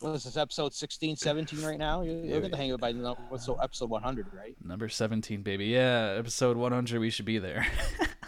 what 0.00 0.12
is 0.12 0.24
this 0.24 0.36
episode 0.36 0.74
16, 0.74 1.16
17 1.16 1.62
right 1.62 1.78
now? 1.78 2.02
You, 2.02 2.12
you'll 2.24 2.40
get 2.40 2.50
the 2.50 2.56
hang 2.56 2.70
of 2.70 2.78
it 2.78 2.80
by. 2.80 2.92
What's 2.92 3.46
so 3.46 3.54
episode 3.56 3.90
100, 3.90 4.26
right? 4.32 4.56
Number 4.64 4.88
17, 4.88 5.42
baby. 5.42 5.66
Yeah, 5.66 6.14
episode 6.18 6.56
100, 6.56 7.00
we 7.00 7.10
should 7.10 7.24
be 7.24 7.38
there. 7.38 7.66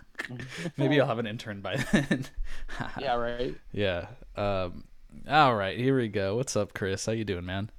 Maybe 0.77 1.01
I'll 1.01 1.07
have 1.07 1.19
an 1.19 1.27
intern 1.27 1.61
by 1.61 1.77
then. 1.77 2.27
yeah, 3.01 3.15
right. 3.15 3.55
Yeah. 3.73 4.07
Um, 4.37 4.85
all 5.29 5.55
right, 5.55 5.79
here 5.79 5.97
we 5.97 6.09
go. 6.09 6.37
What's 6.37 6.57
up, 6.57 6.75
Chris? 6.75 7.07
How 7.07 7.13
you 7.13 7.25
doing, 7.25 7.47
man? 7.47 7.71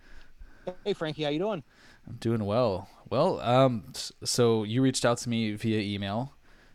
Hey, 0.83 0.93
Frankie, 0.93 1.23
how 1.23 1.29
you 1.29 1.39
doing? 1.39 1.63
I'm 2.07 2.15
doing 2.15 2.45
well. 2.45 2.89
Well, 3.09 3.39
um, 3.41 3.91
so 4.23 4.63
you 4.63 4.81
reached 4.81 5.05
out 5.05 5.17
to 5.19 5.29
me 5.29 5.53
via 5.53 5.79
email, 5.79 6.33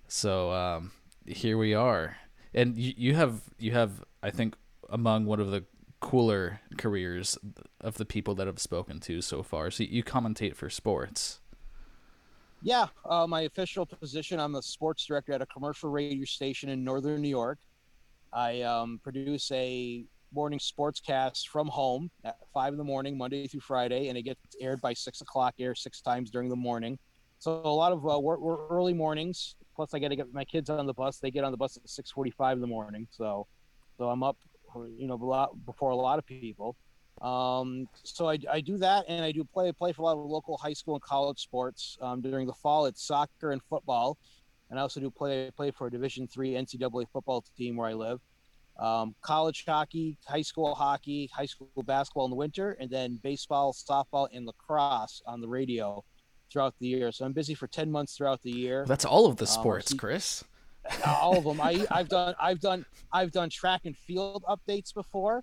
so 0.09 0.51
um, 0.53 0.93
here 1.27 1.57
we 1.57 1.75
are, 1.75 2.17
and 2.53 2.77
you, 2.77 2.93
you 2.97 3.15
have 3.15 3.41
you 3.59 3.73
have 3.73 4.05
I 4.23 4.31
think 4.31 4.57
among 4.91 5.27
one 5.27 5.41
of 5.41 5.51
the 5.51 5.65
cooler 6.11 6.61
careers 6.77 7.39
of 7.81 7.95
the 7.97 8.05
people 8.05 8.35
that 8.35 8.47
I've 8.47 8.61
spoken 8.61 9.01
to 9.01 9.23
so 9.23 9.43
far. 9.43 9.71
So 9.71 9.85
you 9.85 10.05
commentate 10.05 10.55
for 10.55 10.69
sports. 10.69 11.41
Yeah, 12.63 12.87
uh, 13.05 13.27
my 13.27 13.43
official 13.43 13.87
position, 13.87 14.39
I'm 14.39 14.53
the 14.53 14.63
sports 14.63 15.07
director 15.07 15.33
at 15.33 15.43
a 15.43 15.47
commercial 15.47 15.91
radio 15.91 16.25
station 16.25 16.69
in 16.69 16.85
northern 16.85 17.21
New 17.23 17.29
York. 17.29 17.59
I 18.33 18.63
um, 18.63 19.01
produce 19.03 19.51
a 19.53 20.05
morning 20.33 20.59
sportscast 20.59 21.49
from 21.49 21.69
home 21.69 22.11
at 22.25 22.37
five 22.53 22.73
in 22.75 22.79
the 22.79 22.85
morning, 22.85 23.17
Monday 23.17 23.47
through 23.47 23.61
Friday, 23.61 24.09
and 24.09 24.19
it 24.19 24.23
gets 24.23 24.41
aired 24.61 24.81
by 24.81 24.93
six 24.93 25.21
o'clock, 25.21 25.55
air 25.59 25.75
six 25.75 26.01
times 26.01 26.31
during 26.31 26.49
the 26.49 26.57
morning. 26.57 26.99
So 27.39 27.63
a 27.65 27.69
lot 27.69 27.93
of 27.93 27.99
uh, 28.07 28.19
we're, 28.19 28.39
we're 28.39 28.67
early 28.69 28.95
mornings. 28.95 29.57
Plus, 29.77 29.95
I 29.95 29.99
got 29.99 30.09
to 30.09 30.17
get 30.17 30.33
my 30.33 30.45
kids 30.45 30.71
on 30.71 30.87
the 30.87 30.95
bus. 30.95 31.19
They 31.19 31.31
get 31.31 31.45
on 31.45 31.51
the 31.51 31.59
bus 31.59 31.77
at 31.77 31.89
six 31.89 32.11
forty-five 32.11 32.57
in 32.57 32.61
the 32.61 32.73
morning. 32.79 33.07
So, 33.11 33.47
so 33.99 34.09
I'm 34.09 34.23
up, 34.23 34.39
you 34.97 35.07
know, 35.07 35.15
a 35.15 35.25
lot 35.25 35.65
before 35.65 35.91
a 35.91 35.97
lot 35.97 36.19
of 36.19 36.27
people. 36.27 36.77
Um, 37.23 37.87
so 38.03 38.29
I, 38.29 38.39
I 38.51 38.61
do 38.61 38.77
that, 38.79 39.05
and 39.09 39.25
I 39.25 39.33
do 39.33 39.45
play 39.45 39.71
play 39.73 39.93
for 39.93 40.03
a 40.03 40.05
lot 40.05 40.19
of 40.19 40.25
local 40.25 40.57
high 40.57 40.73
school 40.73 40.95
and 40.95 41.03
college 41.03 41.41
sports. 41.41 41.97
Um, 42.01 42.21
during 42.21 42.47
the 42.47 42.53
fall, 42.53 42.87
it's 42.87 43.07
soccer 43.07 43.53
and 43.53 43.63
football, 43.63 44.19
and 44.71 44.79
I 44.79 44.83
also 44.83 45.01
do 45.01 45.11
play 45.11 45.51
play 45.57 45.71
for 45.71 45.87
a 45.87 45.91
Division 45.91 46.27
three 46.27 46.53
NCAA 46.53 47.07
football 47.13 47.45
team 47.57 47.77
where 47.77 47.89
I 47.89 47.95
live. 47.95 48.21
Um, 48.77 49.15
college 49.23 49.65
hockey, 49.67 50.19
high 50.27 50.43
school 50.43 50.75
hockey, 50.75 51.31
high 51.33 51.47
school 51.47 51.69
basketball 51.85 52.25
in 52.25 52.31
the 52.31 52.37
winter, 52.37 52.73
and 52.81 52.91
then 52.91 53.21
baseball, 53.23 53.73
softball, 53.73 54.27
and 54.33 54.47
lacrosse 54.47 55.23
on 55.27 55.41
the 55.41 55.49
radio 55.49 56.05
throughout 56.51 56.75
the 56.81 56.89
year. 56.89 57.13
So 57.13 57.25
I'm 57.25 57.33
busy 57.33 57.55
for 57.55 57.69
ten 57.69 57.91
months 57.91 58.17
throughout 58.17 58.43
the 58.43 58.51
year. 58.51 58.85
That's 58.87 59.05
all 59.05 59.27
of 59.27 59.37
the 59.37 59.45
um, 59.45 59.51
sports, 59.51 59.93
um, 59.93 59.99
Chris. 59.99 60.43
All 61.07 61.37
of 61.37 61.45
them. 61.45 61.61
I, 61.61 61.87
I've 61.91 62.09
done. 62.09 62.35
I've 62.41 62.61
done. 62.61 62.85
I've 63.13 63.33
done 63.33 63.51
track 63.51 63.83
and 63.85 63.97
field 63.97 64.45
updates 64.49 64.93
before. 64.93 65.43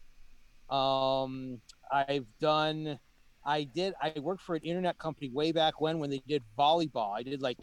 Um, 0.70 1.60
I've 1.92 2.26
done. 2.40 3.00
I 3.46 3.64
did. 3.64 3.94
I 4.02 4.14
worked 4.20 4.42
for 4.44 4.56
an 4.56 4.62
internet 4.64 4.98
company 4.98 5.30
way 5.30 5.52
back 5.52 5.82
when 5.82 6.00
when 6.00 6.10
they 6.10 6.22
did 6.28 6.44
volleyball. 6.58 7.16
I 7.16 7.24
did 7.24 7.42
like 7.42 7.58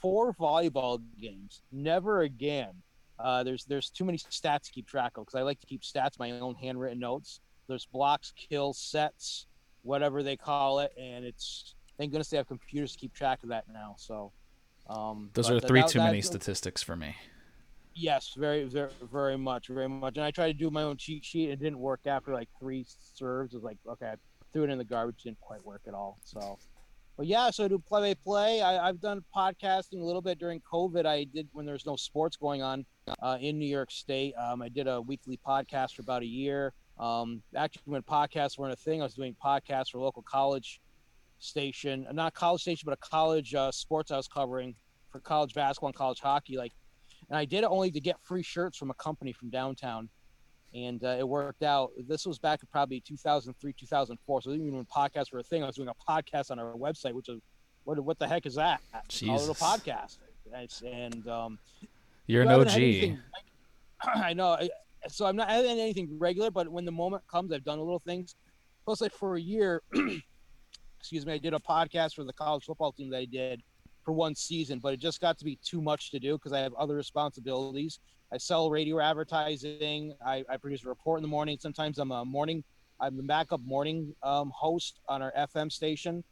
four 0.00 0.34
volleyball 0.34 1.00
games. 1.20 1.62
Never 1.72 2.22
again. 2.22 2.74
Uh, 3.18 3.42
there's 3.42 3.64
there's 3.64 3.88
too 3.90 4.04
many 4.04 4.18
stats 4.18 4.64
to 4.64 4.72
keep 4.72 4.86
track 4.86 5.16
of 5.16 5.24
because 5.24 5.38
I 5.38 5.42
like 5.42 5.58
to 5.60 5.66
keep 5.66 5.82
stats, 5.82 6.18
my 6.18 6.32
own 6.32 6.54
handwritten 6.54 6.98
notes. 6.98 7.40
There's 7.66 7.86
blocks, 7.86 8.32
kills, 8.36 8.78
sets, 8.78 9.46
whatever 9.82 10.22
they 10.22 10.36
call 10.36 10.80
it, 10.80 10.92
and 11.00 11.24
it's 11.24 11.74
thank 11.98 12.12
goodness 12.12 12.28
they 12.28 12.36
have 12.36 12.46
computers 12.46 12.92
to 12.92 12.98
keep 12.98 13.14
track 13.14 13.42
of 13.42 13.48
that 13.48 13.64
now. 13.72 13.94
So 13.96 14.32
um, 14.88 15.30
those 15.34 15.50
are 15.50 15.60
three 15.60 15.80
that, 15.80 15.90
too 15.90 15.98
that, 15.98 16.06
many 16.06 16.20
that, 16.20 16.26
statistics 16.26 16.82
for 16.82 16.96
me. 16.96 17.16
Yes, 17.94 18.34
very, 18.36 18.64
very, 18.64 18.90
very 19.10 19.38
much, 19.38 19.68
very 19.68 19.88
much. 19.88 20.16
And 20.16 20.24
I 20.24 20.30
tried 20.30 20.48
to 20.48 20.52
do 20.52 20.70
my 20.70 20.82
own 20.82 20.96
cheat 20.96 21.24
sheet. 21.24 21.48
It 21.48 21.58
didn't 21.60 21.78
work 21.78 22.00
after 22.06 22.34
like 22.34 22.48
three 22.60 22.84
serves. 22.86 23.54
It 23.54 23.56
was 23.56 23.64
like, 23.64 23.78
okay, 23.88 24.08
I 24.08 24.14
threw 24.52 24.64
it 24.64 24.70
in 24.70 24.78
the 24.78 24.84
garbage. 24.84 25.22
Didn't 25.22 25.40
quite 25.40 25.64
work 25.64 25.80
at 25.88 25.94
all. 25.94 26.18
So, 26.22 26.58
but 27.16 27.26
yeah, 27.26 27.48
so 27.50 27.64
I 27.64 27.68
do 27.68 27.78
play 27.78 28.12
by 28.12 28.18
play. 28.22 28.62
I've 28.62 29.00
done 29.00 29.24
podcasting 29.34 30.02
a 30.02 30.04
little 30.04 30.20
bit 30.20 30.38
during 30.38 30.60
COVID. 30.70 31.06
I 31.06 31.24
did 31.24 31.48
when 31.52 31.64
there's 31.64 31.86
no 31.86 31.96
sports 31.96 32.36
going 32.36 32.62
on 32.62 32.84
uh, 33.22 33.38
in 33.40 33.58
New 33.58 33.68
York 33.68 33.90
State. 33.90 34.34
Um, 34.34 34.60
I 34.60 34.68
did 34.68 34.86
a 34.86 35.00
weekly 35.00 35.40
podcast 35.46 35.94
for 35.94 36.02
about 36.02 36.22
a 36.22 36.26
year. 36.26 36.74
Um, 36.98 37.42
actually, 37.56 37.82
when 37.86 38.02
podcasts 38.02 38.58
weren't 38.58 38.74
a 38.74 38.76
thing, 38.76 39.00
I 39.00 39.04
was 39.04 39.14
doing 39.14 39.34
podcasts 39.42 39.90
for 39.92 40.00
local 40.00 40.22
college 40.22 40.80
station, 41.38 42.06
not 42.12 42.34
college 42.34 42.62
station, 42.62 42.82
but 42.84 42.92
a 42.94 43.08
college 43.08 43.54
uh, 43.54 43.70
sports 43.70 44.10
I 44.10 44.16
was 44.16 44.28
covering 44.28 44.74
for 45.10 45.20
college 45.20 45.54
basketball 45.54 45.88
and 45.88 45.96
college 45.96 46.20
hockey. 46.20 46.56
Like 46.56 46.72
and 47.28 47.38
I 47.38 47.44
did 47.44 47.64
it 47.64 47.66
only 47.70 47.90
to 47.90 48.00
get 48.00 48.16
free 48.22 48.42
shirts 48.42 48.76
from 48.78 48.90
a 48.90 48.94
company 48.94 49.32
from 49.32 49.50
downtown, 49.50 50.08
and 50.74 51.02
uh, 51.02 51.16
it 51.18 51.28
worked 51.28 51.62
out. 51.62 51.90
This 52.06 52.26
was 52.26 52.38
back 52.38 52.62
in 52.62 52.68
probably 52.70 53.00
2003, 53.00 53.72
2004. 53.72 54.42
So 54.42 54.50
even 54.50 54.74
when 54.74 54.84
podcasts 54.84 55.32
were 55.32 55.40
a 55.40 55.42
thing, 55.42 55.62
I 55.62 55.66
was 55.66 55.76
doing 55.76 55.88
a 55.88 56.10
podcast 56.10 56.50
on 56.50 56.58
our 56.58 56.74
website, 56.74 57.12
which 57.12 57.28
is 57.28 57.40
what 57.84 57.98
what 58.00 58.18
the 58.18 58.28
heck 58.28 58.46
is 58.46 58.54
that? 58.54 58.80
Jesus. 59.08 59.28
A 59.28 59.48
little 59.48 59.54
podcast, 59.54 60.18
and 60.84 61.26
um, 61.28 61.58
you're 62.26 62.42
an 62.42 62.48
OG. 62.48 62.68
Anything, 62.68 63.18
I 64.02 64.32
know. 64.32 64.58
So 65.08 65.26
I'm 65.26 65.36
not 65.36 65.48
adding 65.50 65.78
anything 65.78 66.18
regular, 66.18 66.50
but 66.50 66.68
when 66.68 66.84
the 66.84 66.92
moment 66.92 67.22
comes, 67.28 67.52
I've 67.52 67.64
done 67.64 67.78
a 67.78 67.82
little 67.82 68.02
things. 68.04 68.34
Plus, 68.84 69.00
like 69.00 69.12
for 69.12 69.36
a 69.36 69.40
year, 69.40 69.82
excuse 71.06 71.24
me, 71.24 71.34
I 71.34 71.38
did 71.38 71.54
a 71.54 71.60
podcast 71.60 72.16
for 72.16 72.24
the 72.24 72.32
college 72.32 72.64
football 72.64 72.90
team 72.90 73.10
that 73.10 73.18
I 73.18 73.26
did 73.26 73.62
for 74.04 74.10
one 74.10 74.34
season, 74.34 74.80
but 74.80 74.92
it 74.92 74.96
just 74.96 75.20
got 75.20 75.38
to 75.38 75.44
be 75.44 75.56
too 75.64 75.80
much 75.80 76.10
to 76.10 76.18
do 76.18 76.32
because 76.32 76.52
I 76.52 76.58
have 76.58 76.74
other 76.74 76.96
responsibilities. 76.96 78.00
I 78.32 78.38
sell 78.38 78.70
radio 78.70 78.98
advertising. 78.98 80.14
I, 80.26 80.42
I, 80.50 80.56
produce 80.56 80.84
a 80.84 80.88
report 80.88 81.18
in 81.18 81.22
the 81.22 81.28
morning. 81.28 81.58
Sometimes 81.60 82.00
I'm 82.00 82.10
a 82.10 82.24
morning, 82.24 82.64
I'm 82.98 83.16
the 83.16 83.22
backup 83.22 83.60
morning 83.60 84.16
um, 84.24 84.50
host 84.52 84.98
on 85.08 85.22
our 85.22 85.32
FM 85.38 85.70
station, 85.70 86.24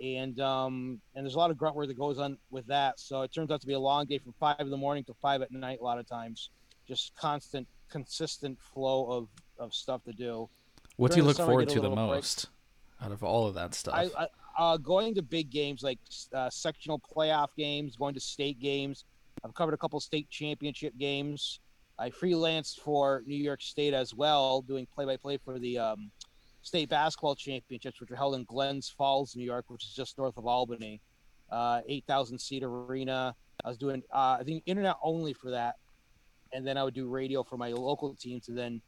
and 0.00 0.38
um, 0.38 1.00
and 1.16 1.26
there's 1.26 1.34
a 1.34 1.38
lot 1.38 1.50
of 1.50 1.58
grunt 1.58 1.74
work 1.74 1.88
that 1.88 1.98
goes 1.98 2.20
on 2.20 2.38
with 2.50 2.68
that. 2.68 3.00
So 3.00 3.22
it 3.22 3.34
turns 3.34 3.50
out 3.50 3.60
to 3.62 3.66
be 3.66 3.72
a 3.72 3.80
long 3.80 4.06
day 4.06 4.18
from 4.18 4.32
five 4.38 4.60
in 4.60 4.70
the 4.70 4.76
morning 4.76 5.02
to 5.04 5.14
five 5.14 5.42
at 5.42 5.50
night. 5.50 5.80
A 5.80 5.84
lot 5.84 5.98
of 5.98 6.08
times, 6.08 6.50
just 6.86 7.16
constant, 7.16 7.66
consistent 7.90 8.60
flow 8.60 9.10
of 9.10 9.28
of 9.58 9.74
stuff 9.74 10.04
to 10.04 10.12
do. 10.12 10.48
What 10.98 11.10
During 11.10 11.16
do 11.16 11.22
you 11.22 11.26
look 11.26 11.36
forward 11.48 11.68
to 11.70 11.80
the 11.80 11.90
most 11.90 12.46
break. 12.46 12.59
Out 13.02 13.12
of 13.12 13.22
all 13.22 13.46
of 13.46 13.54
that 13.54 13.74
stuff? 13.74 13.94
I, 13.94 14.10
I, 14.22 14.26
uh, 14.58 14.76
going 14.76 15.14
to 15.14 15.22
big 15.22 15.50
games 15.50 15.82
like 15.82 15.98
uh, 16.34 16.50
sectional 16.50 17.00
playoff 17.00 17.48
games, 17.56 17.96
going 17.96 18.14
to 18.14 18.20
state 18.20 18.60
games. 18.60 19.04
I've 19.44 19.54
covered 19.54 19.74
a 19.74 19.78
couple 19.78 19.98
state 20.00 20.28
championship 20.28 20.96
games. 20.98 21.60
I 21.98 22.10
freelanced 22.10 22.80
for 22.80 23.22
New 23.26 23.36
York 23.36 23.62
State 23.62 23.94
as 23.94 24.14
well, 24.14 24.62
doing 24.62 24.86
play-by-play 24.94 25.38
for 25.44 25.58
the 25.58 25.78
um, 25.78 26.10
state 26.62 26.88
basketball 26.88 27.34
championships, 27.34 28.00
which 28.00 28.10
are 28.10 28.16
held 28.16 28.34
in 28.34 28.44
Glens 28.44 28.88
Falls, 28.88 29.36
New 29.36 29.44
York, 29.44 29.66
which 29.68 29.84
is 29.84 29.92
just 29.92 30.16
north 30.18 30.36
of 30.36 30.46
Albany. 30.46 31.00
Uh, 31.50 31.80
8,000 31.86 32.38
seat 32.38 32.62
arena. 32.62 33.34
I 33.64 33.68
was 33.68 33.76
doing, 33.76 34.02
uh, 34.12 34.38
I 34.40 34.42
think, 34.44 34.62
internet 34.66 34.96
only 35.02 35.34
for 35.34 35.50
that, 35.50 35.76
and 36.52 36.66
then 36.66 36.78
I 36.78 36.84
would 36.84 36.94
do 36.94 37.08
radio 37.08 37.42
for 37.42 37.56
my 37.56 37.72
local 37.72 38.14
teams, 38.14 38.48
and 38.48 38.56
then 38.56 38.80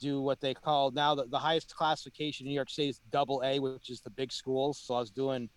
do 0.00 0.20
what 0.20 0.40
they 0.40 0.54
call 0.54 0.90
now 0.90 1.14
the, 1.14 1.26
the 1.26 1.38
highest 1.38 1.74
classification 1.74 2.46
in 2.46 2.50
New 2.50 2.54
York 2.54 2.70
State 2.70 2.88
is 2.88 3.00
double 3.10 3.42
A, 3.44 3.58
which 3.58 3.90
is 3.90 4.00
the 4.00 4.10
big 4.10 4.32
schools. 4.32 4.82
So 4.82 4.94
I 4.94 5.00
was 5.00 5.10
doing 5.10 5.48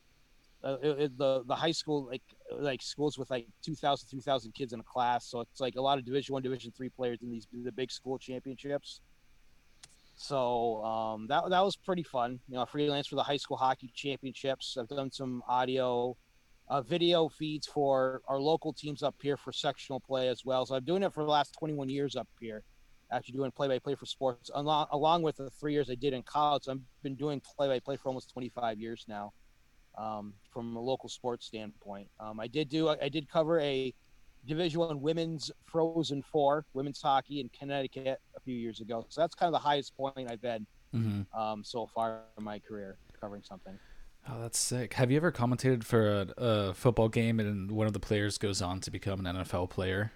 uh, 0.63 0.77
it, 0.81 1.17
the 1.17 1.43
the 1.45 1.55
high 1.55 1.71
school 1.71 2.07
like 2.07 2.21
like 2.51 2.81
schools 2.81 3.17
with 3.17 3.29
like 3.31 3.47
2,000 3.63 4.07
3,000 4.07 4.53
kids 4.53 4.73
in 4.73 4.79
a 4.79 4.83
class. 4.83 5.25
So 5.25 5.41
it's 5.41 5.59
like 5.59 5.75
a 5.75 5.81
lot 5.81 5.97
of 5.97 6.05
Division 6.05 6.33
One, 6.33 6.43
Division 6.43 6.71
Three 6.75 6.89
players 6.89 7.19
in 7.21 7.31
these 7.31 7.47
the 7.51 7.71
big 7.71 7.91
school 7.91 8.17
championships. 8.17 9.01
So 10.15 10.83
um, 10.83 11.27
that 11.27 11.49
that 11.49 11.61
was 11.61 11.75
pretty 11.75 12.03
fun. 12.03 12.39
You 12.47 12.55
know, 12.55 12.65
freelance 12.65 13.07
for 13.07 13.15
the 13.15 13.23
high 13.23 13.37
school 13.37 13.57
hockey 13.57 13.91
championships. 13.93 14.77
I've 14.79 14.87
done 14.87 15.11
some 15.11 15.41
audio, 15.47 16.15
uh, 16.67 16.81
video 16.81 17.29
feeds 17.29 17.67
for 17.67 18.21
our 18.27 18.39
local 18.39 18.73
teams 18.73 19.03
up 19.03 19.15
here 19.21 19.37
for 19.37 19.51
sectional 19.51 19.99
play 19.99 20.27
as 20.27 20.45
well. 20.45 20.65
So 20.65 20.75
I'm 20.75 20.85
doing 20.85 21.03
it 21.03 21.13
for 21.13 21.23
the 21.23 21.31
last 21.31 21.55
21 21.57 21.89
years 21.89 22.15
up 22.15 22.27
here 22.39 22.63
actually 23.13 23.35
doing 23.35 23.51
play 23.51 23.67
by 23.67 23.79
play 23.79 23.95
for 23.95 24.05
sports, 24.05 24.49
along, 24.53 24.87
along 24.91 25.21
with 25.21 25.37
the 25.37 25.49
three 25.49 25.73
years 25.73 25.89
I 25.89 25.95
did 25.95 26.13
in 26.13 26.23
college. 26.23 26.67
I've 26.67 26.79
been 27.01 27.15
doing 27.15 27.41
play 27.41 27.67
by 27.67 27.79
play 27.79 27.95
for 27.95 28.09
almost 28.09 28.31
25 28.31 28.79
years 28.79 29.05
now, 29.07 29.33
um, 29.97 30.33
from 30.51 30.75
a 30.75 30.79
local 30.81 31.09
sports 31.09 31.45
standpoint. 31.45 32.07
Um, 32.19 32.39
I 32.39 32.47
did 32.47 32.69
do 32.69 32.89
I 32.89 33.09
did 33.09 33.29
cover 33.29 33.59
a 33.59 33.93
Division 34.45 34.79
One 34.79 35.01
women's 35.01 35.51
Frozen 35.65 36.23
Four 36.23 36.65
women's 36.73 37.01
hockey 37.01 37.39
in 37.39 37.49
Connecticut 37.57 38.19
a 38.35 38.39
few 38.41 38.55
years 38.55 38.81
ago. 38.81 39.05
So 39.09 39.21
that's 39.21 39.35
kind 39.35 39.47
of 39.47 39.53
the 39.53 39.65
highest 39.65 39.95
point 39.95 40.29
I've 40.29 40.41
been 40.41 40.65
mm-hmm. 40.93 41.39
um, 41.39 41.63
so 41.63 41.87
far 41.87 42.21
in 42.37 42.43
my 42.43 42.59
career 42.59 42.97
covering 43.19 43.43
something. 43.43 43.77
Oh, 44.29 44.39
that's 44.39 44.57
sick. 44.57 44.93
Have 44.93 45.11
you 45.11 45.17
ever 45.17 45.31
commentated 45.33 45.83
for 45.83 46.21
a, 46.21 46.27
a, 46.37 46.73
football 46.73 47.09
game 47.09 47.41
and 47.41 47.69
one 47.69 47.87
of 47.87 47.93
the 47.93 47.99
players 47.99 48.37
goes 48.37 48.61
on 48.61 48.79
to 48.81 48.91
become 48.91 49.25
an 49.25 49.35
NFL 49.35 49.69
player? 49.69 50.13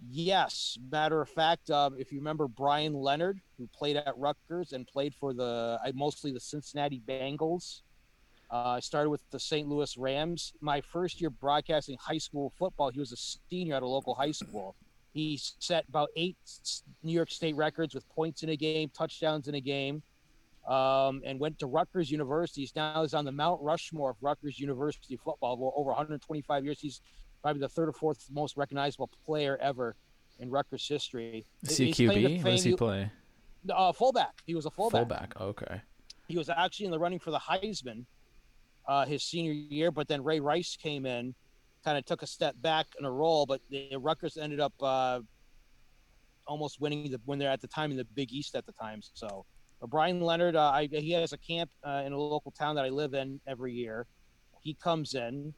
Yes, 0.00 0.78
matter 0.90 1.20
of 1.22 1.28
fact, 1.28 1.70
um, 1.70 1.96
if 1.98 2.12
you 2.12 2.18
remember 2.18 2.48
Brian 2.48 2.94
Leonard, 2.94 3.40
who 3.58 3.66
played 3.68 3.96
at 3.96 4.16
Rutgers 4.18 4.72
and 4.72 4.86
played 4.86 5.14
for 5.14 5.32
the 5.32 5.78
mostly 5.94 6.32
the 6.32 6.40
Cincinnati 6.40 7.00
Bengals. 7.06 7.82
Uh, 8.50 8.70
I 8.76 8.80
started 8.80 9.10
with 9.10 9.22
the 9.30 9.40
St. 9.40 9.68
Louis 9.68 9.96
Rams. 9.96 10.52
My 10.60 10.80
first 10.80 11.20
year 11.20 11.30
broadcasting 11.30 11.96
high 12.00 12.18
school 12.18 12.52
football, 12.58 12.90
he 12.90 13.00
was 13.00 13.12
a 13.12 13.16
senior 13.16 13.74
at 13.76 13.82
a 13.82 13.86
local 13.86 14.14
high 14.14 14.32
school. 14.32 14.76
He 15.12 15.40
set 15.60 15.86
about 15.88 16.10
eight 16.16 16.36
New 17.02 17.12
York 17.12 17.30
State 17.30 17.56
records 17.56 17.94
with 17.94 18.08
points 18.10 18.42
in 18.42 18.50
a 18.50 18.56
game, 18.56 18.90
touchdowns 18.90 19.48
in 19.48 19.54
a 19.56 19.60
game. 19.60 20.02
um, 20.66 21.22
and 21.24 21.38
went 21.38 21.58
to 21.60 21.66
Rutgers 21.66 22.10
University. 22.10 22.62
He's 22.62 22.74
now 22.74 23.02
is 23.02 23.14
on 23.14 23.24
the 23.24 23.32
Mount 23.32 23.62
Rushmore 23.62 24.10
of 24.10 24.16
Rutgers 24.20 24.58
University 24.58 25.16
football. 25.16 25.72
Over 25.76 25.90
125 25.90 26.64
years, 26.64 26.80
he's 26.80 27.00
probably 27.46 27.60
the 27.60 27.68
third 27.68 27.88
or 27.88 27.92
fourth 27.92 28.26
most 28.32 28.56
recognizable 28.56 29.08
player 29.24 29.56
ever 29.62 29.94
in 30.40 30.50
Rutgers 30.50 30.88
history. 30.88 31.46
Is 31.62 31.76
he 31.76 31.92
QB? 31.92 32.42
What 32.42 32.50
does 32.50 32.64
he 32.64 32.74
play? 32.74 33.08
Uh, 33.72 33.92
fullback. 33.92 34.42
He 34.44 34.56
was 34.56 34.66
a 34.66 34.70
fullback. 34.70 35.02
Fullback. 35.02 35.40
Okay. 35.40 35.80
He 36.26 36.36
was 36.36 36.50
actually 36.50 36.86
in 36.86 36.90
the 36.90 36.98
running 36.98 37.20
for 37.20 37.30
the 37.30 37.38
Heisman 37.38 38.04
uh, 38.88 39.06
his 39.06 39.22
senior 39.22 39.52
year, 39.52 39.92
but 39.92 40.08
then 40.08 40.24
Ray 40.24 40.40
Rice 40.40 40.76
came 40.76 41.06
in, 41.06 41.36
kind 41.84 41.96
of 41.96 42.04
took 42.04 42.22
a 42.22 42.26
step 42.26 42.56
back 42.62 42.86
in 42.98 43.04
a 43.04 43.10
role, 43.12 43.46
but 43.46 43.60
the 43.70 43.96
Rutgers 43.96 44.36
ended 44.36 44.58
up 44.58 44.72
uh, 44.82 45.20
almost 46.48 46.80
winning 46.80 47.12
the 47.12 47.20
when 47.26 47.38
they're 47.38 47.48
at 47.48 47.60
the 47.60 47.68
time 47.68 47.92
in 47.92 47.96
the 47.96 48.06
Big 48.16 48.32
East 48.32 48.56
at 48.56 48.66
the 48.66 48.72
time. 48.72 48.98
So, 49.14 49.46
Brian 49.86 50.20
Leonard, 50.20 50.56
uh, 50.56 50.70
I, 50.70 50.88
he 50.90 51.12
has 51.12 51.32
a 51.32 51.38
camp 51.38 51.70
uh, 51.86 52.02
in 52.04 52.12
a 52.12 52.18
local 52.18 52.50
town 52.50 52.74
that 52.74 52.84
I 52.84 52.88
live 52.88 53.14
in 53.14 53.40
every 53.46 53.72
year. 53.72 54.08
He 54.62 54.74
comes 54.74 55.14
in. 55.14 55.54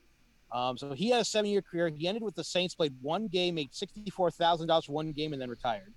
Um, 0.51 0.79
so 0.79 0.93
he 0.93 1.11
had 1.11 1.21
a 1.21 1.25
seven-year 1.25 1.63
career. 1.63 1.89
He 1.89 2.09
ended 2.09 2.23
with 2.23 2.35
the 2.35 2.45
Saints, 2.45 2.75
played 2.75 2.95
one 3.03 3.29
game, 3.29 3.57
made 3.57 3.75
sixty-four 3.75 4.31
thousand 4.31 4.69
dollars 4.69 4.87
for 4.87 4.93
one 4.93 5.13
game, 5.13 5.33
and 5.33 5.43
then 5.43 5.51
retired. 5.51 5.93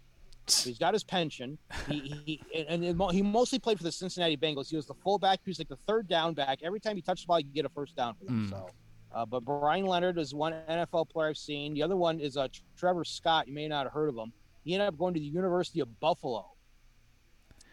So 0.48 0.69
he's 0.69 0.80
got 0.80 0.94
his 0.94 1.03
pension. 1.03 1.57
He, 1.88 2.00
he 2.25 2.65
and 2.68 2.83
and 2.83 3.12
he 3.12 3.21
mostly 3.21 3.59
played 3.59 3.77
for 3.77 3.83
the 3.83 3.92
Cincinnati 3.92 4.36
Bengals. 4.36 4.69
He 4.69 4.75
was 4.75 4.88
the 4.88 4.94
fullback. 4.94 5.39
He 5.45 5.50
was 5.50 5.59
like 5.59 5.69
the 5.69 5.77
third 5.77 6.07
down 6.07 6.33
back. 6.33 6.59
Every 6.63 6.80
time 6.80 6.95
he 6.95 7.01
touched 7.01 7.24
the 7.24 7.27
ball, 7.27 7.38
he 7.38 7.44
get 7.44 7.65
a 7.65 7.69
first 7.69 7.95
down 7.95 8.15
for 8.15 8.25
them. 8.25 8.48
Mm. 8.48 8.50
So, 8.50 8.69
uh, 9.13 9.25
but 9.25 9.45
Brian 9.45 9.86
Leonard 9.86 10.18
is 10.18 10.33
one 10.33 10.53
NFL 10.69 11.09
player 11.09 11.30
I've 11.30 11.38
seen. 11.38 11.74
The 11.74 11.83
other 11.83 11.95
one 11.95 12.19
is 12.19 12.38
uh, 12.38 12.48
Trevor 12.77 13.06
Scott. 13.06 13.48
You 13.48 13.53
may 13.53 13.68
not 13.68 13.86
have 13.86 13.94
heard 13.94 14.09
of 14.09 14.15
him. 14.15 14.33
He 14.63 14.74
ended 14.74 14.89
up 14.89 14.98
going 14.98 15.13
to 15.13 15.19
the 15.19 15.25
University 15.25 15.80
of 15.80 16.00
Buffalo 16.00 16.51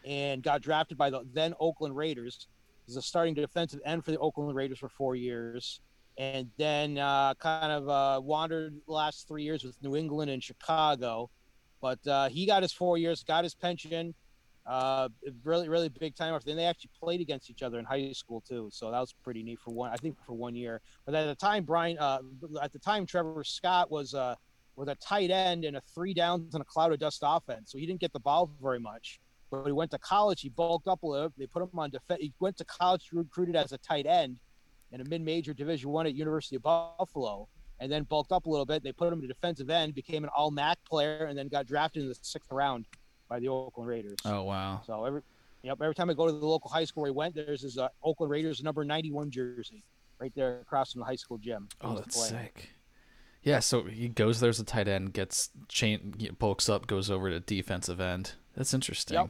and 0.05 0.41
got 0.41 0.61
drafted 0.61 0.97
by 0.97 1.09
the 1.09 1.21
then 1.33 1.53
Oakland 1.59 1.95
Raiders. 1.95 2.47
He's 2.85 2.95
a 2.95 3.01
starting 3.01 3.33
defensive 3.33 3.81
end 3.85 4.03
for 4.03 4.11
the 4.11 4.17
Oakland 4.17 4.55
Raiders 4.55 4.79
for 4.79 4.89
four 4.89 5.15
years, 5.15 5.81
and 6.19 6.51
then 6.57 6.97
uh, 6.97 7.33
kind 7.35 7.71
of 7.71 7.87
uh, 7.87 8.21
wandered 8.21 8.75
last 8.87 9.25
three 9.25 9.41
years 9.41 9.63
with 9.63 9.81
New 9.81 9.95
England 9.95 10.29
and 10.29 10.43
Chicago. 10.43 11.29
But 11.81 12.05
uh, 12.05 12.27
he 12.27 12.45
got 12.45 12.61
his 12.61 12.73
four 12.73 12.97
years, 12.97 13.23
got 13.23 13.45
his 13.45 13.55
pension. 13.55 14.13
Uh, 14.65 15.07
really, 15.45 15.69
really 15.69 15.87
big 15.87 16.15
time 16.15 16.33
off. 16.33 16.43
Then 16.43 16.57
they 16.57 16.65
actually 16.65 16.91
played 17.01 17.21
against 17.21 17.49
each 17.49 17.63
other 17.63 17.79
in 17.79 17.85
high 17.85 18.11
school 18.11 18.43
too, 18.47 18.69
so 18.71 18.91
that 18.91 18.99
was 18.99 19.15
pretty 19.23 19.41
neat 19.41 19.59
for 19.59 19.73
one. 19.73 19.91
I 19.91 19.95
think 19.95 20.17
for 20.25 20.33
one 20.33 20.55
year. 20.55 20.81
But 21.05 21.15
at 21.15 21.25
the 21.25 21.35
time, 21.35 21.63
Brian, 21.63 21.97
uh, 21.97 22.19
at 22.61 22.73
the 22.73 22.79
time, 22.79 23.05
Trevor 23.05 23.43
Scott 23.45 23.89
was 23.89 24.13
uh, 24.13 24.35
was 24.75 24.89
a 24.89 24.95
tight 24.95 25.31
end 25.31 25.63
in 25.63 25.77
a 25.77 25.81
three 25.95 26.13
downs 26.13 26.53
and 26.53 26.61
a 26.61 26.65
cloud 26.65 26.91
of 26.91 26.99
dust 26.99 27.23
offense, 27.25 27.71
so 27.71 27.77
he 27.77 27.85
didn't 27.85 28.01
get 28.01 28.11
the 28.11 28.19
ball 28.19 28.51
very 28.61 28.79
much. 28.79 29.21
But 29.49 29.65
he 29.65 29.71
went 29.71 29.89
to 29.91 29.97
college, 29.99 30.41
he 30.41 30.49
bulked 30.49 30.87
up 30.87 31.01
a 31.01 31.07
little. 31.07 31.33
They 31.37 31.47
put 31.47 31.63
him 31.63 31.79
on 31.79 31.89
defense. 31.89 32.19
He 32.21 32.33
went 32.39 32.57
to 32.57 32.65
college 32.65 33.09
recruited 33.13 33.55
as 33.55 33.71
a 33.71 33.77
tight 33.79 34.05
end 34.05 34.37
in 34.91 35.01
a 35.01 35.03
mid-major 35.05 35.53
Division 35.53 35.89
One 35.89 36.05
at 36.05 36.13
University 36.13 36.55
of 36.55 36.63
Buffalo, 36.63 37.47
and 37.79 37.91
then 37.91 38.03
bulked 38.03 38.31
up 38.31 38.45
a 38.45 38.49
little 38.49 38.65
bit. 38.65 38.83
They 38.83 38.91
put 38.91 39.11
him 39.11 39.21
to 39.21 39.27
defensive 39.27 39.69
end, 39.69 39.95
became 39.95 40.23
an 40.23 40.29
All 40.35 40.51
MAC 40.51 40.77
player, 40.85 41.25
and 41.25 41.37
then 41.37 41.47
got 41.47 41.65
drafted 41.65 42.03
in 42.03 42.09
the 42.09 42.15
sixth 42.21 42.51
round 42.51 42.85
by 43.27 43.39
the 43.39 43.47
Oakland 43.47 43.87
Raiders. 43.87 44.17
Oh 44.25 44.43
wow. 44.43 44.81
So 44.85 45.05
every, 45.05 45.21
yep, 45.63 45.77
every 45.81 45.95
time 45.95 46.09
I 46.09 46.13
go 46.13 46.25
to 46.25 46.31
the 46.31 46.45
local 46.45 46.69
high 46.69 46.85
school 46.85 47.01
where 47.01 47.11
he 47.11 47.15
went, 47.15 47.35
there's 47.35 47.61
his 47.61 47.77
uh, 47.77 47.89
Oakland 48.03 48.31
Raiders 48.31 48.61
number 48.63 48.83
91 48.83 49.31
jersey 49.31 49.83
right 50.19 50.33
there 50.35 50.59
across 50.59 50.91
from 50.91 50.99
the 50.99 51.05
high 51.05 51.15
school 51.15 51.37
gym. 51.37 51.69
Oh, 51.81 51.95
that's 51.95 52.27
sick. 52.27 52.69
Yeah, 53.41 53.59
so 53.59 53.83
he 53.83 54.09
goes 54.09 54.41
there 54.41 54.49
as 54.49 54.59
a 54.59 54.65
tight 54.65 54.89
end, 54.89 55.13
gets 55.13 55.49
chain, 55.69 56.13
bulks 56.39 56.67
up, 56.67 56.87
goes 56.87 57.09
over 57.09 57.29
to 57.29 57.39
defensive 57.39 58.01
end. 58.01 58.33
That's 58.53 58.73
interesting. 58.73 59.15
Yep. 59.15 59.29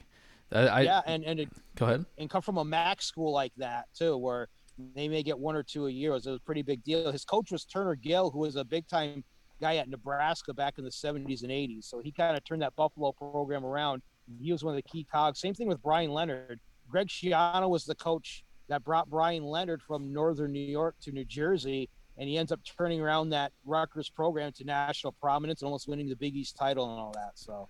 I, 0.52 0.60
I 0.68 0.82
yeah, 0.82 1.02
and 1.06 1.24
and 1.24 1.40
it, 1.42 1.50
go 1.76 1.86
ahead. 1.86 2.06
and 2.18 2.28
come 2.28 2.42
from 2.42 2.58
a 2.58 2.66
MAC 2.66 3.04
school 3.04 3.32
like 3.32 3.54
that 3.58 3.86
too, 3.94 4.18
where 4.18 4.50
they 4.96 5.08
may 5.08 5.24
get 5.24 5.38
one 5.38 5.56
or 5.56 5.64
two 5.64 5.88
a 5.88 5.92
year. 5.92 6.12
It 6.12 6.16
was 6.16 6.28
a 6.28 6.40
pretty 6.46 6.62
big 6.62 6.84
deal. 6.84 7.12
His 7.12 7.26
coach 7.26 7.52
was 7.52 7.66
Turner 7.66 7.96
Gill, 7.96 8.30
who 8.30 8.40
was 8.40 8.56
a 8.56 8.64
big 8.64 8.88
time 8.88 9.24
guy 9.62 9.76
at 9.76 9.90
Nebraska 9.90 10.54
back 10.54 10.78
in 10.78 10.84
the 10.84 10.90
70s 10.90 11.44
and 11.44 11.52
80s. 11.52 11.86
So 11.86 12.00
he 12.00 12.12
kind 12.12 12.36
of 12.36 12.44
turned 12.44 12.62
that 12.62 12.76
Buffalo 12.76 13.12
program 13.12 13.66
around. 13.66 14.02
He 14.42 14.52
was 14.52 14.64
one 14.64 14.76
of 14.76 14.81
the 14.81 14.90
key 14.90 15.06
cogs. 15.12 15.40
Same 15.40 15.54
thing 15.54 15.68
with 15.68 15.81
Brian 15.81 16.12
Leonard. 16.12 16.60
Greg 16.90 17.08
Schiano 17.08 17.70
was 17.70 17.86
the 17.86 17.96
coach 17.96 18.44
that 18.68 18.84
brought 18.84 19.10
Brian 19.10 19.44
Leonard 19.44 19.81
from 19.81 20.14
northern 20.14 20.52
New 20.52 20.60
York 20.60 20.96
to 21.02 21.12
New 21.12 21.25
Jersey, 21.25 21.90
and 22.18 22.30
he 22.30 22.38
ends 22.38 22.52
up 22.52 22.60
turning 22.78 23.02
around 23.02 23.30
that 23.30 23.52
Rutgers 23.66 24.10
program 24.10 24.52
to 24.54 24.64
national 24.64 25.14
prominence 25.14 25.62
and 25.62 25.68
almost 25.68 25.88
winning 25.88 26.08
the 26.08 26.16
Big 26.16 26.36
East 26.36 26.56
title 26.56 26.90
and 26.92 27.00
all 27.00 27.12
that. 27.14 27.32
So, 27.36 27.68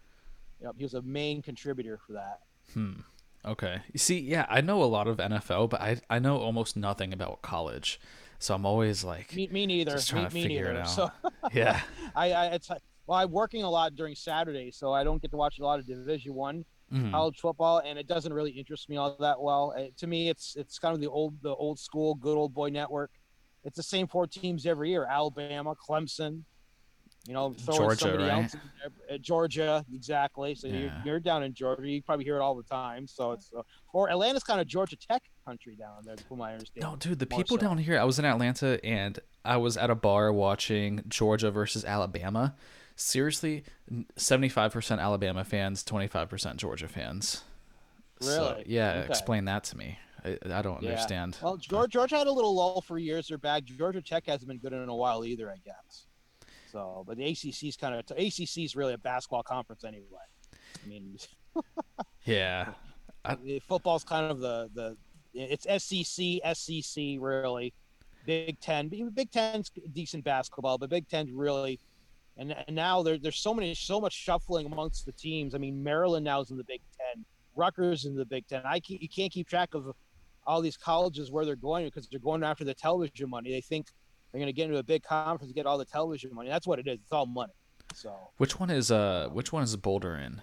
yep, 0.61 0.73
he 0.77 0.83
was 0.83 0.93
a 0.93 1.01
main 1.01 1.41
contributor 1.41 1.99
for 2.05 2.13
that. 2.13 2.39
Hmm. 2.73 2.99
Okay. 3.45 3.81
You 3.93 3.99
see, 3.99 4.19
yeah, 4.19 4.45
I 4.49 4.61
know 4.61 4.83
a 4.83 4.85
lot 4.85 5.07
of 5.07 5.17
NFL, 5.17 5.69
but 5.69 5.81
I 5.81 6.01
I 6.09 6.19
know 6.19 6.37
almost 6.37 6.75
nothing 6.75 7.13
about 7.13 7.41
college. 7.41 7.99
So 8.37 8.53
I'm 8.53 8.65
always 8.65 9.03
like 9.03 9.35
Me, 9.35 9.47
me 9.51 9.65
neither. 9.65 9.91
just 9.91 10.13
me, 10.13 10.19
trying 10.19 10.29
to 10.29 10.33
me 10.35 10.43
figure 10.43 10.67
neither. 10.67 10.79
it 10.79 10.81
out. 10.81 10.87
So 10.87 11.11
yeah. 11.53 11.81
I, 12.15 12.31
I 12.31 12.45
it's 12.47 12.69
well, 12.69 13.17
I'm 13.19 13.31
working 13.31 13.63
a 13.63 13.69
lot 13.69 13.95
during 13.95 14.15
Saturdays, 14.15 14.77
so 14.77 14.93
I 14.93 15.03
don't 15.03 15.21
get 15.21 15.31
to 15.31 15.37
watch 15.37 15.59
a 15.59 15.63
lot 15.63 15.79
of 15.79 15.85
Division 15.87 16.33
One 16.33 16.65
Mhm. 16.91 17.11
college 17.11 17.37
football, 17.39 17.83
and 17.85 17.99
it 17.99 18.07
doesn't 18.07 18.33
really 18.33 18.49
interest 18.49 18.89
me 18.89 18.97
all 18.97 19.15
that 19.19 19.39
well. 19.39 19.75
Uh, 19.77 19.89
to 19.97 20.07
me, 20.07 20.27
it's 20.29 20.55
it's 20.55 20.79
kind 20.79 20.95
of 20.95 20.99
the 20.99 21.07
old 21.07 21.39
the 21.43 21.53
old 21.53 21.77
school, 21.79 22.15
good 22.15 22.35
old 22.35 22.51
boy 22.53 22.69
network. 22.69 23.11
It's 23.63 23.77
the 23.77 23.83
same 23.83 24.07
four 24.07 24.25
teams 24.25 24.65
every 24.65 24.89
year: 24.89 25.05
Alabama, 25.05 25.75
Clemson. 25.75 26.41
You 27.29 27.35
know, 27.35 27.53
throwing 27.53 27.81
Georgia, 27.81 27.99
somebody 27.99 28.23
right? 28.23 28.43
else 28.43 28.55
in. 28.55 28.59
Uh, 29.13 29.17
Georgia, 29.19 29.85
exactly. 29.93 30.55
So 30.55 30.65
you're, 30.67 30.91
you're 31.05 31.19
down 31.19 31.43
in 31.43 31.53
Georgia. 31.53 31.87
You 31.87 32.01
probably 32.01 32.25
hear 32.25 32.37
it 32.37 32.41
all 32.41 32.55
the 32.55 32.63
time. 32.63 33.05
So 33.05 33.33
it's 33.33 33.51
uh, 33.55 33.61
or 33.93 34.09
Atlanta's 34.09 34.43
kind 34.43 34.59
of 34.59 34.65
Georgia 34.65 34.95
Tech 34.95 35.21
country 35.45 35.75
down 35.75 36.05
there, 36.05 36.15
from 36.27 36.39
my 36.39 36.53
understanding. 36.53 36.89
No, 36.89 36.95
dude, 36.97 37.19
the 37.19 37.27
people 37.27 37.57
so. 37.57 37.61
down 37.61 37.77
here. 37.77 37.99
I 37.99 38.03
was 38.03 38.17
in 38.17 38.25
Atlanta 38.25 38.83
and 38.83 39.19
I 39.45 39.57
was 39.57 39.77
at 39.77 39.91
a 39.91 39.95
bar 39.95 40.33
watching 40.33 41.03
Georgia 41.07 41.51
versus 41.51 41.85
Alabama. 41.85 42.55
Seriously, 42.95 43.63
seventy-five 44.15 44.73
percent 44.73 44.99
Alabama 44.99 45.43
fans, 45.43 45.83
twenty-five 45.83 46.29
percent 46.29 46.57
Georgia 46.57 46.87
fans. 46.87 47.43
So, 48.21 48.53
Really? 48.53 48.63
yeah, 48.65 49.01
Okay. 49.01 49.07
explain 49.07 49.45
that 49.45 49.63
to 49.65 49.77
me. 49.77 49.99
I, 50.25 50.39
I 50.51 50.61
don't 50.63 50.81
Yeah. 50.81 50.89
understand. 50.89 51.37
Well, 51.43 51.57
Georgia, 51.57 51.89
Georgia 51.89 52.17
had 52.17 52.25
a 52.25 52.31
little 52.31 52.55
lull 52.55 52.81
for 52.81 52.97
years. 52.97 53.27
They're 53.27 53.37
back. 53.37 53.65
Georgia 53.65 54.01
Tech 54.01 54.25
hasn't 54.25 54.47
been 54.47 54.57
good 54.57 54.73
in 54.73 54.89
a 54.89 54.95
while 54.95 55.23
either, 55.23 55.51
I 55.51 55.57
guess. 55.63 56.07
So, 56.71 57.03
but 57.07 57.17
the 57.17 57.31
ACC's 57.31 57.77
kind 57.77 57.95
of 57.95 57.99
ACC 58.11 58.59
is 58.59 58.75
really 58.75 58.93
a 58.93 58.97
basketball 58.97 59.43
conference 59.43 59.83
anyway. 59.83 60.05
I 60.53 60.87
mean, 60.87 61.17
yeah, 62.25 62.69
the 63.43 63.59
football's 63.67 64.03
kind 64.03 64.31
of 64.31 64.39
the 64.39 64.69
the 64.73 64.97
it's 65.33 65.65
SEC, 65.83 66.39
SEC 66.53 67.03
really. 67.19 67.73
Big 68.25 68.59
Ten, 68.59 68.89
Big 68.89 69.31
Ten's 69.31 69.71
decent 69.93 70.23
basketball, 70.23 70.77
but 70.77 70.89
Big 70.89 71.07
Ten's 71.07 71.31
really. 71.31 71.79
And, 72.37 72.55
and 72.67 72.75
now 72.75 73.03
there, 73.03 73.17
there's 73.17 73.37
so 73.37 73.53
many, 73.53 73.75
so 73.75 73.99
much 73.99 74.13
shuffling 74.13 74.65
amongst 74.65 75.05
the 75.05 75.11
teams. 75.11 75.53
I 75.53 75.57
mean, 75.57 75.83
Maryland 75.83 76.23
now 76.23 76.39
is 76.39 76.51
in 76.51 76.57
the 76.57 76.63
Big 76.63 76.79
Ten, 76.97 77.25
Rutgers 77.55 78.05
in 78.05 78.15
the 78.15 78.23
Big 78.23 78.47
Ten. 78.47 78.61
I 78.63 78.79
can't, 78.79 79.01
you 79.01 79.09
can't 79.09 79.29
keep 79.29 79.49
track 79.49 79.73
of 79.73 79.91
all 80.47 80.61
these 80.61 80.77
colleges 80.77 81.31
where 81.31 81.43
they're 81.43 81.57
going 81.57 81.85
because 81.85 82.07
they're 82.07 82.19
going 82.19 82.43
after 82.43 82.63
the 82.63 82.73
television 82.73 83.29
money. 83.29 83.51
They 83.51 83.59
think 83.59 83.87
they're 84.31 84.39
going 84.39 84.47
to 84.47 84.53
get 84.53 84.65
into 84.65 84.77
a 84.77 84.83
big 84.83 85.03
conference 85.03 85.43
and 85.49 85.55
get 85.55 85.65
all 85.65 85.77
the 85.77 85.85
television 85.85 86.33
money. 86.33 86.49
That's 86.49 86.67
what 86.67 86.79
it 86.79 86.87
is. 86.87 86.99
It's 87.01 87.11
all 87.11 87.25
money. 87.25 87.53
So 87.95 88.13
which 88.37 88.59
one 88.59 88.69
is 88.69 88.91
uh 88.91 89.29
which 89.31 89.51
one 89.51 89.63
is 89.63 89.75
Boulder 89.75 90.15
in? 90.15 90.41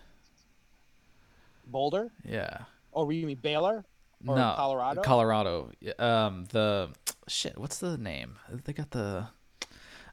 Boulder, 1.66 2.11
Yeah, 2.25 2.59
or 2.93 3.11
you 3.12 3.26
mean 3.26 3.38
Baylor, 3.43 3.85
or 4.26 4.37
no, 4.37 4.55
Colorado? 4.57 5.02
Colorado. 5.02 5.71
Um, 5.99 6.47
the 6.50 6.90
shit. 7.28 7.59
What's 7.59 7.78
the 7.78 7.97
name? 7.99 8.37
They 8.50 8.73
got 8.73 8.90
the. 8.90 9.28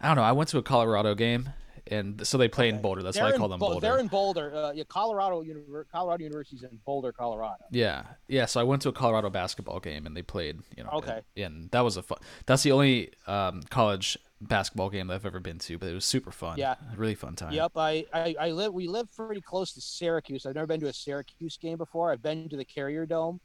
I 0.02 0.08
don't 0.08 0.16
know. 0.18 0.24
I 0.24 0.32
went 0.32 0.50
to 0.50 0.58
a 0.58 0.64
Colorado 0.64 1.16
game, 1.16 1.50
and 1.88 2.26
so 2.26 2.38
they 2.38 2.48
play 2.48 2.70
in 2.70 2.82
Boulder. 2.82 3.04
That's 3.04 3.18
They're 3.18 3.26
why 3.26 3.34
I 3.34 3.38
call 3.38 3.50
them 3.50 3.60
Bol- 3.60 3.72
Boulder. 3.72 3.88
They're 3.88 4.00
in 4.00 4.08
Boulder. 4.08 4.56
Uh, 4.56 4.72
yeah, 4.74 4.84
Colorado 4.88 5.44
Univer- 5.44 5.86
Colorado 5.92 6.24
University's 6.24 6.64
in 6.64 6.80
Boulder, 6.86 7.12
Colorado. 7.12 7.64
Yeah, 7.72 8.04
yeah. 8.28 8.46
So 8.46 8.62
I 8.62 8.64
went 8.64 8.82
to 8.84 8.90
a 8.90 8.94
Colorado 8.94 9.30
basketball 9.30 9.80
game 9.80 10.06
and 10.06 10.16
they 10.16 10.22
played. 10.22 10.60
You 10.78 10.84
know. 10.86 10.92
Okay. 10.94 11.22
And 11.36 11.70
that 11.72 11.82
was 11.82 11.98
a 11.98 12.04
fun. 12.04 12.20
That's 12.46 12.64
the 12.64 12.72
only 12.72 13.12
um, 13.28 13.64
college 13.70 14.18
basketball 14.40 14.90
game 14.90 15.08
that 15.08 15.16
I've 15.16 15.26
ever 15.26 15.40
been 15.40 15.60
to, 15.60 15.78
but 15.78 15.90
it 15.90 15.94
was 15.94 16.06
super 16.06 16.32
fun. 16.32 16.58
Yeah. 16.58 16.76
A 16.94 16.96
really 16.96 17.16
fun 17.16 17.36
time. 17.36 17.54
Yep, 17.54 17.72
I, 17.76 18.06
I, 18.14 18.36
I 18.40 18.52
live. 18.52 18.74
We 18.74 18.88
live 18.88 19.14
pretty 19.16 19.42
close 19.42 19.74
to 19.74 19.82
Syracuse. 19.82 20.46
I've 20.46 20.56
never 20.56 20.68
been 20.68 20.80
to 20.82 20.88
a 20.88 20.94
Syracuse 20.94 21.58
game 21.58 21.78
before. 21.78 22.12
I've 22.12 22.22
been 22.22 22.50
to 22.50 22.58
the 22.58 22.66
Carrier 22.66 23.06
Dome. 23.06 23.40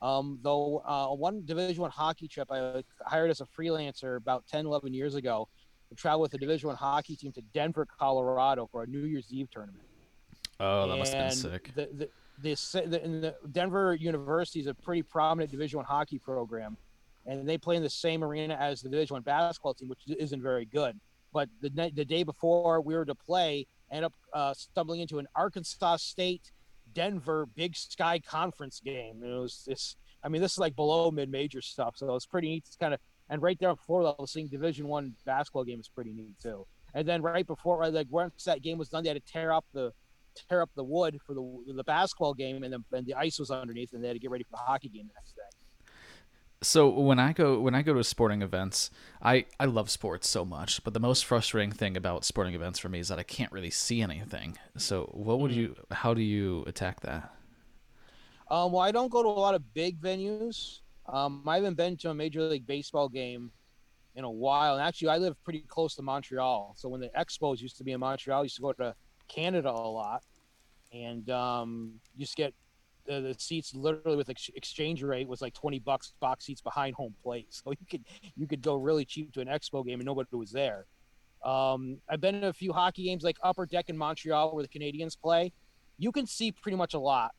Um, 0.00 0.40
though 0.42 0.82
uh, 0.84 1.14
one 1.14 1.44
Division 1.44 1.80
One 1.80 1.90
hockey 1.92 2.26
trip 2.26 2.50
I 2.50 2.82
hired 3.06 3.30
as 3.30 3.40
a 3.40 3.46
freelancer 3.46 4.16
about 4.16 4.44
10, 4.48 4.66
11 4.66 4.92
years 4.92 5.14
ago 5.14 5.48
to 5.96 6.00
travel 6.00 6.20
with 6.20 6.34
a 6.34 6.38
Division 6.38 6.68
One 6.68 6.76
hockey 6.76 7.16
team 7.16 7.32
to 7.32 7.42
Denver, 7.54 7.86
Colorado 7.98 8.68
for 8.70 8.82
a 8.82 8.86
New 8.86 9.04
Year's 9.04 9.26
Eve 9.30 9.50
tournament. 9.50 9.84
Oh, 10.60 10.88
that 10.88 10.96
must 10.96 11.12
have 11.12 11.28
been 11.28 11.36
sick. 11.36 11.70
The, 11.74 11.88
the, 11.92 12.08
the, 12.42 12.86
the, 12.86 13.02
and 13.02 13.22
the 13.22 13.34
Denver 13.50 13.94
University 13.94 14.60
is 14.60 14.66
a 14.66 14.74
pretty 14.74 15.02
prominent 15.02 15.50
Division 15.50 15.78
One 15.78 15.86
hockey 15.86 16.18
program, 16.18 16.76
and 17.26 17.48
they 17.48 17.58
play 17.58 17.76
in 17.76 17.82
the 17.82 17.90
same 17.90 18.22
arena 18.24 18.54
as 18.54 18.82
the 18.82 18.88
Division 18.88 19.14
One 19.14 19.22
basketball 19.22 19.74
team, 19.74 19.88
which 19.88 20.00
isn't 20.06 20.42
very 20.42 20.64
good. 20.64 20.98
But 21.32 21.48
the 21.60 21.90
the 21.94 22.04
day 22.04 22.22
before 22.22 22.80
we 22.80 22.94
were 22.94 23.06
to 23.06 23.14
play, 23.14 23.66
I 23.90 23.96
ended 23.96 24.06
up 24.06 24.14
uh, 24.32 24.54
stumbling 24.54 25.00
into 25.00 25.18
an 25.18 25.26
Arkansas 25.34 25.96
State 25.96 26.52
Denver 26.94 27.46
Big 27.54 27.76
Sky 27.76 28.18
Conference 28.18 28.80
game. 28.84 29.22
It 29.22 29.28
was 29.28 29.64
this. 29.66 29.96
I 30.22 30.28
mean, 30.28 30.42
this 30.42 30.52
is 30.52 30.58
like 30.58 30.76
below 30.76 31.10
mid-major 31.10 31.60
stuff, 31.60 31.96
so 31.96 32.14
it's 32.14 32.26
pretty 32.26 32.48
neat. 32.48 32.64
to 32.70 32.78
kind 32.78 32.94
of 32.94 33.00
and 33.32 33.40
right 33.40 33.58
there 33.58 33.70
on 33.70 33.76
floor 33.76 34.02
level, 34.02 34.26
seeing 34.26 34.46
Division 34.46 34.86
One 34.86 35.14
basketball 35.24 35.64
game 35.64 35.80
is 35.80 35.88
pretty 35.88 36.12
neat 36.12 36.38
too. 36.38 36.66
And 36.92 37.08
then 37.08 37.22
right 37.22 37.46
before, 37.46 37.88
like 37.88 38.06
once 38.10 38.44
that 38.44 38.60
game 38.60 38.76
was 38.76 38.90
done, 38.90 39.04
they 39.04 39.08
had 39.08 39.24
to 39.24 39.32
tear 39.32 39.54
up 39.54 39.64
the 39.72 39.90
tear 40.34 40.60
up 40.60 40.68
the 40.76 40.84
wood 40.84 41.18
for 41.26 41.34
the 41.34 41.72
the 41.74 41.82
basketball 41.82 42.34
game, 42.34 42.62
and 42.62 42.70
then 42.70 42.84
and 42.92 43.06
the 43.06 43.14
ice 43.14 43.38
was 43.38 43.50
underneath, 43.50 43.94
and 43.94 44.04
they 44.04 44.08
had 44.08 44.14
to 44.14 44.20
get 44.20 44.30
ready 44.30 44.44
for 44.44 44.50
the 44.50 44.58
hockey 44.58 44.90
game 44.90 45.08
the 45.08 45.14
next 45.14 45.34
day. 45.34 45.42
So 46.60 46.90
when 46.90 47.18
I 47.18 47.32
go 47.32 47.58
when 47.58 47.74
I 47.74 47.80
go 47.80 47.94
to 47.94 48.04
sporting 48.04 48.42
events, 48.42 48.90
I 49.22 49.46
I 49.58 49.64
love 49.64 49.88
sports 49.88 50.28
so 50.28 50.44
much, 50.44 50.84
but 50.84 50.92
the 50.92 51.00
most 51.00 51.24
frustrating 51.24 51.72
thing 51.72 51.96
about 51.96 52.26
sporting 52.26 52.54
events 52.54 52.78
for 52.78 52.90
me 52.90 52.98
is 52.98 53.08
that 53.08 53.18
I 53.18 53.22
can't 53.22 53.50
really 53.50 53.70
see 53.70 54.02
anything. 54.02 54.58
So 54.76 55.08
what 55.14 55.40
would 55.40 55.52
you 55.52 55.74
how 55.90 56.12
do 56.12 56.20
you 56.20 56.64
attack 56.66 57.00
that? 57.00 57.32
Um, 58.50 58.72
well, 58.72 58.82
I 58.82 58.90
don't 58.90 59.10
go 59.10 59.22
to 59.22 59.28
a 59.28 59.30
lot 59.30 59.54
of 59.54 59.72
big 59.72 59.98
venues. 60.02 60.81
Um, 61.06 61.42
I 61.46 61.56
haven't 61.56 61.74
been 61.74 61.96
to 61.98 62.10
a 62.10 62.14
major 62.14 62.42
league 62.42 62.66
baseball 62.66 63.08
game 63.08 63.50
in 64.14 64.24
a 64.24 64.30
while, 64.30 64.74
and 64.74 64.82
actually, 64.82 65.08
I 65.08 65.18
live 65.18 65.42
pretty 65.44 65.60
close 65.60 65.94
to 65.96 66.02
Montreal. 66.02 66.74
So 66.76 66.88
when 66.88 67.00
the 67.00 67.10
Expos 67.18 67.60
used 67.60 67.78
to 67.78 67.84
be 67.84 67.92
in 67.92 68.00
Montreal, 68.00 68.40
I 68.40 68.42
used 68.44 68.56
to 68.56 68.62
go 68.62 68.72
to 68.74 68.94
Canada 69.28 69.70
a 69.70 69.88
lot, 69.88 70.22
and 70.92 71.28
um, 71.30 71.94
used 72.16 72.36
to 72.36 72.42
get 72.42 72.54
the, 73.06 73.20
the 73.20 73.34
seats 73.38 73.74
literally 73.74 74.16
with 74.16 74.30
ex- 74.30 74.50
exchange 74.54 75.02
rate 75.02 75.26
was 75.26 75.42
like 75.42 75.54
20 75.54 75.78
bucks 75.80 76.12
box 76.20 76.44
seats 76.44 76.60
behind 76.60 76.94
home 76.94 77.14
plate. 77.22 77.48
So 77.64 77.70
you 77.70 77.86
could 77.90 78.04
you 78.36 78.46
could 78.46 78.62
go 78.62 78.76
really 78.76 79.04
cheap 79.04 79.32
to 79.34 79.40
an 79.40 79.48
expo 79.48 79.84
game 79.84 80.00
and 80.00 80.06
nobody 80.06 80.28
was 80.36 80.52
there. 80.52 80.86
Um, 81.44 81.98
i've 82.08 82.20
been 82.20 82.40
to 82.40 82.48
a 82.48 82.52
few 82.52 82.72
hockey 82.72 83.04
games 83.04 83.24
like 83.24 83.36
upper 83.42 83.66
deck 83.66 83.88
in 83.88 83.96
montreal 83.96 84.54
where 84.54 84.62
the 84.62 84.68
Canadiens 84.68 85.18
play. 85.18 85.52
You 85.98 86.12
can 86.12 86.26
see 86.26 86.52
pretty 86.52 86.76
much 86.76 86.94
a 86.94 86.98
lot 86.98 87.32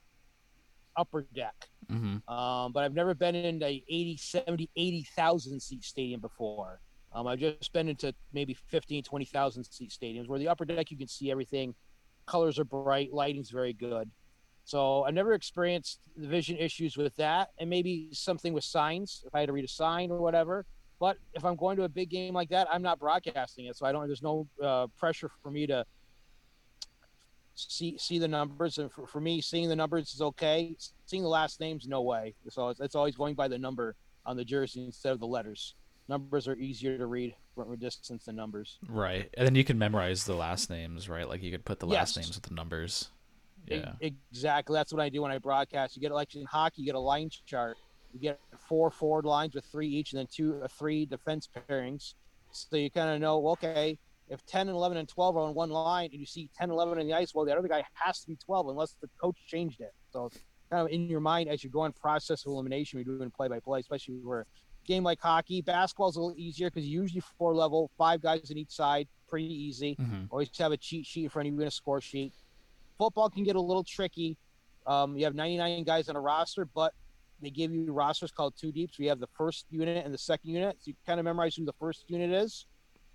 upper 0.97 1.25
deck 1.33 1.55
Mm-hmm. 1.91 2.33
um, 2.33 2.71
but 2.71 2.85
i've 2.85 2.93
never 2.93 3.13
been 3.13 3.35
in 3.35 3.61
a 3.61 3.83
80 3.89 4.17
70 4.17 4.69
80000 4.73 5.59
seat 5.59 5.83
stadium 5.83 6.21
before 6.21 6.79
um, 7.11 7.27
i've 7.27 7.39
just 7.39 7.73
been 7.73 7.89
into 7.89 8.15
maybe 8.31 8.53
15 8.53 9.03
20000 9.03 9.63
seat 9.65 9.91
stadiums 9.91 10.29
where 10.29 10.39
the 10.39 10.47
upper 10.47 10.63
deck 10.63 10.91
you 10.91 10.97
can 10.97 11.09
see 11.09 11.29
everything 11.29 11.75
colors 12.25 12.57
are 12.57 12.63
bright 12.63 13.11
lighting's 13.11 13.49
very 13.49 13.73
good 13.73 14.09
so 14.65 15.03
I've 15.03 15.13
never 15.13 15.33
experienced 15.33 15.99
the 16.15 16.27
vision 16.27 16.57
issues 16.57 16.95
with 16.95 17.15
that, 17.17 17.49
and 17.57 17.69
maybe 17.69 18.09
something 18.13 18.53
with 18.53 18.63
signs 18.63 19.23
if 19.27 19.35
I 19.35 19.41
had 19.41 19.47
to 19.47 19.53
read 19.53 19.65
a 19.65 19.69
sign 19.69 20.09
or 20.09 20.19
whatever. 20.19 20.65
But 20.99 21.17
if 21.33 21.43
I'm 21.43 21.57
going 21.57 21.75
to 21.77 21.83
a 21.83 21.89
big 21.89 22.09
game 22.09 22.33
like 22.33 22.49
that, 22.49 22.67
I'm 22.71 22.81
not 22.81 22.97
broadcasting 22.99 23.65
it, 23.65 23.75
so 23.75 23.85
I 23.85 23.91
don't. 23.91 24.07
There's 24.07 24.21
no 24.21 24.47
uh, 24.63 24.87
pressure 24.97 25.29
for 25.41 25.51
me 25.51 25.67
to 25.67 25.85
see 27.55 27.97
see 27.97 28.19
the 28.19 28.27
numbers, 28.27 28.77
and 28.77 28.91
for, 28.91 29.07
for 29.07 29.19
me, 29.21 29.41
seeing 29.41 29.69
the 29.69 29.75
numbers 29.75 30.13
is 30.13 30.21
okay. 30.21 30.75
Seeing 31.05 31.23
the 31.23 31.29
last 31.29 31.59
names, 31.59 31.87
no 31.87 32.01
way. 32.01 32.35
So 32.49 32.69
it's, 32.69 32.79
it's 32.79 32.95
always 32.95 33.15
going 33.15 33.35
by 33.35 33.47
the 33.47 33.57
number 33.57 33.95
on 34.25 34.37
the 34.37 34.45
jersey 34.45 34.85
instead 34.85 35.13
of 35.13 35.19
the 35.19 35.27
letters. 35.27 35.75
Numbers 36.09 36.47
are 36.47 36.55
easier 36.55 36.97
to 36.97 37.05
read 37.05 37.35
from 37.55 37.71
a 37.71 37.77
distance 37.77 38.25
than 38.25 38.35
numbers. 38.35 38.77
Right, 38.89 39.29
and 39.37 39.45
then 39.45 39.55
you 39.55 39.63
can 39.63 39.77
memorize 39.77 40.25
the 40.25 40.35
last 40.35 40.69
names, 40.69 41.07
right? 41.07 41.27
Like 41.27 41.41
you 41.41 41.51
could 41.51 41.65
put 41.65 41.79
the 41.79 41.85
last 41.85 42.17
Yes. 42.17 42.25
names 42.25 42.35
with 42.35 42.43
the 42.43 42.53
numbers. 42.53 43.09
Yeah. 43.67 43.93
Exactly. 44.01 44.73
That's 44.73 44.91
what 44.91 45.01
I 45.01 45.07
do 45.09 45.21
when 45.21 45.31
I 45.31 45.37
broadcast. 45.37 45.95
You 45.95 46.01
get 46.01 46.11
like 46.11 46.35
in 46.35 46.45
hockey, 46.45 46.81
you 46.81 46.85
get 46.85 46.95
a 46.95 46.99
line 46.99 47.29
chart. 47.45 47.77
You 48.13 48.19
get 48.19 48.39
four 48.67 48.91
forward 48.91 49.25
lines 49.25 49.55
with 49.55 49.65
three 49.65 49.87
each, 49.87 50.11
and 50.11 50.19
then 50.19 50.27
two, 50.29 50.61
uh, 50.61 50.67
three 50.67 51.05
defense 51.05 51.47
pairings. 51.69 52.13
So 52.51 52.75
you 52.75 52.91
kind 52.91 53.09
of 53.15 53.21
know, 53.21 53.47
okay, 53.49 53.97
if 54.29 54.45
10 54.45 54.67
and 54.67 54.75
11 54.75 54.97
and 54.97 55.07
12 55.07 55.37
are 55.37 55.41
on 55.41 55.53
one 55.53 55.69
line, 55.69 56.09
and 56.11 56.19
you 56.19 56.25
see 56.25 56.49
10, 56.57 56.71
11 56.71 56.99
in 56.99 57.07
the 57.07 57.13
ice, 57.13 57.33
well, 57.33 57.45
the 57.45 57.55
other 57.57 57.67
guy 57.67 57.83
has 57.93 58.21
to 58.21 58.27
be 58.27 58.35
12 58.35 58.69
unless 58.69 58.95
the 59.01 59.09
coach 59.21 59.37
changed 59.45 59.81
it. 59.81 59.93
So 60.11 60.29
kind 60.69 60.85
of 60.85 60.91
in 60.91 61.07
your 61.07 61.19
mind 61.19 61.49
as 61.49 61.63
you're 61.63 61.71
going 61.71 61.91
process 61.93 62.45
of 62.45 62.51
elimination, 62.51 62.99
you're 62.99 63.17
doing 63.17 63.29
play 63.31 63.47
by 63.47 63.59
play, 63.59 63.79
especially 63.81 64.15
a 64.15 64.43
game 64.85 65.03
like 65.03 65.19
hockey. 65.19 65.61
Basketball's 65.61 66.15
a 66.15 66.21
little 66.21 66.37
easier 66.37 66.69
because 66.69 66.87
usually 66.87 67.21
four 67.37 67.53
level, 67.53 67.91
five 67.97 68.21
guys 68.21 68.49
on 68.49 68.57
each 68.57 68.71
side, 68.71 69.07
pretty 69.27 69.53
easy. 69.53 69.95
Mhm. 69.95 70.27
Always 70.31 70.49
have 70.57 70.71
a 70.71 70.77
cheat 70.77 71.05
sheet 71.05 71.23
in 71.25 71.29
front 71.29 71.47
of 71.47 71.53
you 71.53 71.59
and 71.59 71.67
a 71.67 71.71
score 71.71 72.01
sheet. 72.01 72.33
Football 72.97 73.29
can 73.29 73.43
get 73.43 73.55
a 73.55 73.61
little 73.61 73.83
tricky. 73.83 74.37
Um, 74.85 75.15
you 75.17 75.23
have 75.25 75.35
99 75.35 75.83
guys 75.83 76.09
on 76.09 76.15
a 76.15 76.21
roster, 76.21 76.65
but 76.65 76.93
they 77.41 77.49
give 77.49 77.73
you 77.73 77.91
rosters 77.91 78.31
called 78.31 78.55
two 78.55 78.71
deep. 78.71 78.91
So 78.93 79.03
you 79.03 79.09
have 79.09 79.19
the 79.19 79.27
first 79.27 79.65
unit 79.69 80.05
and 80.05 80.13
the 80.13 80.17
second 80.17 80.51
unit. 80.51 80.77
So 80.79 80.89
you 80.89 80.95
kind 81.05 81.19
of 81.19 81.23
memorize 81.25 81.55
who 81.55 81.65
the 81.65 81.73
first 81.73 82.09
unit 82.09 82.31
is, 82.31 82.65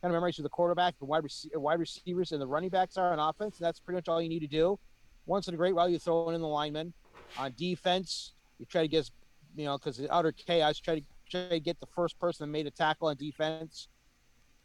kind 0.01 0.13
of 0.13 0.17
memorize 0.17 0.37
who 0.37 0.43
the 0.43 0.49
quarterback, 0.49 0.99
the 0.99 1.05
wide, 1.05 1.25
rece- 1.25 1.55
wide 1.57 1.81
receivers, 1.81 2.33
and 2.33 2.41
the 2.41 2.47
running 2.47 2.71
backs 2.71 2.97
are 2.97 3.13
on 3.13 3.19
offense. 3.19 3.59
And 3.59 3.67
that's 3.67 3.81
pretty 3.81 3.97
much 3.97 4.09
all 4.09 4.23
you 4.23 4.29
need 4.29 4.41
to 4.41 4.47
do. 4.47 4.79
Once 5.27 5.49
in 5.49 5.55
a 5.55 5.57
great 5.57 5.75
while, 5.75 5.89
you 5.89 5.99
throw 5.99 6.31
in 6.31 6.41
the 6.41 6.47
linemen. 6.47 6.93
On 7.37 7.53
defense, 7.57 8.33
you 8.59 8.67
try 8.67 8.83
to 8.83 8.89
get, 8.89 9.11
you 9.57 9.65
know, 9.65 9.77
because 9.77 9.97
the 9.97 10.13
outer 10.13 10.33
chaos, 10.33 10.79
try 10.79 11.01
to, 11.01 11.03
try 11.29 11.49
to 11.49 11.61
get 11.61 11.79
the 11.81 11.87
first 11.87 12.19
person 12.19 12.47
that 12.47 12.53
made 12.53 12.67
a 12.67 12.71
tackle 12.71 13.09
on 13.09 13.17
defense. 13.17 13.89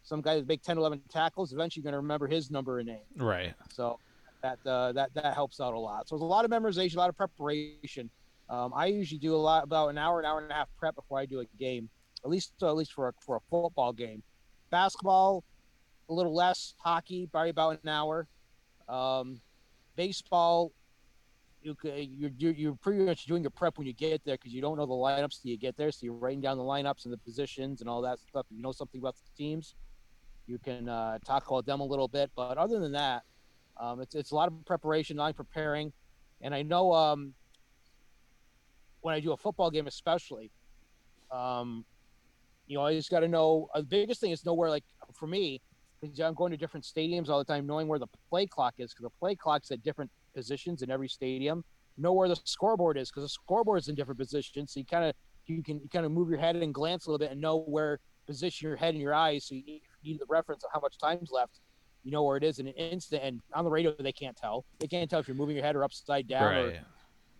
Some 0.03 0.21
guy 0.21 0.35
that 0.35 0.47
make 0.47 0.61
10, 0.61 0.77
11 0.77 1.01
tackles, 1.09 1.53
eventually 1.53 1.81
you're 1.81 1.91
going 1.91 1.93
to 1.93 2.01
remember 2.01 2.27
his 2.27 2.51
number 2.51 2.79
and 2.79 2.87
name. 2.87 2.99
Right. 3.17 3.53
So 3.71 3.99
that 4.41 4.59
uh, 4.65 4.91
that 4.91 5.13
that 5.15 5.33
helps 5.33 5.59
out 5.59 5.73
a 5.73 5.79
lot. 5.79 6.07
So 6.07 6.15
it's 6.15 6.21
a 6.21 6.25
lot 6.25 6.45
of 6.45 6.51
memorization, 6.51 6.95
a 6.95 6.99
lot 6.99 7.09
of 7.09 7.17
preparation. 7.17 8.09
Um, 8.49 8.73
I 8.75 8.87
usually 8.87 9.19
do 9.19 9.33
a 9.33 9.37
lot 9.37 9.63
about 9.63 9.87
an 9.87 9.97
hour, 9.97 10.19
an 10.19 10.25
hour 10.25 10.41
and 10.41 10.51
a 10.51 10.53
half 10.53 10.67
prep 10.77 10.95
before 10.95 11.17
I 11.17 11.25
do 11.25 11.39
a 11.39 11.45
game, 11.57 11.89
at 12.23 12.29
least 12.29 12.53
at 12.61 12.75
least 12.75 12.93
for 12.93 13.07
a, 13.07 13.13
for 13.25 13.37
a 13.37 13.39
football 13.49 13.93
game. 13.93 14.21
Basketball, 14.73 15.43
a 16.09 16.13
little 16.13 16.33
less. 16.33 16.73
Hockey, 16.79 17.27
probably 17.31 17.51
about 17.51 17.79
an 17.83 17.89
hour. 17.89 18.27
Um, 18.89 19.39
baseball, 19.95 20.71
you, 21.61 21.75
you're, 21.83 22.53
you're 22.53 22.75
pretty 22.81 23.03
much 23.03 23.25
doing 23.25 23.43
your 23.43 23.51
prep 23.51 23.77
when 23.77 23.85
you 23.85 23.93
get 23.93 24.25
there 24.25 24.35
because 24.35 24.51
you 24.51 24.63
don't 24.63 24.75
know 24.77 24.87
the 24.87 24.93
lineups 24.93 25.43
till 25.43 25.51
you 25.51 25.57
get 25.57 25.77
there. 25.77 25.91
So 25.91 25.99
you're 26.05 26.15
writing 26.15 26.41
down 26.41 26.57
the 26.57 26.63
lineups 26.63 27.05
and 27.05 27.13
the 27.13 27.19
positions 27.19 27.81
and 27.81 27.89
all 27.89 28.01
that 28.01 28.17
stuff. 28.17 28.47
You 28.49 28.63
know 28.63 28.71
something 28.71 28.99
about 28.99 29.15
the 29.15 29.29
teams, 29.37 29.75
you 30.47 30.57
can 30.57 30.89
uh, 30.89 31.19
talk 31.23 31.47
about 31.47 31.67
them 31.67 31.79
a 31.79 31.85
little 31.85 32.07
bit. 32.07 32.31
But 32.35 32.57
other 32.57 32.79
than 32.79 32.93
that, 32.93 33.21
um, 33.79 34.01
it's 34.01 34.15
it's 34.15 34.31
a 34.31 34.35
lot 34.35 34.47
of 34.47 34.65
preparation, 34.65 35.19
of 35.19 35.35
preparing, 35.35 35.93
and 36.41 36.53
I 36.55 36.63
know 36.63 36.93
um, 36.93 37.33
when 39.01 39.13
I 39.13 39.19
do 39.19 39.33
a 39.33 39.37
football 39.37 39.69
game, 39.69 39.85
especially, 39.85 40.51
um, 41.31 41.85
you 42.67 42.77
know, 42.77 42.85
I 42.85 42.93
just 42.93 43.09
got 43.09 43.21
to 43.21 43.27
know. 43.27 43.67
Uh, 43.73 43.79
the 43.79 43.85
biggest 43.85 44.21
thing 44.21 44.31
is 44.31 44.45
know 44.45 44.53
where, 44.53 44.69
like, 44.69 44.83
for 45.13 45.27
me, 45.27 45.61
because 46.01 46.19
I'm 46.19 46.33
going 46.33 46.51
to 46.51 46.57
different 46.57 46.85
stadiums 46.85 47.29
all 47.29 47.39
the 47.39 47.45
time, 47.45 47.65
knowing 47.65 47.87
where 47.87 47.99
the 47.99 48.07
play 48.29 48.45
clock 48.45 48.75
is, 48.77 48.93
because 48.93 49.03
the 49.03 49.19
play 49.19 49.35
clock's 49.35 49.71
at 49.71 49.83
different 49.83 50.11
positions 50.35 50.81
in 50.81 50.91
every 50.91 51.07
stadium. 51.07 51.63
Know 51.97 52.13
where 52.13 52.27
the 52.27 52.39
scoreboard 52.43 52.97
is, 52.97 53.09
because 53.09 53.23
the 53.23 53.29
scoreboard 53.29 53.79
is 53.79 53.87
in 53.87 53.95
different 53.95 54.19
positions, 54.19 54.73
so 54.73 54.79
you 54.79 54.85
kind 54.85 55.05
of 55.05 55.13
you 55.45 55.61
can 55.61 55.79
you 55.79 55.89
kind 55.89 56.05
of 56.05 56.11
move 56.11 56.29
your 56.29 56.39
head 56.39 56.55
and 56.55 56.73
glance 56.73 57.05
a 57.05 57.09
little 57.11 57.19
bit 57.19 57.31
and 57.31 57.39
know 57.39 57.59
where 57.59 57.99
position 58.25 58.67
your 58.67 58.77
head 58.77 58.93
and 58.95 59.01
your 59.01 59.13
eyes, 59.13 59.45
so 59.45 59.53
you 59.53 59.63
need, 60.03 60.19
the 60.19 60.25
reference 60.27 60.63
of 60.63 60.71
how 60.73 60.79
much 60.79 60.97
time's 60.97 61.29
left. 61.31 61.59
You 62.03 62.11
know 62.11 62.23
where 62.23 62.35
it 62.35 62.43
is 62.43 62.59
in 62.59 62.67
an 62.67 62.73
instant, 62.73 63.21
and 63.23 63.41
on 63.53 63.63
the 63.63 63.69
radio 63.69 63.93
they 63.97 64.11
can't 64.11 64.35
tell. 64.35 64.65
They 64.79 64.87
can't 64.87 65.09
tell 65.09 65.19
if 65.19 65.27
you're 65.27 65.37
moving 65.37 65.55
your 65.55 65.63
head 65.63 65.75
or 65.75 65.83
upside 65.83 66.27
down, 66.27 66.53
or 66.55 66.67
Right. 66.67 66.79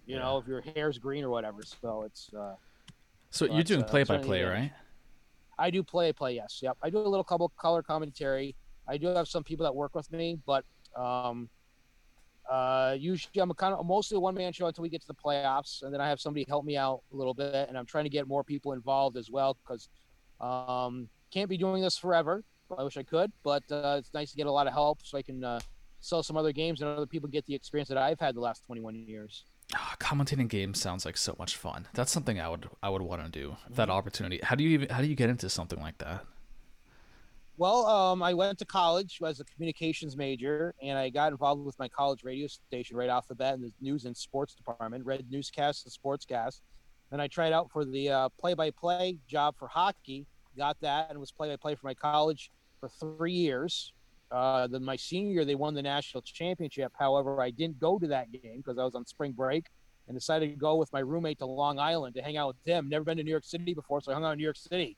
you 0.05 0.17
know 0.19 0.37
if 0.37 0.47
your 0.47 0.61
hair's 0.61 0.99
green 0.99 1.23
or 1.23 1.29
whatever. 1.29 1.61
So 1.63 2.03
it's 2.03 2.29
uh, 2.33 2.53
So 3.31 3.47
So 3.47 3.53
you're 3.53 3.63
doing 3.63 3.83
play 3.85 4.03
by 4.03 4.19
play, 4.19 4.43
right? 4.43 4.71
I 5.57 5.69
do 5.69 5.83
play 5.83 6.11
play. 6.13 6.35
Yes, 6.35 6.59
yep. 6.61 6.77
I 6.81 6.89
do 6.89 6.97
a 6.97 7.07
little 7.07 7.23
couple 7.23 7.49
color 7.57 7.81
commentary. 7.83 8.55
I 8.87 8.97
do 8.97 9.07
have 9.07 9.27
some 9.27 9.43
people 9.43 9.63
that 9.63 9.75
work 9.75 9.95
with 9.95 10.11
me, 10.11 10.37
but 10.45 10.65
um, 10.95 11.49
uh, 12.49 12.95
usually 12.97 13.41
I'm 13.41 13.51
a 13.51 13.53
kind 13.53 13.73
of 13.73 13.85
mostly 13.85 14.17
a 14.17 14.19
one 14.19 14.35
man 14.35 14.51
show 14.51 14.67
until 14.67 14.81
we 14.81 14.89
get 14.89 15.01
to 15.01 15.07
the 15.07 15.13
playoffs, 15.13 15.83
and 15.83 15.93
then 15.93 16.01
I 16.01 16.09
have 16.09 16.19
somebody 16.19 16.45
help 16.47 16.65
me 16.65 16.75
out 16.75 17.01
a 17.13 17.15
little 17.15 17.33
bit, 17.33 17.69
and 17.69 17.77
I'm 17.77 17.85
trying 17.85 18.03
to 18.03 18.09
get 18.09 18.27
more 18.27 18.43
people 18.43 18.73
involved 18.73 19.17
as 19.17 19.29
well 19.31 19.57
because 19.63 19.89
um, 20.41 21.07
can't 21.31 21.49
be 21.49 21.57
doing 21.57 21.81
this 21.81 21.97
forever. 21.97 22.43
I 22.77 22.83
wish 22.83 22.97
I 22.97 23.03
could, 23.03 23.31
but 23.43 23.63
uh, 23.71 23.97
it's 23.99 24.13
nice 24.13 24.31
to 24.31 24.37
get 24.37 24.47
a 24.47 24.51
lot 24.51 24.67
of 24.67 24.73
help 24.73 24.99
so 25.03 25.17
I 25.17 25.21
can 25.21 25.43
uh, 25.43 25.59
sell 25.99 26.23
some 26.23 26.37
other 26.37 26.51
games 26.51 26.81
and 26.81 26.89
other 26.89 27.05
people 27.05 27.29
get 27.29 27.45
the 27.45 27.53
experience 27.55 27.89
that 27.89 27.97
I've 27.97 28.19
had 28.19 28.35
the 28.35 28.41
last 28.41 28.65
21 28.65 28.95
years. 28.95 29.45
Ah, 29.75 29.95
commentating 29.99 30.47
games 30.47 30.79
sounds 30.79 31.05
like 31.05 31.17
so 31.17 31.35
much 31.39 31.57
fun. 31.57 31.87
That's 31.93 32.11
something 32.11 32.39
I 32.39 32.49
would 32.49 32.69
I 32.81 32.89
would 32.89 33.01
want 33.01 33.23
to 33.23 33.29
do. 33.29 33.49
Mm-hmm. 33.49 33.73
That 33.75 33.89
opportunity. 33.89 34.39
How 34.43 34.55
do 34.55 34.63
you 34.63 34.69
even 34.71 34.89
how 34.89 35.01
do 35.01 35.07
you 35.07 35.15
get 35.15 35.29
into 35.29 35.49
something 35.49 35.79
like 35.81 35.97
that? 35.99 36.25
Well, 37.57 37.85
um, 37.85 38.23
I 38.23 38.33
went 38.33 38.57
to 38.59 38.65
college 38.65 39.19
as 39.23 39.39
a 39.39 39.43
communications 39.43 40.17
major, 40.17 40.73
and 40.81 40.97
I 40.97 41.09
got 41.09 41.31
involved 41.31 41.63
with 41.63 41.77
my 41.77 41.87
college 41.87 42.23
radio 42.23 42.47
station 42.47 42.97
right 42.97 43.09
off 43.09 43.27
the 43.27 43.35
bat 43.35 43.53
in 43.53 43.61
the 43.61 43.71
news 43.79 44.05
and 44.05 44.17
sports 44.17 44.55
department, 44.55 45.05
read 45.05 45.25
newscasts 45.29 45.85
and 45.85 45.93
sportscasts. 45.93 46.61
Then 47.11 47.19
I 47.19 47.27
tried 47.27 47.53
out 47.53 47.69
for 47.71 47.85
the 47.85 48.09
uh, 48.09 48.29
play-by-play 48.39 49.17
job 49.27 49.55
for 49.59 49.67
hockey, 49.67 50.25
got 50.57 50.77
that, 50.81 51.11
and 51.11 51.19
was 51.19 51.31
play-by-play 51.31 51.75
for 51.75 51.85
my 51.85 51.93
college 51.93 52.49
for 52.79 52.89
three 52.89 53.33
years. 53.33 53.93
Uh, 54.31 54.67
then 54.67 54.83
my 54.83 54.95
senior 54.95 55.31
year, 55.31 55.45
they 55.45 55.55
won 55.55 55.73
the 55.73 55.81
national 55.81 56.21
championship. 56.23 56.91
However, 56.97 57.41
I 57.41 57.51
didn't 57.51 57.79
go 57.79 57.99
to 57.99 58.07
that 58.07 58.31
game 58.31 58.57
because 58.57 58.77
I 58.77 58.83
was 58.83 58.95
on 58.95 59.05
spring 59.05 59.31
break, 59.31 59.65
and 60.07 60.17
decided 60.17 60.49
to 60.49 60.55
go 60.55 60.75
with 60.75 60.91
my 60.91 60.99
roommate 60.99 61.39
to 61.39 61.45
Long 61.45 61.79
Island 61.79 62.15
to 62.15 62.21
hang 62.21 62.35
out 62.35 62.47
with 62.47 62.63
them. 62.63 62.89
Never 62.89 63.05
been 63.05 63.17
to 63.17 63.23
New 63.23 63.31
York 63.31 63.45
City 63.45 63.73
before, 63.73 64.01
so 64.01 64.11
I 64.11 64.15
hung 64.15 64.25
out 64.25 64.31
in 64.31 64.37
New 64.37 64.43
York 64.43 64.57
City. 64.57 64.97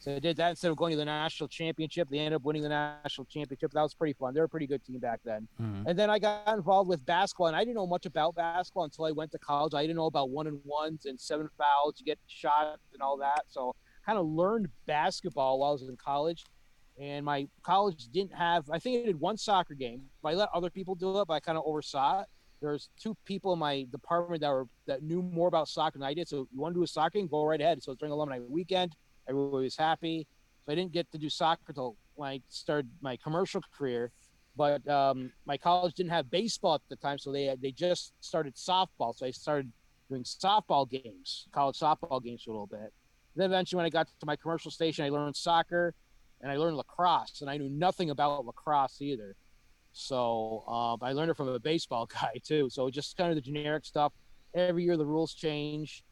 So 0.00 0.16
I 0.16 0.18
did 0.18 0.36
that 0.38 0.50
instead 0.50 0.72
of 0.72 0.76
going 0.76 0.90
to 0.90 0.96
the 0.96 1.04
national 1.04 1.48
championship. 1.48 2.08
They 2.08 2.18
ended 2.18 2.32
up 2.32 2.42
winning 2.42 2.62
the 2.62 2.68
national 2.68 3.24
championship. 3.26 3.70
That 3.70 3.82
was 3.82 3.94
pretty 3.94 4.14
fun. 4.14 4.34
They 4.34 4.40
were 4.40 4.46
a 4.46 4.48
pretty 4.48 4.66
good 4.66 4.84
team 4.84 4.98
back 4.98 5.20
then. 5.24 5.46
Mhm. 5.60 5.84
And 5.86 5.96
then 5.96 6.10
I 6.10 6.18
got 6.18 6.56
involved 6.56 6.88
with 6.88 7.06
basketball, 7.06 7.46
and 7.46 7.54
I 7.54 7.60
didn't 7.60 7.76
know 7.76 7.86
much 7.86 8.04
about 8.04 8.34
basketball 8.34 8.82
until 8.82 9.04
I 9.04 9.12
went 9.12 9.30
to 9.30 9.38
college. 9.38 9.74
I 9.74 9.82
didn't 9.82 9.94
know 9.94 10.06
about 10.06 10.30
one 10.30 10.48
and 10.48 10.60
ones 10.64 11.06
and 11.06 11.20
seven 11.20 11.48
fouls, 11.56 12.00
you 12.00 12.04
get 12.04 12.18
shot 12.26 12.80
and 12.92 13.00
all 13.00 13.16
that. 13.18 13.44
So 13.46 13.76
kind 14.04 14.18
of 14.18 14.26
learned 14.26 14.70
basketball 14.86 15.60
while 15.60 15.70
I 15.70 15.72
was 15.74 15.82
in 15.82 15.96
college. 15.96 16.44
And 17.00 17.24
my 17.24 17.48
college 17.62 18.08
didn't 18.08 18.34
have, 18.34 18.68
I 18.70 18.78
think 18.78 19.02
I 19.02 19.06
did 19.06 19.20
one 19.20 19.36
soccer 19.36 19.74
game. 19.74 20.02
I 20.24 20.34
let 20.34 20.50
other 20.54 20.70
people 20.70 20.94
do 20.94 21.20
it, 21.20 21.26
but 21.26 21.34
I 21.34 21.40
kind 21.40 21.56
of 21.56 21.64
oversaw 21.66 22.20
it. 22.20 22.26
There's 22.60 22.90
two 23.00 23.16
people 23.24 23.52
in 23.54 23.58
my 23.58 23.86
department 23.90 24.40
that 24.42 24.50
were 24.50 24.68
that 24.86 25.02
knew 25.02 25.20
more 25.20 25.48
about 25.48 25.68
soccer 25.68 25.98
than 25.98 26.06
I 26.06 26.14
did. 26.14 26.28
So 26.28 26.46
you 26.52 26.60
want 26.60 26.74
to 26.74 26.80
do 26.80 26.84
a 26.84 26.86
soccer 26.86 27.18
game, 27.18 27.26
go 27.26 27.44
right 27.44 27.60
ahead. 27.60 27.82
So 27.82 27.94
during 27.94 28.12
alumni 28.12 28.38
weekend, 28.38 28.94
everybody 29.28 29.64
was 29.64 29.76
happy. 29.76 30.28
So 30.64 30.72
I 30.72 30.76
didn't 30.76 30.92
get 30.92 31.10
to 31.10 31.18
do 31.18 31.28
soccer 31.28 31.62
until 31.68 31.96
when 32.14 32.30
I 32.30 32.40
started 32.48 32.88
my 33.00 33.16
commercial 33.16 33.62
career. 33.76 34.12
But 34.54 34.86
um, 34.86 35.32
my 35.44 35.56
college 35.56 35.94
didn't 35.94 36.12
have 36.12 36.30
baseball 36.30 36.74
at 36.74 36.82
the 36.88 36.96
time, 36.96 37.18
so 37.18 37.32
they 37.32 37.56
they 37.60 37.72
just 37.72 38.12
started 38.20 38.54
softball. 38.54 39.16
So 39.16 39.26
I 39.26 39.30
started 39.32 39.72
doing 40.08 40.22
softball 40.22 40.88
games, 40.88 41.48
college 41.52 41.78
softball 41.78 42.22
games 42.22 42.42
for 42.42 42.50
a 42.50 42.54
little 42.54 42.66
bit. 42.66 42.92
Then 43.34 43.46
eventually, 43.46 43.78
when 43.78 43.86
I 43.86 43.90
got 43.90 44.06
to 44.06 44.26
my 44.26 44.36
commercial 44.36 44.70
station, 44.70 45.04
I 45.04 45.08
learned 45.08 45.34
soccer 45.34 45.94
and 46.42 46.50
I 46.50 46.56
learned 46.56 46.76
lacrosse, 46.76 47.40
and 47.40 47.48
I 47.48 47.56
knew 47.56 47.68
nothing 47.70 48.10
about 48.10 48.44
lacrosse 48.44 49.00
either. 49.00 49.36
So 49.92 50.64
um, 50.68 50.98
I 51.02 51.12
learned 51.12 51.30
it 51.30 51.36
from 51.36 51.48
a 51.48 51.58
baseball 51.58 52.06
guy 52.12 52.34
too. 52.44 52.68
So 52.70 52.90
just 52.90 53.16
kind 53.16 53.30
of 53.30 53.36
the 53.36 53.42
generic 53.42 53.84
stuff. 53.84 54.12
Every 54.54 54.84
year 54.84 54.96
the 54.96 55.06
rules 55.06 55.32
change, 55.34 56.04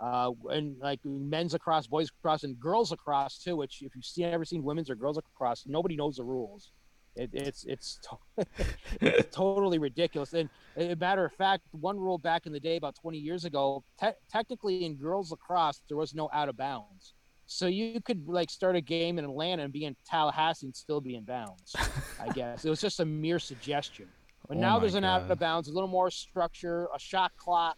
uh, 0.00 0.32
and 0.50 0.76
like 0.80 1.00
men's 1.04 1.52
lacrosse, 1.52 1.86
boys 1.86 2.10
lacrosse, 2.18 2.44
and 2.44 2.58
girls 2.58 2.90
lacrosse 2.90 3.38
too. 3.38 3.56
Which 3.56 3.82
if 3.82 3.94
you've 3.94 4.04
seen 4.04 4.24
ever 4.26 4.44
seen 4.44 4.62
women's 4.62 4.90
or 4.90 4.96
girls 4.96 5.16
lacrosse, 5.16 5.64
nobody 5.66 5.96
knows 5.96 6.16
the 6.16 6.24
rules. 6.24 6.72
It, 7.14 7.30
it's 7.32 7.64
it's, 7.64 7.98
to- 8.08 8.46
it's 9.00 9.34
totally 9.34 9.78
ridiculous. 9.78 10.34
And 10.34 10.50
a 10.76 10.94
matter 10.94 11.24
of 11.24 11.32
fact, 11.32 11.62
one 11.70 11.98
rule 11.98 12.18
back 12.18 12.46
in 12.46 12.52
the 12.52 12.60
day, 12.60 12.76
about 12.76 12.94
20 13.00 13.18
years 13.18 13.44
ago, 13.44 13.84
te- 13.98 14.10
technically 14.30 14.84
in 14.84 14.96
girls 14.96 15.30
lacrosse, 15.30 15.80
there 15.88 15.96
was 15.96 16.14
no 16.14 16.28
out 16.32 16.48
of 16.50 16.56
bounds. 16.58 17.14
So 17.46 17.66
you 17.66 18.00
could 18.00 18.28
like 18.28 18.50
start 18.50 18.76
a 18.76 18.80
game 18.80 19.18
in 19.18 19.24
Atlanta 19.24 19.62
and 19.62 19.72
be 19.72 19.84
in 19.84 19.96
Tallahassee 20.04 20.66
and 20.66 20.74
still 20.74 21.00
be 21.00 21.14
in 21.14 21.24
bounds. 21.24 21.74
I 22.20 22.28
guess 22.28 22.64
it 22.64 22.70
was 22.70 22.80
just 22.80 23.00
a 23.00 23.04
mere 23.04 23.38
suggestion. 23.38 24.08
But 24.48 24.58
Oh 24.58 24.60
now 24.60 24.78
there's 24.78 24.94
an 24.94 25.04
out 25.04 25.30
of 25.30 25.38
bounds, 25.38 25.68
a 25.68 25.72
little 25.72 25.88
more 25.88 26.10
structure, 26.10 26.88
a 26.94 26.98
shot 26.98 27.32
clock. 27.36 27.76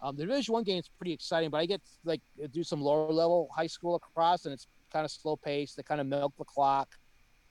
Um, 0.00 0.16
the 0.16 0.26
Division 0.26 0.52
One 0.52 0.62
game 0.62 0.78
is 0.78 0.88
pretty 0.88 1.12
exciting, 1.12 1.50
but 1.50 1.58
I 1.58 1.66
get 1.66 1.80
like 2.04 2.20
do 2.50 2.62
some 2.62 2.80
lower 2.80 3.12
level 3.12 3.48
high 3.54 3.66
school 3.66 3.94
across, 3.96 4.44
and 4.44 4.52
it's 4.52 4.66
kind 4.92 5.04
of 5.04 5.10
slow 5.10 5.36
paced. 5.36 5.76
They 5.76 5.82
kind 5.82 6.00
of 6.00 6.06
milk 6.06 6.34
the 6.38 6.44
clock. 6.44 6.88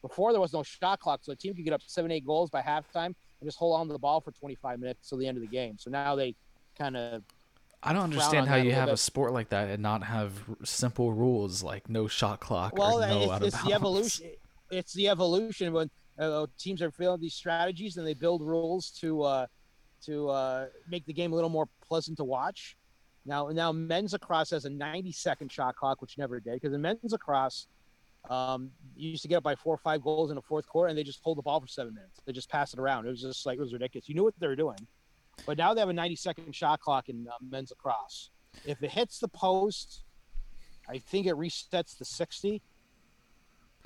Before 0.02 0.32
there 0.32 0.42
was 0.42 0.54
no 0.54 0.62
shot 0.62 1.00
clock, 1.00 1.22
so 1.24 1.32
a 1.32 1.36
team 1.36 1.56
could 1.56 1.66
get 1.66 1.74
up 1.74 1.82
seven, 1.86 2.12
eight 2.12 2.26
goals 2.26 2.52
by 2.52 2.62
halftime 2.62 3.06
and 3.06 3.16
just 3.44 3.58
hold 3.58 3.80
on 3.80 3.88
to 3.88 3.94
the 3.94 4.00
ball 4.00 4.22
for 4.22 4.32
25 4.32 4.80
minutes 4.80 5.10
till 5.10 5.18
the 5.18 5.28
end 5.28 5.38
of 5.38 5.42
the 5.42 5.48
game. 5.48 5.78
So 5.80 5.90
now 5.90 6.16
they 6.16 6.36
kind 6.78 6.96
of 6.96 7.24
I 7.86 7.94
don't 7.94 8.02
on 8.02 8.04
understand 8.06 8.48
how 8.48 8.56
you 8.56 8.74
have 8.74 8.90
a 8.90 8.98
sport 8.98 9.32
like 9.32 9.50
that 9.50 9.70
and 9.70 9.82
not 9.82 10.04
have 10.04 10.34
simple 10.64 11.14
rules 11.14 11.62
like 11.62 11.88
no 11.88 12.08
shot 12.08 12.40
clock 12.40 12.78
well, 12.78 13.04
or 13.04 13.08
no 13.08 13.22
it's, 13.22 13.32
out 13.32 13.42
of 13.42 13.48
it's 13.48 13.56
bounds. 13.56 13.68
the 13.68 13.74
evolution. 13.74 14.32
It's 14.72 14.94
the 14.94 15.08
evolution 15.08 15.72
when 15.72 15.90
uh, 16.18 16.48
teams 16.58 16.82
are 16.82 16.92
feeling 16.92 17.22
these 17.22 17.36
strategies 17.36 17.98
and 17.98 18.08
they 18.08 18.16
build 18.16 18.42
rules 18.42 18.90
to 19.02 19.22
uh, 19.22 19.46
to 20.06 20.30
uh, 20.30 20.66
make 20.90 21.06
the 21.06 21.14
game 21.14 21.32
a 21.32 21.36
little 21.36 21.50
more 21.50 21.68
pleasant 21.88 22.18
to 22.18 22.24
watch. 22.24 22.76
Now, 23.26 23.48
now 23.50 23.72
men's 23.72 24.14
lacrosse 24.14 24.52
has 24.52 24.66
a 24.66 24.70
90 24.70 25.12
second 25.12 25.52
shot 25.52 25.76
clock, 25.76 26.02
which 26.02 26.18
never 26.18 26.40
did 26.40 26.54
because 26.54 26.74
in 26.74 26.82
men's 26.82 27.12
lacrosse, 27.12 27.68
um, 28.30 28.72
you 28.96 29.12
used 29.12 29.22
to 29.24 29.28
get 29.28 29.38
up 29.38 29.44
by 29.44 29.56
four 29.56 29.76
or 29.76 29.78
five 29.78 30.02
goals 30.02 30.32
in 30.32 30.36
the 30.36 30.42
fourth 30.42 30.68
quarter 30.68 30.90
and 30.90 30.98
they 30.98 31.04
just 31.04 31.20
hold 31.24 31.38
the 31.38 31.42
ball 31.42 31.60
for 31.60 31.68
seven 31.68 31.94
minutes. 31.94 32.20
They 32.26 32.34
just 32.34 32.50
pass 32.50 32.74
it 32.74 32.80
around. 32.80 33.06
It 33.06 33.10
was 33.10 33.22
just 33.22 33.46
like 33.46 33.58
it 33.58 33.62
was 33.62 33.74
ridiculous. 33.74 34.08
You 34.10 34.16
knew 34.16 34.24
what 34.24 34.34
they 34.40 34.48
were 34.48 34.56
doing, 34.56 34.78
but 35.46 35.58
now 35.58 35.74
they 35.74 35.80
have 35.82 35.90
a 35.90 35.94
90 35.94 36.16
second 36.16 36.56
shot 36.56 36.80
clock 36.80 37.10
in 37.10 37.28
uh, 37.28 37.34
men's 37.42 37.72
lacrosse. 37.72 38.30
If 38.66 38.82
it 38.84 38.92
hits 38.92 39.20
the 39.20 39.28
post, 39.28 40.04
I 40.90 40.98
think 41.00 41.28
it 41.28 41.36
resets 41.36 41.98
to 41.98 42.06
60. 42.06 42.62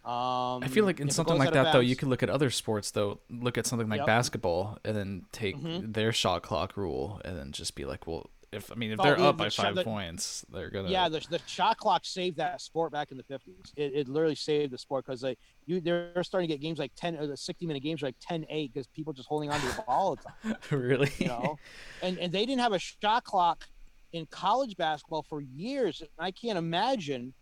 Um, 0.06 0.64
I 0.64 0.68
feel 0.70 0.86
like 0.86 1.00
in 1.02 1.10
something 1.10 1.38
like 1.38 1.52
that 1.54 1.74
though, 1.74 1.80
you 1.82 1.90
bounds- 1.90 2.00
could 2.00 2.08
look 2.08 2.24
at 2.24 2.30
other 2.30 2.50
sports 2.50 2.92
though. 2.92 3.20
Look 3.30 3.58
at 3.58 3.66
something 3.66 3.90
like 3.90 3.98
Yep. 4.00 4.08
basketball 4.08 4.78
and 4.86 4.96
then 4.96 5.26
take 5.32 5.58
Mhm. 5.58 5.94
their 5.94 6.14
shot 6.14 6.42
clock 6.42 6.78
rule 6.78 7.22
and 7.26 7.38
then 7.38 7.52
just 7.52 7.76
be 7.76 7.84
like, 7.86 8.08
well, 8.08 8.30
if 8.52 8.72
I 8.72 8.76
mean 8.76 8.92
if 8.92 9.00
Oh, 9.00 9.04
they're 9.04 9.16
the- 9.16 9.24
up 9.26 9.38
the 9.38 9.44
by 9.46 9.50
five 9.50 9.76
the- 9.76 9.84
points, 9.84 10.46
they're 10.52 10.70
gonna. 10.70 10.90
Yeah, 10.90 11.08
the, 11.10 11.20
the 11.30 11.40
shot 11.46 11.78
clock 11.78 12.04
saved 12.06 12.38
that 12.38 12.62
sport 12.62 12.92
back 12.92 13.12
in 13.12 13.18
the 13.18 13.24
50s. 13.24 13.72
It, 13.76 13.94
it 13.94 14.08
literally 14.10 14.36
saved 14.36 14.74
the 14.74 14.78
sport 14.78 15.06
because 15.06 15.22
they 15.22 15.38
you 15.66 15.80
they're 15.82 16.24
starting 16.24 16.48
to 16.50 16.54
get 16.56 16.62
games 16.62 16.80
like 16.80 16.92
10 16.96 17.18
or 17.18 17.28
the 17.28 17.38
60 17.38 17.66
minute 17.68 17.84
games 17.84 18.02
are 18.02 18.08
like 18.08 18.16
10 18.22 18.46
8 18.50 18.74
because 18.74 18.88
people 18.88 19.14
just 19.14 19.28
holding 19.28 19.52
on 19.52 19.60
to 19.60 19.68
the 19.68 19.74
ball 19.74 19.86
all 19.88 20.16
the 20.16 20.24
time. 20.52 20.58
really. 20.72 21.12
You 21.20 21.28
know, 21.28 21.58
and 22.02 22.18
and 22.18 22.32
they 22.34 22.46
didn't 22.46 22.62
have 22.62 22.74
a 22.74 22.80
shot 22.80 23.24
clock 23.24 23.68
in 24.14 24.26
college 24.28 24.76
basketball 24.78 25.22
for 25.24 25.42
years. 25.42 26.02
And 26.02 26.10
I 26.18 26.32
can't 26.32 26.58
imagine. 26.58 27.34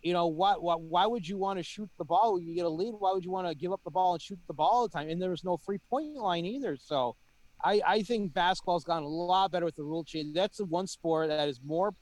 You 0.00 0.12
know 0.12 0.28
why, 0.28 0.54
why? 0.54 0.76
Why 0.76 1.06
would 1.06 1.26
you 1.26 1.36
want 1.36 1.58
to 1.58 1.62
shoot 1.64 1.90
the 1.98 2.04
ball? 2.04 2.34
when 2.34 2.44
You 2.44 2.54
get 2.54 2.64
a 2.64 2.68
lead. 2.68 2.94
Why 2.96 3.12
would 3.12 3.24
you 3.24 3.32
want 3.32 3.48
to 3.48 3.54
give 3.54 3.72
up 3.72 3.80
the 3.84 3.90
ball 3.90 4.12
and 4.14 4.22
shoot 4.22 4.38
the 4.46 4.54
ball 4.54 4.68
all 4.70 4.88
the 4.88 4.92
time? 4.96 5.08
And 5.08 5.20
there 5.20 5.30
was 5.30 5.42
no 5.42 5.56
three 5.56 5.78
point 5.90 6.14
line 6.14 6.46
either. 6.46 6.76
So, 6.76 7.16
I 7.64 7.80
I 7.86 8.02
think 8.02 8.32
basketball's 8.32 8.84
gotten 8.84 9.04
a 9.04 9.08
lot 9.08 9.50
better 9.52 9.64
with 9.64 9.76
the 9.76 9.82
rule 9.84 10.04
change. 10.04 10.34
That's 10.34 10.58
the 10.58 10.64
one 10.64 10.86
sport 10.86 11.28
that 11.28 11.48
is 11.48 11.60
more. 11.64 11.94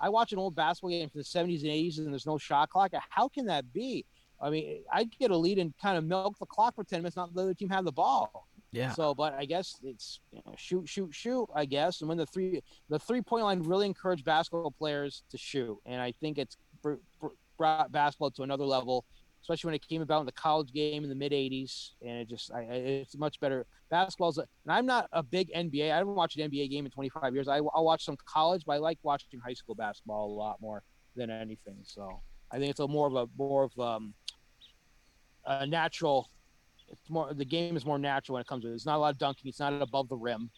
I 0.00 0.08
watch 0.08 0.32
an 0.32 0.38
old 0.38 0.54
basketball 0.54 0.90
game 0.90 1.08
from 1.08 1.20
the 1.20 1.24
70s 1.24 1.60
and 1.62 1.70
80s, 1.70 1.98
and 1.98 2.12
there's 2.12 2.26
no 2.26 2.38
shot 2.38 2.70
clock. 2.70 2.92
How 3.10 3.28
can 3.28 3.46
that 3.46 3.72
be? 3.72 4.06
I 4.40 4.48
mean, 4.48 4.82
I'd 4.92 5.10
get 5.18 5.30
a 5.30 5.36
lead 5.36 5.58
and 5.58 5.74
kind 5.80 5.98
of 5.98 6.04
milk 6.04 6.38
the 6.38 6.46
clock 6.46 6.74
for 6.74 6.84
10 6.84 7.00
minutes, 7.00 7.16
not 7.16 7.28
let 7.28 7.34
the 7.34 7.42
other 7.42 7.54
team 7.54 7.68
have 7.68 7.84
the 7.84 7.92
ball. 7.92 8.48
yeah. 8.72 8.92
So, 8.92 9.14
but 9.14 9.34
I 9.34 9.44
guess 9.44 9.76
it's 9.82 10.20
you 10.32 10.40
know, 10.46 10.54
shoot, 10.56 10.88
shoot, 10.88 11.14
shoot. 11.14 11.46
I 11.54 11.66
guess, 11.66 12.00
and 12.00 12.08
when 12.08 12.16
the 12.16 12.24
three 12.26 12.62
the 12.88 12.98
three 12.98 13.20
point 13.20 13.44
line 13.44 13.62
really 13.62 13.86
encouraged 13.86 14.24
basketball 14.24 14.70
players 14.70 15.22
to 15.30 15.36
shoot, 15.36 15.76
and 15.84 16.00
I 16.00 16.12
think 16.12 16.38
it's 16.38 16.56
br- 16.82 16.94
br- 17.20 17.28
brought 17.58 17.92
basketball 17.92 18.30
to 18.30 18.42
another 18.42 18.64
level, 18.64 19.04
especially 19.42 19.68
when 19.68 19.74
it 19.74 19.86
came 19.86 20.02
about 20.02 20.20
in 20.20 20.26
the 20.26 20.32
college 20.32 20.72
game 20.72 21.02
in 21.02 21.08
the 21.08 21.14
mid 21.14 21.32
'80s, 21.32 21.90
and 22.02 22.18
it 22.18 22.28
just 22.28 22.52
I, 22.52 22.62
it's 22.62 23.16
much 23.16 23.40
better. 23.40 23.66
Basketball's, 23.90 24.38
a, 24.38 24.42
and 24.64 24.72
I'm 24.72 24.86
not 24.86 25.08
a 25.12 25.22
big 25.22 25.50
NBA. 25.52 25.90
I 25.90 25.96
haven't 25.96 26.14
watched 26.14 26.38
an 26.38 26.50
NBA 26.50 26.70
game 26.70 26.84
in 26.84 26.90
25 26.92 27.34
years. 27.34 27.48
I, 27.48 27.56
I'll 27.56 27.84
watch 27.84 28.04
some 28.04 28.16
college, 28.24 28.62
but 28.64 28.74
I 28.74 28.76
like 28.78 28.98
watching 29.02 29.40
high 29.40 29.54
school 29.54 29.74
basketball 29.74 30.30
a 30.30 30.34
lot 30.34 30.60
more 30.60 30.82
than 31.16 31.30
anything. 31.30 31.78
So 31.82 32.20
I 32.52 32.58
think 32.58 32.70
it's 32.70 32.80
a 32.80 32.86
more 32.86 33.06
of 33.06 33.14
a 33.14 33.26
more 33.36 33.64
of 33.64 33.78
um, 33.78 34.14
a 35.46 35.66
natural 35.66 36.28
it's 36.90 37.08
more 37.08 37.32
the 37.32 37.44
game 37.44 37.76
is 37.76 37.84
more 37.84 37.98
natural 37.98 38.34
when 38.34 38.40
it 38.40 38.46
comes 38.46 38.64
to 38.64 38.70
it. 38.70 38.74
It's 38.74 38.86
not 38.86 38.96
a 38.96 38.98
lot 38.98 39.12
of 39.12 39.18
dunking. 39.18 39.48
It's 39.48 39.60
not 39.60 39.80
above 39.80 40.08
the 40.08 40.16
rim. 40.16 40.50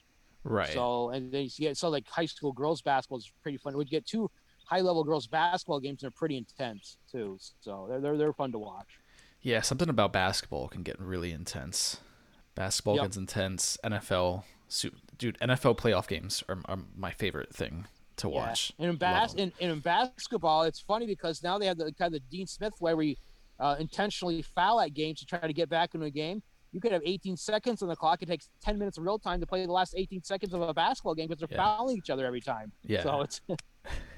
right. 0.44 0.72
So 0.72 1.10
and 1.10 1.32
then 1.32 1.42
you 1.42 1.50
get 1.58 1.76
so 1.76 1.88
like 1.88 2.08
high 2.08 2.26
school 2.26 2.52
girls 2.52 2.82
basketball 2.82 3.18
is 3.18 3.30
pretty 3.42 3.58
fun. 3.58 3.76
We'd 3.76 3.90
get 3.90 4.06
two 4.06 4.30
high 4.72 4.80
level 4.80 5.04
girls 5.04 5.26
basketball 5.26 5.80
games 5.80 6.00
they're 6.00 6.10
pretty 6.10 6.36
intense 6.36 6.96
too. 7.10 7.38
So 7.60 7.86
they're 7.88 8.00
they're, 8.00 8.16
they're 8.16 8.32
fun 8.32 8.52
to 8.52 8.58
watch. 8.58 8.88
Yeah, 9.42 9.60
something 9.60 9.88
about 9.88 10.12
basketball 10.12 10.68
can 10.68 10.82
get 10.82 10.98
really 11.00 11.32
intense. 11.32 11.98
Basketball 12.54 12.96
Yep. 12.96 13.04
gets 13.04 13.16
intense. 13.16 13.76
NFL, 13.84 14.44
dude, 15.18 15.36
NFL 15.40 15.76
playoff 15.76 16.06
games 16.06 16.44
are, 16.48 16.58
are 16.66 16.78
my 16.96 17.10
favorite 17.10 17.52
thing 17.54 17.86
to 18.18 18.28
Yeah. 18.28 18.34
watch. 18.34 18.72
And 18.78 18.90
in, 18.90 18.96
bas- 18.96 19.34
in, 19.34 19.52
in 19.58 19.80
basketball, 19.80 20.62
it's 20.62 20.78
funny 20.80 21.06
because 21.06 21.42
now 21.42 21.58
they 21.58 21.66
have 21.66 21.76
the 21.78 21.92
kind 21.92 22.14
of 22.14 22.20
the 22.22 22.36
Dean 22.36 22.46
Smith 22.46 22.74
way 22.80 22.94
where 22.94 23.04
you 23.04 23.16
uh, 23.58 23.76
intentionally 23.80 24.42
foul 24.42 24.80
at 24.80 24.94
games 24.94 25.18
to 25.20 25.26
try 25.26 25.40
to 25.40 25.52
get 25.52 25.68
back 25.68 25.94
into 25.94 26.06
a 26.06 26.10
game. 26.10 26.42
You 26.72 26.80
could 26.80 26.92
have 26.92 27.02
18 27.04 27.36
seconds 27.36 27.82
on 27.82 27.88
the 27.88 27.96
clock. 27.96 28.22
It 28.22 28.26
takes 28.26 28.48
10 28.62 28.78
minutes 28.78 28.96
of 28.98 29.04
real 29.04 29.18
time 29.18 29.40
to 29.40 29.46
play 29.46 29.66
the 29.66 29.72
last 29.72 29.94
18 29.96 30.22
seconds 30.22 30.54
of 30.54 30.62
a 30.62 30.72
basketball 30.72 31.14
game 31.14 31.28
because 31.28 31.40
they're 31.40 31.48
Yeah. 31.56 31.62
fouling 31.76 31.96
each 31.96 32.10
other 32.10 32.24
every 32.26 32.40
time. 32.40 32.72
Yeah. 32.84 33.02
So 33.02 33.20
it's 33.22 33.40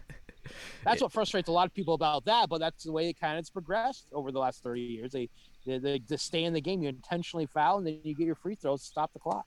that's 0.85 1.01
what 1.03 1.13
frustrates 1.13 1.49
a 1.49 1.53
lot 1.53 1.67
of 1.67 1.75
people 1.75 1.95
about 1.95 2.25
that, 2.27 2.49
but 2.49 2.59
that's 2.59 2.85
the 2.85 2.93
way 2.93 3.09
it 3.09 3.19
kind 3.21 3.35
of 3.35 3.39
has 3.39 3.51
progressed 3.51 4.07
over 4.13 4.31
the 4.33 4.39
last 4.39 4.63
30 4.63 4.81
years. 4.81 5.13
They, 5.13 5.29
they, 5.67 5.79
they 5.79 5.99
to 6.01 6.19
stay 6.19 6.45
in 6.45 6.53
the 6.53 6.61
game, 6.61 6.83
you 6.83 6.89
intentionally 6.89 7.47
foul 7.47 7.79
and 7.79 7.87
then 7.87 8.01
you 8.03 8.15
get 8.15 8.27
your 8.27 8.35
free 8.35 8.55
throws 8.55 8.81
to 8.83 8.87
stop 8.87 9.13
the 9.13 9.19
clock. 9.19 9.47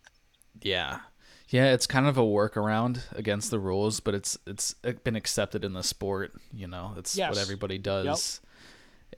Yeah. 0.61 0.99
Yeah, 1.49 1.71
it's 1.73 1.87
kind 1.87 2.07
of 2.07 2.17
a 2.17 2.21
workaround 2.21 3.01
against 3.15 3.51
the 3.51 3.59
rules, 3.59 3.99
but 4.01 4.13
it's 4.13 4.37
it's 4.45 4.73
been 5.03 5.15
accepted 5.15 5.63
in 5.63 5.73
the 5.73 5.83
sport, 5.83 6.33
you 6.53 6.67
know. 6.67 6.93
It's 6.97 7.17
what 7.17 7.37
everybody 7.37 7.77
does. 7.77 8.41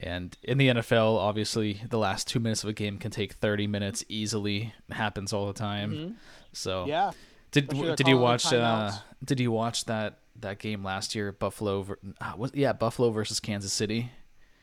And 0.00 0.36
in 0.42 0.56
the 0.58 0.68
NFL, 0.68 1.18
obviously, 1.18 1.80
the 1.90 1.98
last 1.98 2.28
2 2.28 2.38
minutes 2.40 2.62
of 2.62 2.70
a 2.70 2.72
game 2.72 2.98
can 2.98 3.10
take 3.10 3.32
30 3.34 3.66
minutes 3.66 4.04
easily. 4.08 4.72
It 4.88 4.94
happens 4.94 5.32
all 5.32 5.46
the 5.46 5.52
time. 5.52 5.92
Mhm. 5.92 6.14
So 6.52 6.86
Yeah. 6.86 7.10
Did 7.50 7.68
did 7.96 8.06
you 8.06 8.16
watch 8.16 8.52
uh, 8.52 8.92
did 9.24 9.40
you 9.40 9.50
watch 9.50 9.86
that 9.86 10.18
that 10.42 10.58
game 10.58 10.82
last 10.84 11.14
year 11.14 11.32
Buffalo 11.32 11.86
uh, 12.20 12.32
was 12.36 12.50
yeah, 12.54 12.72
Buffalo 12.72 13.10
versus 13.10 13.40
Kansas 13.40 13.72
City 13.72 14.10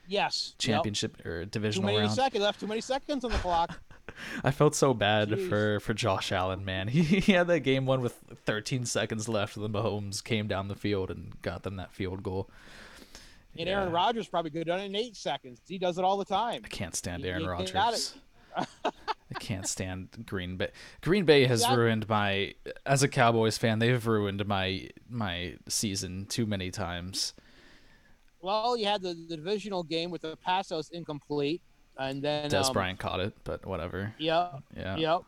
Yes. 0.10 0.54
Yep. 0.54 0.60
championship 0.60 1.26
or 1.26 1.44
Too 1.44 1.50
divisional 1.50 1.88
many 1.88 2.00
round? 2.00 2.12
seconds 2.14 2.42
left. 2.44 2.60
Too 2.62 2.68
many 2.68 2.80
seconds 2.82 3.26
on 3.26 3.32
the 3.32 3.38
clock. 3.40 3.78
I 4.44 4.52
felt 4.52 4.74
so 4.74 4.94
bad 4.94 5.30
Jeez. 5.30 5.50
for 5.50 5.80
for 5.82 5.94
Josh 5.94 6.32
Allen, 6.32 6.64
man. 6.64 6.88
He, 6.98 7.02
he 7.04 7.34
had 7.34 7.48
that 7.48 7.60
game 7.60 7.86
one 7.86 8.02
with 8.02 8.18
13 8.46 8.86
seconds 8.86 9.28
left, 9.28 9.58
and 9.58 9.66
then 9.66 9.74
Mahomes 9.74 10.24
came 10.24 10.48
down 10.48 10.70
the 10.70 10.76
field 10.76 11.12
and 11.12 11.40
got 11.42 11.64
them 11.64 11.76
that 11.76 11.92
field 11.94 12.24
goal. 12.24 12.50
And 13.60 13.68
Aaron 13.68 13.90
Yeah. 13.90 13.96
Rodgers 13.96 14.28
probably 14.28 14.52
could 14.52 14.60
have 14.60 14.68
done 14.68 14.80
it 14.80 14.86
in 14.86 14.96
eight 14.96 15.16
seconds. 15.18 15.60
He 15.68 15.78
does 15.78 15.98
it 15.98 16.06
all 16.06 16.16
the 16.18 16.26
time. 16.26 16.62
I 16.64 16.68
can't 16.70 16.96
stand 16.96 17.26
Aaron 17.26 17.46
Rodgers. 17.46 18.16
I 18.58 19.34
can't 19.40 19.68
stand 19.68 20.26
Green 20.26 20.58
Bay. 20.58 20.72
Green 21.02 21.26
Bay 21.26 21.46
has 21.46 21.62
Yeah. 21.62 21.76
ruined 21.76 22.08
my 22.08 22.56
as 22.86 23.04
a 23.04 23.08
Cowboys 23.08 23.58
fan. 23.58 23.80
They've 23.80 24.06
ruined 24.06 24.46
my 24.48 24.90
my 25.10 25.58
season 25.68 26.26
too 26.28 26.46
many 26.46 26.72
times. 26.72 27.34
Well, 28.42 28.78
you 28.78 28.86
had 28.86 29.02
the, 29.02 29.14
the 29.14 29.36
divisional 29.36 29.84
game 29.84 30.12
with 30.12 30.22
the 30.22 30.38
pass 30.38 30.70
that 30.70 30.76
was 30.76 30.90
incomplete, 30.92 31.62
and 31.98 32.22
then 32.22 32.50
Dez 32.50 32.66
um, 32.68 32.74
Bryant 32.74 33.00
caught 33.00 33.20
it, 33.20 33.34
but 33.44 33.66
whatever. 33.66 34.14
Yep, 34.20 34.64
Yeah. 34.76 34.96
yep, 34.98 35.22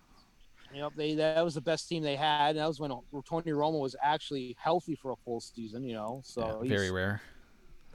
yep. 0.74 0.92
They 0.96 1.16
that 1.16 1.44
was 1.44 1.56
the 1.56 1.62
best 1.62 1.90
team 1.90 2.04
they 2.04 2.16
had. 2.16 2.52
And 2.52 2.60
that 2.60 2.68
was 2.68 2.80
when 2.80 2.92
Tony 3.28 3.52
Romo 3.52 3.80
was 3.82 3.96
actually 4.02 4.56
healthy 4.60 4.96
for 4.96 5.12
a 5.12 5.16
full 5.18 5.42
season. 5.42 5.84
You 5.84 5.96
know, 5.96 6.22
so 6.24 6.62
Yeah, 6.64 6.70
very 6.70 6.92
rare. 6.92 7.22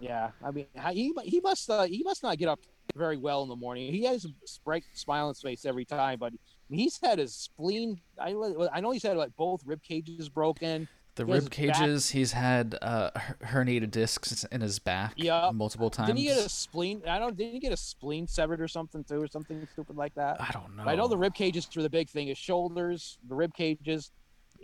Yeah, 0.00 0.32
I 0.44 0.50
mean, 0.50 0.66
he 0.92 1.14
he 1.24 1.40
must 1.40 1.70
uh, 1.70 1.84
he 1.84 2.02
must 2.02 2.22
not 2.22 2.36
get 2.36 2.48
up 2.48 2.60
very 2.94 3.16
well 3.16 3.42
in 3.42 3.48
the 3.48 3.56
morning. 3.56 3.92
He 3.92 4.04
has 4.04 4.24
a 4.24 4.28
bright 4.64 4.84
smile 4.94 5.24
on 5.24 5.30
his 5.30 5.40
face 5.40 5.64
every 5.64 5.84
time, 5.84 6.18
but 6.18 6.32
he's 6.68 6.98
had 7.02 7.18
his 7.18 7.34
spleen. 7.34 8.00
I 8.20 8.34
I 8.72 8.80
know 8.80 8.90
he's 8.90 9.02
had 9.02 9.16
like 9.16 9.34
both 9.36 9.62
rib 9.64 9.82
cages 9.82 10.28
broken. 10.28 10.88
The 11.16 11.24
He 11.24 11.32
rib 11.32 11.34
his 11.42 11.44
back- 11.48 11.52
cages, 11.76 12.10
he's 12.10 12.32
had 12.32 12.76
uh, 12.82 13.10
herniated 13.40 13.92
discs 13.92 14.42
in 14.44 14.60
his 14.60 14.80
back 14.80 15.12
Yeah. 15.16 15.52
multiple 15.54 15.88
times. 15.88 16.08
Didn't 16.08 16.18
he 16.18 16.24
get 16.24 16.38
a 16.38 16.48
spleen? 16.48 17.02
I 17.06 17.20
don't. 17.20 17.36
Didn't 17.36 17.52
he 17.52 17.60
get 17.60 17.72
a 17.72 17.76
spleen 17.76 18.26
severed 18.26 18.60
or 18.60 18.66
something 18.66 19.04
too, 19.04 19.22
or 19.22 19.28
something 19.28 19.64
stupid 19.72 19.96
like 19.96 20.14
that? 20.16 20.40
I 20.40 20.50
don't 20.52 20.74
know. 20.76 20.84
But 20.84 20.90
I 20.90 20.96
know 20.96 21.06
the 21.06 21.16
rib 21.16 21.34
cages 21.34 21.68
were 21.76 21.82
the 21.82 21.90
big 21.90 22.10
thing. 22.10 22.26
His 22.28 22.38
shoulders, 22.38 23.18
the 23.28 23.34
rib 23.36 23.54
cages. 23.54 24.10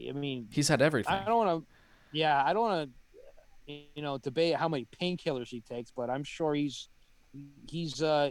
I 0.08 0.12
mean, 0.12 0.48
He's 0.50 0.66
had 0.68 0.82
everything. 0.82 1.14
I 1.14 1.24
don't 1.24 1.36
want 1.46 1.62
to. 1.64 1.66
Yeah, 2.12 2.42
I 2.44 2.52
don't 2.52 2.62
want 2.62 2.90
to. 2.90 2.96
You 3.94 4.02
know, 4.02 4.18
debate 4.18 4.56
how 4.56 4.68
many 4.68 4.88
painkillers 5.00 5.46
he 5.48 5.60
takes, 5.60 5.92
but 5.92 6.10
I'm 6.10 6.24
sure 6.24 6.54
he's 6.54 6.88
he's 7.68 8.02
uh 8.02 8.30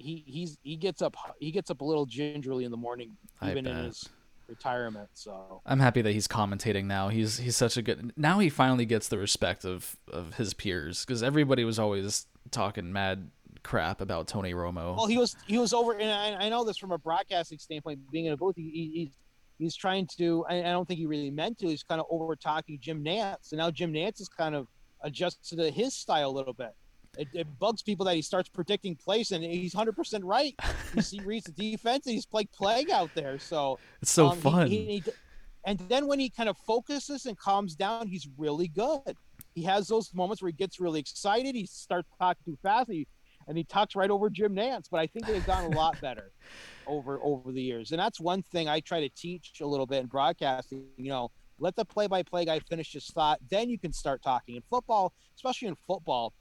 he 0.00 0.24
he's 0.26 0.58
he 0.62 0.76
gets 0.76 1.02
up 1.02 1.16
he 1.38 1.50
gets 1.50 1.70
up 1.70 1.80
a 1.80 1.84
little 1.84 2.06
gingerly 2.06 2.64
in 2.64 2.70
the 2.70 2.76
morning, 2.76 3.16
even 3.42 3.66
in 3.66 3.76
his 3.84 4.08
retirement. 4.48 5.08
So 5.14 5.62
I'm 5.64 5.80
happy 5.80 6.02
that 6.02 6.12
he's 6.12 6.28
commentating 6.28 6.84
now. 6.84 7.08
He's 7.08 7.38
he's 7.38 7.56
such 7.56 7.76
a 7.76 7.82
good. 7.82 8.12
Now 8.16 8.38
he 8.38 8.48
finally 8.48 8.84
gets 8.84 9.08
the 9.08 9.18
respect 9.18 9.64
of 9.64 9.96
of 10.12 10.34
his 10.34 10.54
peers 10.54 11.04
because 11.04 11.22
everybody 11.22 11.64
was 11.64 11.78
always 11.78 12.26
talking 12.50 12.92
mad 12.92 13.30
crap 13.62 14.00
about 14.00 14.26
Tony 14.26 14.54
Romo. 14.54 14.96
well, 14.96 15.06
he 15.06 15.18
was 15.18 15.36
he 15.46 15.58
was 15.58 15.72
over, 15.72 15.92
and 15.92 16.10
I, 16.10 16.46
I 16.46 16.48
know 16.48 16.64
this 16.64 16.76
from 16.76 16.92
a 16.92 16.98
broadcasting 16.98 17.58
standpoint. 17.58 18.00
Being 18.10 18.26
in 18.26 18.32
a 18.32 18.36
booth, 18.36 18.56
he, 18.56 18.70
he, 18.70 18.90
he's 18.94 19.16
he's 19.58 19.76
trying 19.76 20.06
to. 20.18 20.44
I, 20.48 20.58
I 20.58 20.70
don't 20.70 20.86
think 20.86 20.98
he 20.98 21.06
really 21.06 21.30
meant 21.30 21.58
to. 21.58 21.68
He's 21.68 21.82
kind 21.82 22.00
of 22.00 22.06
over 22.10 22.36
talking 22.36 22.78
Jim 22.80 23.04
Nantz, 23.04 23.52
and 23.52 23.58
now 23.58 23.70
Jim 23.70 23.92
Nantz 23.92 24.20
is 24.20 24.28
kind 24.28 24.54
of 24.54 24.66
adjusted 25.02 25.56
to 25.56 25.70
his 25.70 25.94
style 25.94 26.30
a 26.30 26.32
little 26.32 26.52
bit. 26.52 26.74
It, 27.18 27.28
it 27.32 27.58
bugs 27.58 27.82
people 27.82 28.06
that 28.06 28.14
he 28.14 28.22
starts 28.22 28.48
predicting 28.48 28.94
plays, 28.94 29.32
and 29.32 29.42
he's 29.42 29.74
hundred 29.74 29.96
percent 29.96 30.24
right. 30.24 30.54
He 30.94 31.00
see, 31.02 31.20
reads 31.20 31.46
the 31.46 31.52
defense, 31.52 32.06
and 32.06 32.14
he's 32.14 32.26
like 32.32 32.50
plague 32.52 32.90
out 32.90 33.10
there. 33.14 33.38
So 33.38 33.78
it's 34.00 34.10
so 34.12 34.28
um, 34.28 34.38
fun. 34.38 34.66
he- 34.68 35.00
he- 35.04 35.12
and 35.64 35.78
then 35.90 36.06
when 36.06 36.18
he 36.18 36.30
kind 36.30 36.48
of 36.48 36.56
focuses 36.56 37.26
and 37.26 37.36
calms 37.36 37.74
down, 37.74 38.06
he's 38.06 38.26
really 38.38 38.68
good. 38.68 39.14
He 39.54 39.62
has 39.64 39.88
those 39.88 40.14
moments 40.14 40.40
where 40.40 40.48
he 40.50 40.56
gets 40.56 40.80
really 40.80 41.00
excited. 41.00 41.54
He 41.54 41.66
starts 41.66 42.08
talking 42.18 42.42
too 42.44 42.58
fast, 42.62 42.88
and 42.88 42.96
he, 42.98 43.06
and 43.46 43.58
he 43.58 43.64
talks 43.64 43.94
right 43.94 44.08
over 44.10 44.30
Jim 44.30 44.54
Nantz. 44.54 44.86
But 44.90 45.00
I 45.00 45.06
think 45.06 45.26
they've 45.26 45.44
gotten 45.44 45.72
a 45.74 45.76
lot 45.76 46.00
better 46.00 46.32
over 46.86 47.18
over 47.22 47.52
the 47.52 47.60
years, 47.60 47.90
and 47.90 48.00
that's 48.00 48.20
one 48.20 48.42
thing 48.42 48.68
I 48.68 48.80
try 48.80 49.00
to 49.00 49.08
teach 49.10 49.60
a 49.60 49.66
little 49.66 49.86
bit 49.86 49.98
in 50.00 50.06
broadcasting. 50.06 50.84
You 50.96 51.10
know, 51.10 51.30
let 51.58 51.76
the 51.76 51.84
play-by-play 51.84 52.46
guy 52.46 52.60
finish 52.60 52.92
his 52.92 53.06
thought, 53.08 53.38
then 53.50 53.68
you 53.68 53.78
can 53.78 53.92
start 53.92 54.22
talking. 54.22 54.56
In 54.56 54.62
football, 54.70 55.12
especially 55.36 55.68
in 55.68 55.76
football, 55.86 56.32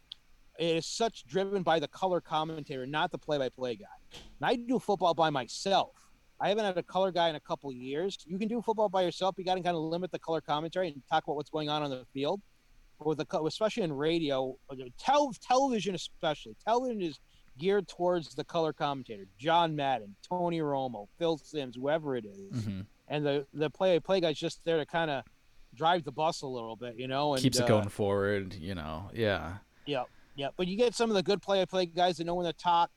it 0.59 0.75
is 0.77 0.85
such 0.85 1.25
driven 1.25 1.63
by 1.63 1.79
the 1.79 1.87
color 1.87 2.21
commentator, 2.21 2.85
not 2.85 3.11
the 3.11 3.17
play-by-play 3.17 3.75
guy. 3.75 3.85
And 4.13 4.49
I 4.49 4.55
do 4.55 4.77
football 4.79 5.13
by 5.13 5.29
myself. 5.29 5.91
I 6.39 6.49
haven't 6.49 6.65
had 6.65 6.77
a 6.77 6.83
color 6.83 7.11
guy 7.11 7.29
in 7.29 7.35
a 7.35 7.39
couple 7.39 7.69
of 7.69 7.75
years. 7.75 8.17
You 8.25 8.37
can 8.37 8.47
do 8.47 8.61
football 8.61 8.89
by 8.89 9.01
yourself. 9.03 9.35
You 9.37 9.43
got 9.43 9.55
to 9.55 9.61
kind 9.61 9.75
of 9.75 9.83
limit 9.83 10.11
the 10.11 10.19
color 10.19 10.41
commentary 10.41 10.87
and 10.89 11.01
talk 11.09 11.23
about 11.25 11.35
what's 11.35 11.49
going 11.49 11.69
on 11.69 11.81
on 11.83 11.89
the 11.89 12.05
field. 12.13 12.41
But 12.97 13.07
with 13.07 13.17
the 13.19 13.41
especially 13.43 13.83
in 13.83 13.93
radio, 13.93 14.55
uh, 14.69 14.75
tel- 14.97 15.33
television 15.41 15.95
especially, 15.95 16.55
television 16.65 17.01
is 17.01 17.19
geared 17.57 17.87
towards 17.87 18.35
the 18.35 18.43
color 18.43 18.71
commentator, 18.73 19.25
John 19.37 19.75
Madden, 19.75 20.15
Tony 20.27 20.59
Romo, 20.59 21.07
Phil 21.17 21.37
Simms, 21.37 21.75
whoever 21.75 22.15
it 22.15 22.25
is. 22.25 22.65
Mhm. 22.65 22.85
and 23.07 23.25
the 23.25 23.45
the 23.53 23.69
play-by-play 23.69 24.21
guy's 24.21 24.37
just 24.37 24.63
there 24.65 24.77
to 24.77 24.85
kind 24.85 25.09
of 25.11 25.23
drive 25.73 26.03
the 26.03 26.11
bus 26.11 26.41
a 26.41 26.47
little 26.47 26.75
bit, 26.75 26.95
you 26.97 27.07
know, 27.07 27.33
and 27.33 27.41
Keeps 27.41 27.59
it 27.59 27.63
uh, 27.63 27.67
going 27.67 27.89
forward. 27.89 28.53
You 28.53 28.75
know. 28.75 29.09
Yeah. 29.13 29.57
yeah, 29.85 30.03
yeah. 30.35 30.49
But 30.55 30.67
you 30.67 30.77
get 30.77 30.95
some 30.95 31.09
of 31.09 31.15
the 31.15 31.23
good 31.23 31.41
play-by-play 31.41 31.87
guys 31.87 32.17
that 32.17 32.25
know 32.25 32.35
when 32.35 32.45
to 32.45 32.53
talk, 32.53 32.89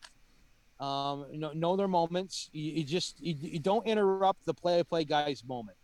um, 0.81 1.27
you 1.31 1.39
know, 1.39 1.53
know 1.53 1.77
their 1.77 1.89
moments. 1.89 2.51
You, 2.53 2.73
you 2.73 2.85
just 2.85 3.21
you, 3.21 3.35
you 3.39 3.59
don't 3.59 3.87
interrupt 3.87 4.45
the 4.45 4.55
play-by-play 4.55 5.05
guy's 5.05 5.45
moment. 5.45 5.77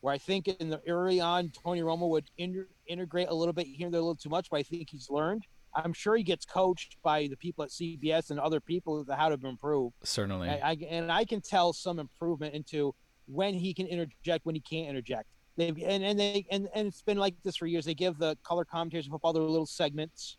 Where 0.00 0.14
I 0.14 0.18
think 0.18 0.46
in 0.46 0.70
the 0.70 0.80
early 0.86 1.20
on, 1.20 1.50
Tony 1.64 1.80
Romo 1.80 2.08
would 2.10 2.26
inter- 2.38 2.68
integrate 2.86 3.28
a 3.28 3.34
little 3.34 3.52
bit 3.52 3.66
here 3.66 3.86
and 3.86 3.94
there 3.94 4.00
a 4.00 4.04
little 4.04 4.14
too 4.14 4.28
much, 4.28 4.48
but 4.50 4.58
I 4.58 4.62
think 4.62 4.88
he's 4.90 5.10
learned. 5.10 5.44
I'm 5.74 5.92
sure 5.92 6.16
he 6.16 6.22
gets 6.22 6.44
coached 6.44 6.96
by 7.02 7.26
the 7.28 7.36
people 7.36 7.64
at 7.64 7.70
CBS 7.70 8.30
and 8.30 8.40
other 8.40 8.60
people 8.60 9.04
how 9.10 9.28
to 9.28 9.46
improve. 9.46 9.92
Certainly. 10.02 10.48
I, 10.48 10.70
I, 10.70 10.76
and 10.88 11.12
I 11.12 11.24
can 11.24 11.40
tell 11.40 11.72
some 11.72 11.98
improvement 11.98 12.54
into 12.54 12.94
when 13.26 13.54
he 13.54 13.74
can 13.74 13.86
interject, 13.86 14.46
when 14.46 14.54
he 14.54 14.60
can't 14.60 14.88
interject. 14.88 15.28
They've 15.56 15.76
and, 15.76 16.04
and 16.04 16.18
they 16.18 16.46
and, 16.50 16.68
and 16.74 16.86
it's 16.86 17.02
been 17.02 17.18
like 17.18 17.34
this 17.42 17.56
for 17.56 17.66
years. 17.66 17.84
They 17.84 17.94
give 17.94 18.16
the 18.18 18.36
color 18.44 18.64
commentators 18.64 19.06
of 19.06 19.12
football 19.12 19.32
their 19.32 19.42
little 19.42 19.66
segments 19.66 20.36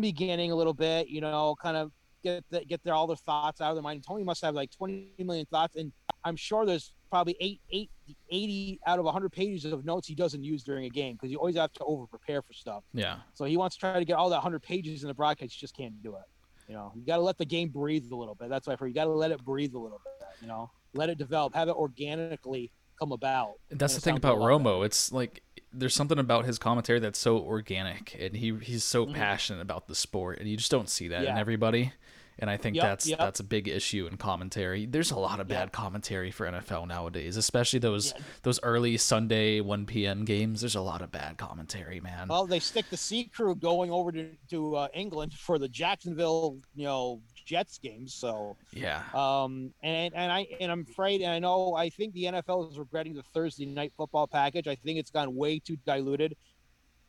beginning 0.00 0.52
a 0.52 0.54
little 0.54 0.74
bit, 0.74 1.08
you 1.08 1.20
know, 1.20 1.56
kind 1.60 1.76
of 1.76 1.92
get 2.22 2.44
the, 2.50 2.64
get 2.64 2.82
their 2.84 2.94
all 2.94 3.06
their 3.06 3.16
thoughts 3.16 3.60
out 3.60 3.70
of 3.70 3.76
their 3.76 3.82
mind. 3.82 4.04
Tony 4.06 4.24
must 4.24 4.42
have 4.42 4.54
like 4.54 4.70
20 4.70 5.14
million 5.18 5.46
thoughts, 5.46 5.76
and 5.76 5.92
I'm 6.24 6.36
sure 6.36 6.66
there's 6.66 6.92
probably 7.10 7.36
eight, 7.40 7.60
eight, 7.70 7.90
80 8.30 8.80
out 8.86 8.98
of 8.98 9.04
100 9.04 9.30
pages 9.30 9.64
of 9.72 9.84
notes 9.84 10.06
he 10.06 10.14
doesn't 10.14 10.44
use 10.44 10.62
during 10.62 10.84
a 10.84 10.90
game 10.90 11.14
because 11.14 11.30
you 11.30 11.38
always 11.38 11.56
have 11.56 11.72
to 11.74 11.84
over 11.84 12.06
prepare 12.06 12.42
for 12.42 12.52
stuff. 12.52 12.84
yeah. 12.92 13.18
So 13.34 13.44
he 13.44 13.56
wants 13.56 13.76
to 13.76 13.80
try 13.80 13.98
to 13.98 14.04
get 14.04 14.14
all 14.14 14.28
that 14.30 14.36
100 14.36 14.62
pages 14.62 15.02
in 15.02 15.08
the 15.08 15.14
broadcast. 15.14 15.54
You 15.56 15.60
just 15.60 15.76
can't 15.76 16.02
do 16.02 16.16
it. 16.16 16.22
You 16.68 16.74
know, 16.74 16.92
you 16.94 17.06
got 17.06 17.16
to 17.16 17.22
let 17.22 17.38
the 17.38 17.46
game 17.46 17.70
breathe 17.70 18.04
a 18.12 18.16
little 18.16 18.34
bit. 18.34 18.50
That's 18.50 18.66
why 18.66 18.74
I 18.74 18.76
for 18.76 18.86
you 18.86 18.94
got 18.94 19.04
to 19.04 19.10
let 19.10 19.30
it 19.30 19.42
breathe 19.42 19.72
a 19.72 19.78
little 19.78 20.00
bit. 20.04 20.28
You 20.42 20.48
know, 20.48 20.70
let 20.92 21.08
it 21.08 21.16
develop, 21.16 21.54
have 21.54 21.68
it 21.68 21.74
organically 21.74 22.70
come 22.98 23.12
about. 23.12 23.54
That's 23.70 23.94
the 23.94 24.00
thing 24.00 24.16
about 24.16 24.38
Romo. 24.38 24.84
It's 24.84 25.10
like 25.10 25.42
there's 25.72 25.94
something 25.94 26.18
about 26.18 26.44
his 26.44 26.58
commentary 26.58 26.98
that's 27.00 27.18
so 27.18 27.38
organic, 27.38 28.16
and 28.18 28.36
he 28.36 28.56
he's 28.62 28.84
so 28.84 29.06
Mhm. 29.06 29.14
passionate 29.14 29.60
about 29.60 29.86
the 29.88 29.94
sport, 29.94 30.38
and 30.38 30.48
you 30.48 30.56
just 30.56 30.70
don't 30.70 30.88
see 30.88 31.08
that 31.08 31.24
in 31.24 31.36
everybody. 31.36 31.92
And 32.40 32.48
I 32.48 32.56
think 32.56 32.76
Yep, 32.76 32.84
that's 32.84 33.06
yep. 33.08 33.18
that's 33.18 33.40
a 33.40 33.44
big 33.44 33.66
issue 33.66 34.06
in 34.06 34.16
commentary. 34.16 34.86
There's 34.86 35.10
a 35.10 35.18
lot 35.18 35.40
of 35.40 35.50
Yeah. 35.50 35.56
bad 35.64 35.72
commentary 35.72 36.30
for 36.30 36.46
NFL 36.46 36.86
nowadays, 36.86 37.36
especially 37.36 37.80
those 37.80 38.12
Yeah. 38.16 38.22
those 38.44 38.60
early 38.62 38.96
Sunday 38.96 39.60
1 39.60 39.86
p.m. 39.86 40.24
games. 40.24 40.60
There's 40.60 40.76
a 40.76 40.80
lot 40.80 41.02
of 41.02 41.10
bad 41.10 41.36
commentary, 41.36 41.98
man. 42.00 42.28
Well, 42.28 42.46
they 42.46 42.60
stick 42.60 42.88
the 42.90 42.96
sea 42.96 43.24
crew 43.24 43.56
going 43.56 43.90
over 43.90 44.12
to 44.12 44.36
to 44.50 44.76
uh, 44.76 44.88
England 44.94 45.34
for 45.34 45.58
the 45.58 45.68
Jacksonville, 45.68 46.58
you 46.76 46.84
know, 46.84 47.20
Jets 47.48 47.78
games. 47.78 48.12
So, 48.12 48.56
yeah, 48.72 49.02
um, 49.14 49.72
and 49.82 50.14
and 50.14 50.30
I 50.30 50.46
and 50.60 50.70
I'm 50.70 50.86
afraid, 50.88 51.22
and 51.22 51.32
I 51.32 51.38
know 51.38 51.74
I 51.74 51.88
think 51.88 52.12
the 52.12 52.24
NFL 52.24 52.70
is 52.70 52.78
regretting 52.78 53.14
the 53.14 53.22
Thursday 53.22 53.64
night 53.64 53.92
football 53.96 54.26
package. 54.26 54.68
I 54.68 54.74
think 54.74 54.98
it's 54.98 55.10
gone 55.10 55.34
way 55.34 55.58
too 55.58 55.78
diluted. 55.86 56.36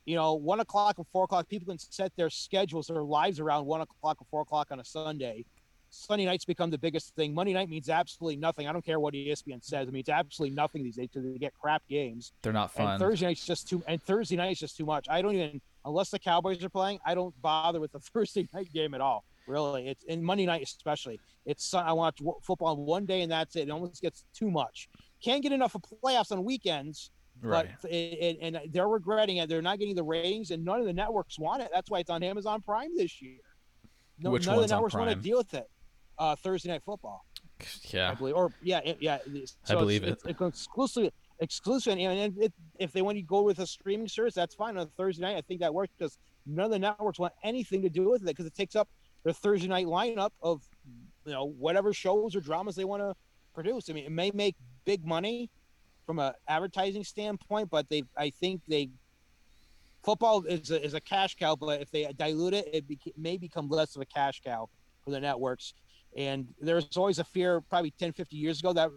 You 0.05 0.15
know, 0.15 0.33
one 0.35 0.61
o'clock 0.61 0.97
and 0.97 1.05
four 1.11 1.25
o'clock, 1.25 1.49
people 1.49 1.67
can 1.67 1.77
set 1.77 2.15
their 2.15 2.29
schedules, 2.29 2.87
their 2.87 3.03
lives 3.03 3.39
around 3.39 3.65
one 3.65 3.81
o'clock 3.81 4.17
and 4.19 4.27
four 4.29 4.41
o'clock 4.41 4.69
on 4.71 4.79
a 4.79 4.85
Sunday. 4.85 5.45
Sunday 5.91 6.25
nights 6.25 6.45
become 6.45 6.69
the 6.69 6.77
biggest 6.77 7.15
thing. 7.15 7.33
Monday 7.33 7.53
night 7.53 7.69
means 7.69 7.89
absolutely 7.89 8.37
nothing. 8.37 8.67
I 8.67 8.71
don't 8.71 8.85
care 8.85 8.99
what 8.99 9.13
ESPN 9.13 9.63
says. 9.63 9.87
I 9.87 9.91
mean, 9.91 10.01
it's 10.01 10.09
absolutely 10.09 10.55
nothing 10.55 10.83
these 10.83 10.95
days 10.95 11.09
because 11.13 11.31
they 11.31 11.37
get 11.37 11.53
crap 11.59 11.81
games. 11.89 12.31
they're 12.43 12.53
not 12.53 12.71
fun. 12.71 12.91
And 12.91 12.99
Thursday 12.99 13.25
night's 13.25 13.45
just 13.45 13.67
too. 13.67 13.83
And 13.87 14.01
Thursday 14.01 14.35
night 14.35 14.51
is 14.51 14.59
just 14.59 14.77
too 14.77 14.85
much. 14.85 15.07
I 15.09 15.21
don't 15.21 15.35
even 15.35 15.61
unless 15.85 16.09
the 16.09 16.19
Cowboys 16.19 16.63
are 16.63 16.69
playing. 16.69 16.99
I 17.05 17.15
don't 17.15 17.39
bother 17.41 17.79
with 17.79 17.91
the 17.91 17.99
Thursday 18.13 18.47
night 18.53 18.71
game 18.71 18.93
at 18.93 19.01
all. 19.01 19.25
Really, 19.49 19.89
it's 19.89 20.05
and 20.07 20.23
Monday 20.23 20.45
night 20.45 20.61
especially. 20.61 21.19
It's 21.45 21.73
I 21.73 21.91
watch 21.91 22.19
football 22.43 22.77
one 22.77 23.05
day 23.05 23.21
and 23.21 23.31
that's 23.31 23.55
it. 23.55 23.67
It 23.67 23.71
almost 23.71 23.99
gets 23.99 24.23
too 24.33 24.51
much. 24.51 24.87
Can't 25.23 25.41
get 25.41 25.51
enough 25.51 25.73
of 25.73 25.81
playoffs 25.81 26.31
on 26.31 26.43
weekends, 26.45 27.09
right. 27.41 27.67
but 27.81 27.91
it, 27.91 27.95
it, 27.95 28.37
and 28.41 28.59
they're 28.71 28.87
regretting 28.87 29.37
it. 29.37 29.49
They're 29.49 29.63
not 29.63 29.79
getting 29.79 29.95
the 29.95 30.03
ratings, 30.03 30.51
and 30.51 30.63
none 30.63 30.79
of 30.79 30.85
the 30.85 30.93
networks 30.93 31.39
want 31.39 31.63
it. 31.63 31.69
That's 31.73 31.89
why 31.89 31.99
it's 31.99 32.11
on 32.11 32.21
Amazon 32.21 32.61
Prime 32.61 32.95
this 32.95 33.21
year. 33.23 33.39
No, 34.19 34.29
Which 34.29 34.45
none 34.45 34.55
of 34.55 34.61
the 34.61 34.67
networks 34.67 34.93
want 34.93 35.09
to 35.09 35.15
deal 35.15 35.37
with 35.39 35.53
it. 35.55 35.67
Uh, 36.17 36.35
Thursday 36.35 36.69
night 36.69 36.83
football. 36.85 37.25
Yeah. 37.89 38.11
I 38.11 38.13
believe, 38.13 38.35
or 38.35 38.51
yeah, 38.61 38.79
it, 38.85 38.97
yeah. 39.01 39.17
it 39.25 39.35
is. 39.35 39.57
I 39.67 39.75
believe 39.75 40.03
it's, 40.03 40.23
It's 40.25 40.39
exclusive, 40.39 41.11
exclusive, 41.39 41.93
and 41.93 42.01
and 42.01 42.37
it, 42.37 42.53
if 42.77 42.91
they 42.91 43.01
want 43.01 43.17
to 43.17 43.21
go 43.23 43.41
with 43.41 43.59
a 43.59 43.67
streaming 43.67 44.07
service, 44.07 44.35
that's 44.35 44.53
fine 44.53 44.77
on 44.77 44.89
Thursday 44.95 45.23
night. 45.23 45.37
I 45.37 45.41
think 45.41 45.59
that 45.61 45.73
works 45.73 45.93
because 45.97 46.17
none 46.45 46.65
of 46.65 46.71
the 46.71 46.79
networks 46.79 47.19
want 47.19 47.33
anything 47.43 47.81
to 47.81 47.89
do 47.89 48.09
with 48.09 48.21
it 48.21 48.25
because 48.25 48.45
it 48.45 48.55
takes 48.55 48.75
up 48.75 48.87
their 49.23 49.33
Thursday 49.33 49.67
night 49.67 49.85
lineup 49.85 50.31
of 50.41 50.63
you 51.25 51.33
know 51.33 51.45
whatever 51.45 51.93
shows 51.93 52.35
or 52.35 52.41
dramas 52.41 52.75
they 52.75 52.85
want 52.85 53.01
to 53.01 53.15
produce. 53.53 53.89
I 53.89 53.93
mean, 53.93 54.05
it 54.05 54.11
may 54.11 54.31
make 54.31 54.55
big 54.85 55.05
money 55.05 55.49
from 56.05 56.19
a 56.19 56.33
advertising 56.47 57.03
standpoint, 57.03 57.69
but 57.69 57.87
they, 57.89 58.03
I 58.17 58.29
think 58.29 58.61
they 58.67 58.89
football 60.03 60.43
is 60.43 60.71
a, 60.71 60.83
is 60.83 60.93
a 60.93 61.01
cash 61.01 61.35
cow, 61.35 61.55
but 61.55 61.81
if 61.81 61.91
they 61.91 62.11
dilute 62.17 62.53
it, 62.53 62.69
it 62.73 62.87
beca- 62.87 63.17
may 63.17 63.37
become 63.37 63.67
less 63.69 63.95
of 63.95 64.01
a 64.01 64.05
cash 64.05 64.41
cow 64.43 64.69
for 65.03 65.11
the 65.11 65.19
networks. 65.19 65.73
And 66.17 66.47
there's 66.59 66.97
always 66.97 67.19
a 67.19 67.23
fear, 67.23 67.61
probably 67.61 67.91
10, 67.91 68.13
50 68.13 68.35
years 68.35 68.59
ago, 68.59 68.73
that 68.73 68.89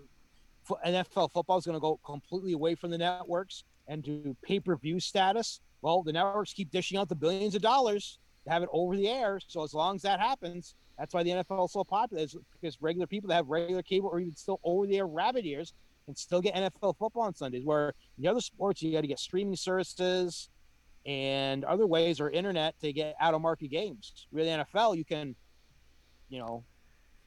NFL 0.86 1.32
football 1.32 1.58
is 1.58 1.66
going 1.66 1.76
to 1.76 1.80
go 1.80 1.98
completely 2.04 2.52
away 2.52 2.74
from 2.74 2.90
the 2.90 2.98
networks 2.98 3.64
and 3.88 4.02
do 4.02 4.34
pay 4.42 4.60
per 4.60 4.76
view 4.76 5.00
status. 5.00 5.60
Well, 5.82 6.02
the 6.02 6.12
networks 6.12 6.52
keep 6.54 6.70
dishing 6.70 6.96
out 6.96 7.08
the 7.08 7.14
billions 7.14 7.54
of 7.54 7.62
dollars 7.62 8.18
have 8.46 8.62
it 8.62 8.68
over 8.72 8.96
the 8.96 9.08
air. 9.08 9.38
So 9.46 9.62
as 9.62 9.74
long 9.74 9.96
as 9.96 10.02
that 10.02 10.20
happens, 10.20 10.74
that's 10.98 11.14
why 11.14 11.22
the 11.22 11.30
NFL 11.30 11.66
is 11.66 11.72
so 11.72 11.84
popular, 11.84 12.22
is 12.22 12.36
because 12.60 12.80
regular 12.80 13.06
people 13.06 13.28
that 13.28 13.34
have 13.34 13.48
regular 13.48 13.82
cable 13.82 14.08
or 14.08 14.20
even 14.20 14.34
still 14.34 14.60
over 14.64 14.86
the 14.86 14.98
air 14.98 15.06
rabbit 15.06 15.44
ears 15.44 15.72
can 16.06 16.16
still 16.16 16.40
get 16.40 16.54
NFL 16.54 16.96
football 16.98 17.22
on 17.22 17.34
Sundays. 17.34 17.64
Where 17.64 17.90
in 18.18 18.22
the 18.24 18.28
other 18.28 18.40
sports, 18.40 18.82
you 18.82 18.92
got 18.92 19.02
to 19.02 19.06
get 19.06 19.18
streaming 19.18 19.56
services 19.56 20.48
and 21.06 21.64
other 21.64 21.86
ways 21.86 22.20
or 22.20 22.30
internet 22.30 22.78
to 22.80 22.92
get 22.92 23.14
out 23.20 23.34
of 23.34 23.40
market 23.40 23.68
games. 23.68 24.26
With 24.32 24.44
the 24.46 24.64
NFL, 24.64 24.96
you 24.96 25.04
can, 25.04 25.34
you 26.28 26.38
know, 26.40 26.64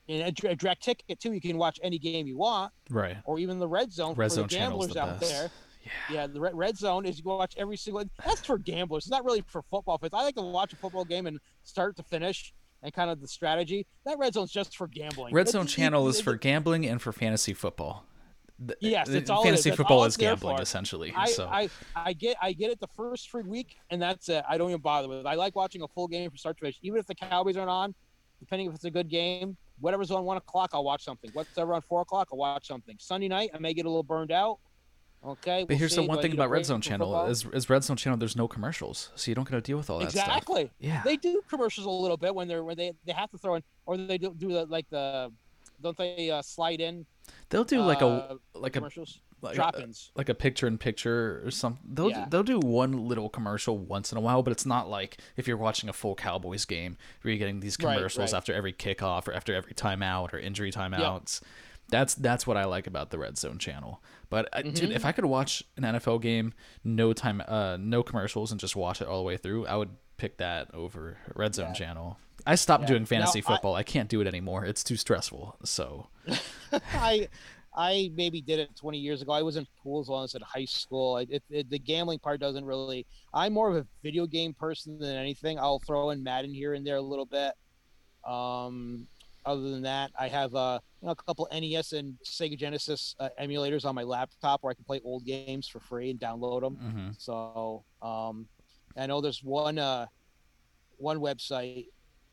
in 0.08 0.21
a 0.21 0.32
direct 0.32 0.84
ticket 0.84 1.19
too, 1.19 1.34
you 1.34 1.41
can 1.41 1.58
watch 1.58 1.80
any 1.82 1.97
game 1.97 2.28
you 2.28 2.38
want, 2.38 2.71
Right. 2.89 3.17
or 3.25 3.39
even 3.39 3.58
the 3.58 3.67
red 3.67 3.91
zone 3.91 4.13
Red 4.15 4.30
for 4.30 4.36
Zone 4.36 4.47
the 4.47 4.56
gamblers 4.56 4.93
the 4.93 5.01
out 5.01 5.19
there. 5.19 5.49
Yeah. 5.86 5.91
Yeah, 6.12 6.28
the 6.28 6.41
red, 6.41 6.78
zone 6.78 7.06
is 7.06 7.17
you 7.17 7.24
go 7.24 7.38
watch 7.38 7.54
every 7.58 7.78
single. 7.78 8.04
That's 8.26 8.41
for 8.45 8.58
gamblers. 8.58 9.04
It's 9.04 9.12
not 9.12 9.24
really 9.24 9.43
for 9.48 9.62
football 9.62 9.98
fans. 9.98 10.13
I 10.13 10.24
like 10.24 10.36
to 10.36 10.41
watch 10.41 10.74
a 10.74 10.76
football 10.76 11.06
game 11.06 11.28
and 11.28 11.39
start 11.63 11.95
to 11.98 12.04
finish 12.04 12.54
and 12.84 12.93
kind 12.93 13.10
of 13.10 13.21
the 13.21 13.28
strategy. 13.28 13.86
That 14.06 14.17
red 14.17 14.34
zone's 14.34 14.52
just 14.52 14.76
for 14.78 14.88
gambling. 14.88 15.34
Red 15.34 15.48
It- 15.48 15.52
Zone 15.52 15.65
it- 15.65 15.69
channel 15.69 16.08
is 16.08 16.19
it- 16.19 16.24
for 16.24 16.36
gambling 16.36 16.86
and 16.86 17.02
for 17.02 17.12
fantasy 17.12 17.54
football. 17.54 18.06
Yes, 18.80 19.10
it's 19.10 19.30
all 19.30 19.43
fantasy 19.43 19.69
That's 19.69 19.78
football 19.78 20.00
all 20.00 20.06
is 20.06 20.15
gambling 20.15 20.60
essentially. 20.60 21.13
I, 21.13 21.26
so 21.30 21.45
I 21.45 21.69
I 21.93 22.13
get 22.13 22.38
I 22.41 22.54
get 22.54 22.71
it 22.71 22.80
the 22.80 22.88
first 22.88 23.30
free 23.30 23.43
week 23.43 23.76
and 23.89 24.02
that's 24.02 24.30
it. 24.30 24.45
I 24.48 24.58
don't 24.58 24.69
even 24.69 24.82
bother 24.82 25.10
with 25.10 25.19
it. 25.19 25.26
I 25.26 25.34
like 25.36 25.58
watching 25.58 25.82
a 25.82 25.88
full 25.89 26.08
game 26.08 26.30
from 26.30 26.38
start 26.38 26.56
to 26.58 26.62
finish, 26.62 26.80
even 26.82 26.98
if 26.98 27.06
the 27.06 27.15
Cowboys 27.15 27.58
aren't 27.58 27.69
on. 27.69 27.93
Depending 28.39 28.67
if 28.67 28.76
it's 28.76 28.86
a 28.86 28.91
good 28.91 29.10
game, 29.10 29.58
whatever's 29.80 30.10
on 30.12 30.24
one 30.24 30.38
o'clock, 30.38 30.69
I'll 30.74 30.84
watch 30.86 31.04
something. 31.04 31.32
Whatever 31.34 31.74
on 31.74 31.82
four 31.82 32.02
o'clock, 32.02 32.30
I'll 32.32 32.38
watch 32.38 32.67
something. 32.67 32.95
Sunday 33.00 33.28
night, 33.28 33.50
I 33.54 33.60
may 33.60 33.74
get 33.74 33.86
a 33.86 33.89
little 33.89 34.04
burned 34.04 34.32
out. 34.32 34.60
Okay, 35.23 35.62
But 35.63 35.69
we'll 35.69 35.78
here's 35.80 35.95
see. 35.95 36.01
the 36.01 36.08
one 36.08 36.21
thing 36.21 36.34
about 36.34 36.49
Red 36.51 36.65
Zone 36.65 36.82
Channel 36.82 37.08
football? 37.08 37.28
is, 37.28 37.45
is 37.51 37.69
Red 37.69 37.84
Zone 37.84 37.97
Channel. 37.97 38.17
There's 38.17 38.36
no 38.36 38.47
commercials, 38.47 39.10
so 39.15 39.32
you 39.32 39.36
don't 39.36 39.45
get 39.49 39.56
to 39.56 39.62
deal 39.62 39.78
with 39.78 39.89
all 39.89 39.99
that 39.99 40.12
stuff. 40.12 40.28
exactly. 40.28 40.71
Yeah, 40.80 41.01
They 41.04 41.17
do 41.17 41.41
commercials 41.49 41.88
a 41.88 41.89
little 41.89 42.17
bit 42.17 42.36
when 42.36 42.47
they're 42.47 42.63
when 42.63 42.78
they 42.78 42.91
they 43.06 43.13
have 43.13 43.32
to 43.32 43.38
throw 43.38 43.56
in, 43.56 43.63
or 43.86 43.97
they 43.97 44.17
do 44.17 44.34
do 44.38 44.49
the 44.49 44.65
like 44.65 44.88
the 44.89 45.32
don't 45.82 45.97
they 45.97 46.30
uh, 46.32 46.41
slide 46.41 46.80
in 46.80 47.06
they'll 47.49 47.63
do 47.65 47.82
like 47.82 48.01
a 48.01 48.06
uh, 48.08 48.36
like 48.54 48.75
a 48.75 48.89
like, 49.41 49.56
drop-ins. 49.56 50.12
like 50.15 50.30
a 50.30 50.34
picture 50.34 50.67
in 50.67 50.78
picture 50.78 51.41
or 51.45 51.51
something. 51.51 51.82
They'll 51.93 52.10
Yeah. 52.10 52.25
they'll 52.30 52.43
do 52.43 52.60
one 52.60 53.08
little 53.08 53.30
commercial 53.30 53.78
once 53.78 54.12
in 54.12 54.17
a 54.17 54.21
while, 54.21 54.41
but 54.43 54.51
it's 54.51 54.65
not 54.65 54.89
like 54.89 55.17
if 55.36 55.47
you're 55.47 55.58
watching 55.58 55.89
a 55.89 55.93
full 55.93 56.15
Cowboys 56.15 56.65
game 56.65 56.97
where 57.21 57.32
you're 57.34 57.39
getting 57.39 57.60
these 57.60 57.78
commercials 57.78 58.32
right. 58.32 58.38
after 58.38 58.54
every 58.54 58.73
kickoff 58.73 59.28
or 59.28 59.34
after 59.34 59.54
every 59.54 59.73
timeout 59.73 60.34
or 60.34 60.39
injury 60.39 60.71
timeouts. 60.71 61.41
That's 61.89 62.15
that's 62.15 62.48
what 62.48 62.58
I 62.58 62.65
like 62.65 62.88
about 62.88 63.12
the 63.12 63.19
Red 63.19 63.38
Zone 63.38 63.58
channel. 63.60 64.02
But 64.30 64.50
uh, 64.54 64.62
dude, 64.63 64.76
Mm-hmm. 64.76 64.91
if 64.91 65.06
I 65.06 65.12
could 65.12 65.26
watch 65.26 65.63
an 65.78 65.84
NFL 65.84 66.21
game, 66.21 66.54
no 66.84 67.13
time, 67.13 67.43
uh, 67.48 67.78
no 67.80 68.02
commercials, 68.04 68.52
and 68.52 68.60
just 68.60 68.76
watch 68.76 69.02
it 69.02 69.08
all 69.08 69.17
the 69.19 69.24
way 69.26 69.38
through, 69.38 69.67
I 69.67 69.76
would 69.76 69.89
pick 70.17 70.38
that 70.38 70.74
over 70.74 71.17
Red 71.36 71.54
Zone 71.56 71.67
Yeah. 71.67 71.74
channel. 71.74 72.17
I 72.48 72.56
stopped 72.56 72.84
Yeah. 72.84 72.88
doing 72.89 73.06
fantasy 73.06 73.41
Now, 73.41 73.48
football. 73.54 73.76
I 73.76 73.84
can't 73.84 74.10
do 74.10 74.19
it 74.21 74.28
anymore. 74.28 74.65
It's 74.65 74.84
too 74.84 74.95
stressful. 74.98 75.58
So 75.63 76.08
I 76.93 77.28
I 77.78 78.10
maybe 78.15 78.41
did 78.41 78.60
it 78.60 78.76
20 78.78 78.98
years 78.98 79.21
ago. 79.21 79.34
I 79.34 79.41
was 79.41 79.58
in 79.58 79.67
pools 79.84 80.08
when 80.10 80.19
I 80.19 80.21
was 80.21 80.34
in 80.34 80.41
high 80.41 80.65
school. 80.65 81.17
It, 81.17 81.43
it- 81.50 81.69
the 81.69 81.78
gambling 81.80 82.19
part 82.19 82.39
doesn't 82.39 82.63
really. 82.65 83.06
I'm 83.34 83.54
more 83.54 83.69
of 83.69 83.76
a 83.76 83.86
video 84.02 84.26
game 84.26 84.54
person 84.54 84.98
than 84.98 85.15
anything. 85.17 85.60
I'll 85.60 85.80
throw 85.80 86.10
in 86.12 86.24
Madden 86.24 86.54
here 86.54 86.74
and 86.74 86.88
there 86.88 86.95
a 86.95 87.02
little 87.02 87.26
bit. 87.26 87.52
Um, 88.26 89.08
other 89.45 89.69
than 89.69 89.81
that, 89.84 90.12
I 90.19 90.27
have 90.27 90.55
uh, 90.55 90.79
you 91.01 91.05
know, 91.08 91.12
a 91.12 91.15
couple 91.15 91.47
NES 91.51 91.93
and 91.93 92.15
Sega 92.25 92.58
Genesis 92.58 93.15
uh, 93.19 93.29
emulators 93.39 93.86
on 93.86 93.95
my 93.95 94.03
laptop 94.03 94.63
where 94.63 94.71
I 94.71 94.73
can 94.73 94.84
play 94.84 95.01
old 95.03 95.25
games 95.25 95.67
for 95.67 95.79
free 95.79 96.10
and 96.10 96.19
download 96.19 96.62
them. 96.62 96.77
mhm. 96.77 97.21
So 97.21 97.84
um, 98.01 98.47
I 98.97 99.05
know 99.05 99.21
there's 99.21 99.43
one 99.43 99.77
uh, 99.77 100.08
one 100.97 101.19
website 101.19 101.88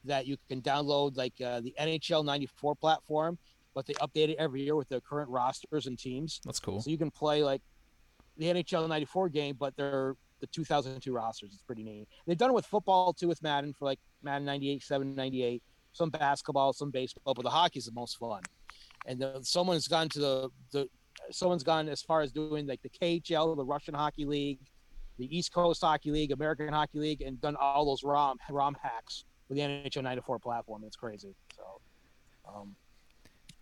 that 0.04 0.26
you 0.26 0.36
can 0.48 0.60
download 0.62 1.16
like 1.16 1.34
uh, 1.44 1.60
the 1.60 1.74
NHL 1.80 2.24
'94 2.24 2.74
platform, 2.76 3.38
but 3.74 3.86
they 3.86 3.94
update 3.94 4.28
it 4.30 4.36
every 4.38 4.62
year 4.62 4.76
with 4.76 4.88
their 4.88 5.00
current 5.00 5.28
rosters 5.28 5.86
and 5.86 5.98
teams. 5.98 6.40
that's 6.44 6.60
cool. 6.60 6.80
So 6.80 6.90
you 6.90 6.98
can 6.98 7.10
play 7.10 7.42
like 7.42 7.62
the 8.38 8.46
NHL 8.46 8.88
'94 8.88 9.28
game, 9.28 9.56
but 9.58 9.76
they're 9.76 10.14
the 10.40 10.46
2002 10.48 11.12
rosters. 11.12 11.50
It's 11.52 11.62
pretty 11.62 11.84
neat. 11.84 12.08
They've 12.26 12.36
done 12.36 12.50
it 12.50 12.54
with 12.54 12.66
football 12.66 13.12
too, 13.12 13.28
with 13.28 13.40
Madden 13.42 13.72
for 13.72 13.84
like 13.84 14.00
Madden 14.22 14.44
'98, 14.44 14.82
7, 14.82 15.14
98, 15.14 15.62
some 15.92 16.10
basketball, 16.10 16.72
some 16.72 16.90
baseball, 16.90 17.34
but 17.34 17.42
the 17.42 17.50
hockey's 17.50 17.86
the 17.86 17.92
most 17.92 18.18
fun. 18.18 18.42
And 19.06 19.20
the, 19.20 19.40
someone's 19.42 19.88
gone 19.88 20.08
to 20.10 20.18
the 20.18 20.48
the 20.72 20.88
someone's 21.30 21.62
gone 21.62 21.88
as 21.88 22.02
far 22.02 22.22
as 22.22 22.32
doing 22.32 22.66
like 22.66 22.80
the 22.82 22.88
KHL, 22.88 23.56
the 23.56 23.64
Russian 23.64 23.94
Hockey 23.94 24.24
League, 24.24 24.60
the 25.18 25.36
East 25.36 25.52
Coast 25.52 25.82
Hockey 25.82 26.10
League, 26.10 26.32
American 26.32 26.68
Hockey 26.68 26.98
League, 26.98 27.20
and 27.22 27.40
done 27.40 27.56
all 27.56 27.84
those 27.84 28.02
ROM 28.02 28.38
ROM 28.50 28.76
hacks 28.82 29.24
with 29.48 29.58
the 29.58 29.62
NHL 29.64 30.02
'94 30.02 30.38
platform. 30.38 30.82
It's 30.86 30.96
crazy. 30.96 31.34
So. 31.56 31.62
Um, 32.48 32.74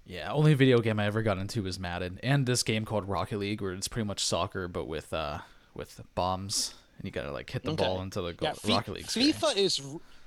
Yeah, 0.07 0.33
only 0.33 0.55
video 0.55 0.81
game 0.81 0.99
I 0.99 1.07
ever 1.07 1.23
got 1.23 1.39
into 1.39 1.63
was 1.63 1.79
Madden, 1.79 2.19
and 2.23 2.47
this 2.47 2.63
game 2.63 2.85
called 2.85 3.09
Rocket 3.09 3.39
League, 3.39 3.61
where 3.61 3.73
it's 3.73 3.89
pretty 3.89 4.07
much 4.07 4.25
soccer 4.25 4.69
but 4.69 4.87
with 4.87 5.13
uh 5.13 5.39
with 5.75 6.01
bombs, 6.15 6.75
and 6.99 7.05
you 7.05 7.11
gotta 7.11 7.31
like 7.33 7.51
hit 7.51 7.63
the 7.63 7.73
Okay. 7.73 7.85
ball 7.85 8.01
into 8.03 8.21
the 8.21 8.33
goal. 8.33 8.53
yeah, 8.65 8.75
Rocket 8.75 8.93
League. 8.95 9.07
FIFA 9.07 9.57
is, 9.57 9.81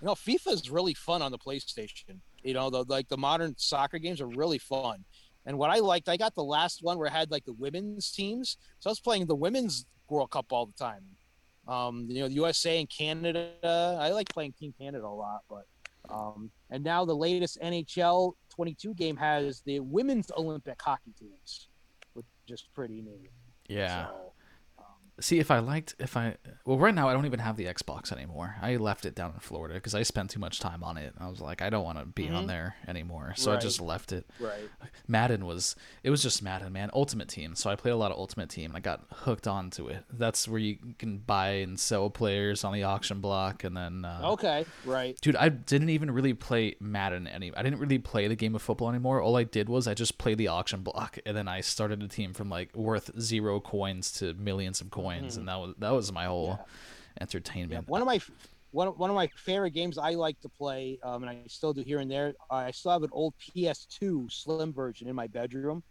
you 0.03 0.07
know, 0.07 0.15
FIFA 0.15 0.51
is 0.51 0.69
really 0.69 0.93
fun 0.93 1.21
on 1.21 1.31
the 1.31 1.37
PlayStation. 1.37 2.19
You 2.43 2.53
know, 2.53 2.69
the 2.69 2.83
like 2.89 3.07
the 3.07 3.15
modern 3.15 3.55
soccer 3.57 3.99
games 3.99 4.19
are 4.19 4.27
really 4.27 4.57
fun. 4.57 5.05
And 5.45 5.57
what 5.57 5.69
I 5.69 5.79
liked, 5.79 6.09
I 6.09 6.17
got 6.17 6.35
the 6.35 6.43
last 6.43 6.83
one 6.83 6.97
where 6.97 7.09
I 7.09 7.13
had 7.13 7.31
like 7.31 7.45
the 7.45 7.53
women's 7.53 8.11
teams, 8.11 8.57
so 8.79 8.89
I 8.89 8.91
was 8.91 8.99
playing 8.99 9.27
the 9.27 9.35
women's 9.35 9.85
World 10.09 10.29
Cup 10.29 10.47
all 10.51 10.65
the 10.65 10.73
time. 10.73 11.03
Um, 11.69 12.05
you 12.09 12.19
know, 12.19 12.27
the 12.27 12.33
USA 12.33 12.81
and 12.81 12.89
Canada. 12.89 13.53
I 13.63 14.09
like 14.09 14.27
playing 14.27 14.51
Team 14.59 14.73
Canada 14.77 15.05
a 15.05 15.07
lot, 15.07 15.43
but 15.49 15.63
um, 16.09 16.51
and 16.69 16.83
now 16.83 17.05
the 17.05 17.15
latest 17.15 17.57
NHL 17.61 18.33
22 18.49 18.95
game 18.95 19.15
has 19.15 19.61
the 19.61 19.79
women's 19.79 20.29
Olympic 20.35 20.81
hockey 20.81 21.13
teams, 21.17 21.69
which 22.11 22.25
is 22.49 22.67
pretty 22.75 23.01
neat. 23.01 23.31
Yeah. 23.69 24.07
So, 24.07 24.32
See, 25.19 25.37
if 25.39 25.51
I 25.51 25.59
liked, 25.59 25.93
if 25.99 26.17
I 26.17 26.35
well, 26.65 26.79
right 26.79 26.93
now 26.93 27.07
I 27.07 27.13
don't 27.13 27.27
even 27.27 27.39
have 27.39 27.55
the 27.55 27.65
Xbox 27.65 28.11
anymore. 28.11 28.55
I 28.61 28.77
left 28.77 29.05
it 29.05 29.13
down 29.13 29.31
in 29.33 29.39
Florida 29.39 29.75
because 29.75 29.93
I 29.93 30.01
spent 30.01 30.31
too 30.31 30.39
much 30.39 30.59
time 30.59 30.83
on 30.83 30.97
it. 30.97 31.13
I 31.19 31.27
was 31.29 31.39
like, 31.39 31.61
I 31.61 31.69
don't 31.69 31.83
want 31.83 31.99
to 31.99 32.05
be 32.05 32.29
on 32.29 32.45
Mhm. 32.45 32.47
there 32.47 32.75
anymore, 32.87 33.33
so 33.35 33.51
I 33.53 33.57
just 33.57 33.79
left 33.79 34.11
it. 34.11 34.25
right. 34.39 34.69
Madden 35.07 35.45
was 35.45 35.75
it 36.01 36.09
was 36.09 36.23
just 36.23 36.41
Madden, 36.41 36.73
man. 36.73 36.89
Ultimate 36.93 37.27
Team. 37.29 37.55
So 37.55 37.69
I 37.69 37.75
played 37.75 37.91
a 37.91 37.95
lot 37.95 38.11
of 38.11 38.17
Ultimate 38.17 38.49
Team 38.49 38.71
and 38.71 38.77
I 38.77 38.79
got 38.79 39.01
hooked 39.11 39.47
onto 39.47 39.87
it. 39.87 40.03
That's 40.11 40.47
where 40.47 40.59
you 40.59 40.77
can 40.97 41.19
buy 41.19 41.49
and 41.61 41.79
sell 41.79 42.09
players 42.09 42.63
on 42.63 42.73
the 42.73 42.83
auction 42.83 43.19
block 43.19 43.63
and 43.63 43.77
then 43.77 44.05
uh, 44.05 44.21
Okay. 44.31 44.65
Right. 44.83 45.19
Dude, 45.21 45.35
I 45.35 45.49
didn't 45.49 45.89
even 45.89 46.09
really 46.09 46.33
play 46.33 46.75
Madden 46.79 47.27
any. 47.27 47.53
I 47.55 47.61
didn't 47.61 47.79
really 47.79 47.99
play 47.99 48.27
the 48.27 48.35
game 48.35 48.55
of 48.55 48.61
football 48.63 48.89
anymore. 48.89 49.21
All 49.21 49.35
I 49.35 49.43
did 49.43 49.69
was 49.69 49.87
I 49.87 49.93
just 49.93 50.17
played 50.17 50.39
the 50.39 50.47
auction 50.47 50.81
block, 50.81 51.19
and 51.25 51.37
then 51.37 51.47
I 51.47 51.61
started 51.61 52.01
a 52.01 52.07
team 52.07 52.33
from 52.33 52.49
like 52.49 52.75
worth 52.75 53.11
zero 53.19 53.59
coins 53.59 54.11
to 54.13 54.33
millions 54.33 54.81
of 54.81 54.89
coins, 54.89 55.02
and 55.11 55.47
that 55.47 55.59
was 55.59 55.73
that 55.79 55.91
was 55.91 56.11
my 56.11 56.25
whole 56.25 56.47
Mm-hmm. 56.49 56.59
Yeah, 56.59 57.21
entertainment. 57.21 57.87
one 57.87 58.01
of 58.01 58.07
my 58.07 58.19
one, 58.71 58.87
one 58.89 59.09
of 59.09 59.15
my 59.15 59.27
favorite 59.35 59.71
games 59.71 59.97
I 59.97 60.11
like 60.11 60.39
to 60.41 60.49
play, 60.49 60.97
um, 61.03 61.23
and 61.23 61.29
I 61.29 61.43
still 61.47 61.73
do 61.73 61.81
here 61.83 61.99
and 61.99 62.09
there. 62.09 62.33
I 62.49 62.71
still 62.71 62.91
have 62.91 63.03
an 63.03 63.09
old 63.11 63.33
PS2 63.39 64.31
Slim 64.31 64.73
version 64.73 65.07
in 65.07 65.15
my 65.15 65.27
bedroom, 65.27 65.83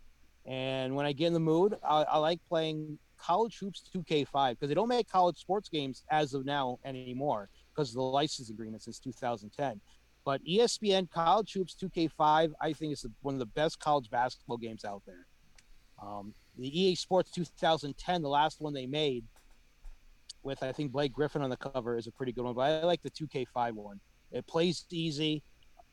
and 0.46 0.94
when 0.96 1.06
I 1.06 1.12
get 1.12 1.28
in 1.28 1.32
the 1.32 1.40
mood, 1.40 1.76
I, 1.84 2.02
I 2.02 2.18
like 2.18 2.40
playing 2.48 2.98
College 3.18 3.58
Hoops 3.58 3.84
2K5 3.94 4.50
because 4.50 4.68
they 4.68 4.74
don't 4.74 4.88
make 4.88 5.08
college 5.08 5.38
sports 5.38 5.68
games 5.68 6.02
as 6.10 6.34
of 6.34 6.44
now 6.44 6.78
anymore 6.84 7.48
because 7.72 7.90
of 7.90 7.94
the 7.94 8.02
license 8.02 8.50
agreement 8.50 8.82
since 8.82 8.98
2010. 8.98 9.80
But 10.24 10.40
ESPN 10.44 11.08
College 11.10 11.52
Hoops 11.52 11.76
2K5, 11.80 12.52
I 12.60 12.72
think 12.72 12.92
is 12.92 13.06
one 13.20 13.34
of 13.34 13.38
the 13.40 13.46
best 13.46 13.78
college 13.78 14.10
basketball 14.10 14.56
games 14.56 14.84
out 14.84 15.02
there. 15.06 15.26
Um, 16.02 16.34
the 16.58 16.80
EA 16.80 16.94
Sports 16.94 17.30
2010, 17.30 18.22
the 18.22 18.28
last 18.28 18.60
one 18.60 18.72
they 18.72 18.86
made, 18.86 19.24
with 20.42 20.62
I 20.62 20.72
think 20.72 20.92
Blake 20.92 21.12
Griffin 21.12 21.42
on 21.42 21.50
the 21.50 21.56
cover 21.56 21.96
is 21.96 22.06
a 22.06 22.12
pretty 22.12 22.32
good 22.32 22.44
one. 22.44 22.54
But 22.54 22.62
I 22.62 22.84
like 22.84 23.02
the 23.02 23.10
2K5 23.10 23.72
one. 23.72 24.00
It 24.30 24.46
plays 24.46 24.84
easy. 24.90 25.42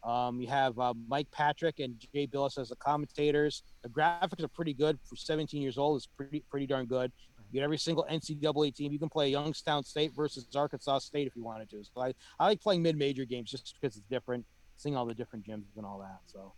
Um, 0.04 0.40
you 0.40 0.48
have 0.48 0.80
uh, 0.80 0.94
Mike 1.08 1.30
Patrick 1.32 1.80
and 1.80 1.96
Jay 2.00 2.26
Bilas 2.26 2.58
as 2.58 2.70
the 2.70 2.76
commentators. 2.78 3.64
The 3.84 3.90
graphics 3.90 4.42
are 4.44 4.48
pretty 4.48 4.74
good 4.74 4.98
for 5.04 5.16
17 5.16 5.62
years 5.62 5.78
old. 5.78 5.98
It's 5.98 6.08
pretty 6.08 6.44
pretty 6.50 6.66
darn 6.66 6.86
good. 6.86 7.12
You 7.52 7.60
get 7.60 7.64
every 7.64 7.78
single 7.78 8.06
NCAA 8.10 8.76
team. 8.76 8.92
You 8.94 9.00
can 9.00 9.10
play 9.10 9.30
Youngstown 9.30 9.84
State 9.84 10.14
versus 10.16 10.48
Arkansas 10.56 11.00
State 11.00 11.28
if 11.28 11.36
you 11.36 11.44
wanted 11.44 11.70
to. 11.72 11.84
So 11.84 12.02
I, 12.02 12.14
I 12.40 12.46
like 12.46 12.62
playing 12.62 12.82
mid-major 12.82 13.26
games 13.26 13.52
just 13.52 13.76
because 13.80 13.98
it's 13.98 14.06
different, 14.08 14.46
seeing 14.78 14.96
all 14.96 15.06
the 15.06 15.16
different 15.16 15.46
gyms 15.46 15.64
and 15.76 15.86
all 15.86 16.00
that. 16.00 16.20
So 16.28 16.54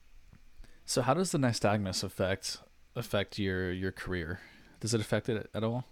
So 0.85 1.01
how 1.01 1.13
does 1.13 1.31
the 1.31 1.37
nystagmus 1.37 2.03
affect 2.03 2.59
affect 2.95 3.39
your 3.39 3.71
your 3.71 3.91
career? 3.91 4.39
Does 4.79 4.93
it 4.93 5.01
affect 5.01 5.29
it 5.29 5.49
at 5.53 5.63
all? 5.63 5.85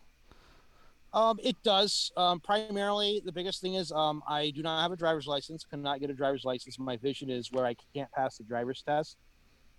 Um, 1.12 1.40
it 1.42 1.56
does. 1.64 2.12
Um, 2.18 2.40
primarily, 2.40 3.22
the 3.26 3.32
biggest 3.32 3.62
thing 3.62 3.76
is 3.76 3.92
um, 3.92 4.22
I 4.28 4.52
do 4.52 4.62
not 4.62 4.82
have 4.82 4.92
a 4.92 4.96
driver's 4.96 5.26
license. 5.26 5.64
Cannot 5.64 6.00
get 6.00 6.10
a 6.10 6.14
driver's 6.14 6.46
license. 6.46 6.78
My 6.78 6.98
vision 6.98 7.30
is 7.30 7.52
where 7.52 7.66
I 7.66 7.76
can't 7.96 8.12
pass 8.12 8.38
the 8.38 8.44
driver's 8.44 8.84
test. 8.84 9.18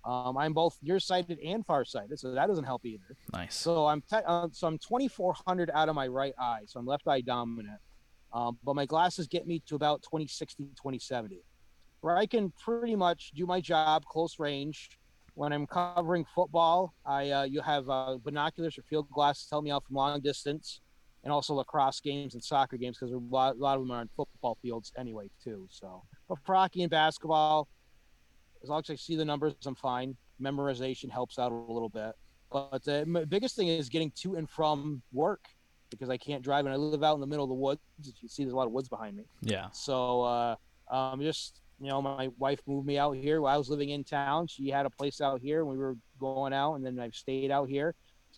Um, 0.05 0.39
I'm 0.39 0.53
both 0.53 0.79
nearsighted 0.83 1.39
and 1.45 1.65
farsighted, 1.65 2.19
so 2.19 2.33
that 2.33 2.47
doesn't 2.47 2.65
help 2.65 2.87
either. 2.87 3.17
Nice. 3.33 3.55
So 3.55 3.87
I'm 3.87 4.01
te- 4.01 4.25
uh, 4.27 4.49
so 4.51 4.67
I'm 4.67 4.79
2400 4.79 5.71
out 5.75 5.89
of 5.89 5.95
my 5.95 6.07
right 6.09 6.33
eye, 6.39 6.63
so 6.67 6.81
I'm 6.81 6.87
left 6.87 7.07
eye 7.07 7.21
dominant. 7.21 7.79
Um, 8.33 8.59
but 8.65 8.75
my 8.75 8.87
glasses 8.87 9.27
get 9.27 9.47
me 9.47 9.63
to 9.67 9.75
about 9.75 10.03
2060, 10.03 10.65
2070, 10.77 11.43
where 12.01 12.17
I 12.17 12.27
can 12.27 12.53
pretty 12.53 12.97
much 12.97 13.33
do 13.35 13.45
my 13.45 13.61
job 13.61 14.05
close 14.07 14.39
range. 14.39 14.99
When 15.35 15.53
I'm 15.53 15.67
covering 15.67 16.25
football, 16.35 16.95
I 17.05 17.31
uh, 17.31 17.43
you 17.45 17.61
have 17.61 17.89
uh, 17.89 18.19
binoculars 18.23 18.79
or 18.79 18.83
field 18.83 19.09
glasses 19.11 19.47
tell 19.49 19.63
me 19.63 19.71
out 19.71 19.85
from 19.87 19.97
long 19.97 20.21
distance, 20.21 20.81
and 21.25 21.33
also 21.33 21.55
lacrosse 21.55 22.01
games 22.01 22.35
and 22.35 22.43
soccer 22.43 22.77
games 22.77 22.99
because 22.99 23.13
a 23.13 23.19
lot, 23.19 23.57
a 23.57 23.59
lot 23.59 23.77
of 23.77 23.83
them 23.83 23.91
are 23.91 24.01
on 24.01 24.09
football 24.17 24.59
fields 24.63 24.93
anyway 24.99 25.29
too. 25.43 25.67
So, 25.71 26.03
but 26.29 26.39
for 26.45 26.55
hockey 26.55 26.83
and 26.83 26.91
basketball, 26.91 27.69
as 28.63 28.69
long 28.69 28.81
as 28.81 28.91
I 28.91 28.97
see 28.97 29.17
the 29.17 29.25
numbers, 29.25 29.55
I'm 29.67 29.75
fine. 29.75 30.17
Memorization 30.41 31.11
helps 31.11 31.39
out 31.39 31.53
a 31.53 31.55
little 31.55 31.89
bit. 31.89 32.13
But 32.51 32.83
the 32.85 33.27
biggest 33.29 33.55
thing 33.55 33.69
is 33.69 33.89
getting 33.89 34.11
to 34.23 34.35
and 34.35 34.49
from 34.49 35.03
work 35.13 35.45
because 35.91 36.09
I 36.09 36.17
can't 36.17 36.43
drive 36.43 36.67
and 36.67 36.73
I 36.73 36.77
live 36.77 37.03
out 37.05 37.15
in 37.15 37.21
the 37.21 37.27
middle 37.27 37.45
of 37.45 37.49
the 37.49 37.55
woods. 37.55 37.81
You 38.21 38.29
see, 38.29 38.45
there's 38.45 38.53
a 38.53 38.57
lot 38.57 38.67
of 38.67 38.73
woods 38.73 38.89
behind 38.89 39.17
me. 39.17 39.25
Yeah. 39.43 39.69
So, 39.73 40.23
uh, 40.23 40.57
um, 40.91 41.21
just 41.21 41.60
you 41.81 41.89
know, 41.89 42.03
my 42.03 42.29
wife 42.39 42.61
moved 42.67 42.87
me 42.87 42.99
out 42.99 43.17
here. 43.17 43.41
While 43.41 43.55
I 43.55 43.57
was 43.57 43.71
living 43.71 43.89
in 43.89 44.05
town, 44.05 44.47
she 44.47 44.69
had 44.69 44.85
a 44.85 44.91
place 44.91 45.23
out 45.23 45.41
here, 45.41 45.61
and 45.61 45.69
we 45.69 45.79
were 45.79 45.97
going 46.19 46.53
out, 46.53 46.75
and 46.75 46.85
then 46.85 47.01
I've 47.01 47.15
stayed 47.15 47.51
out 47.51 47.71
here. 47.71 47.95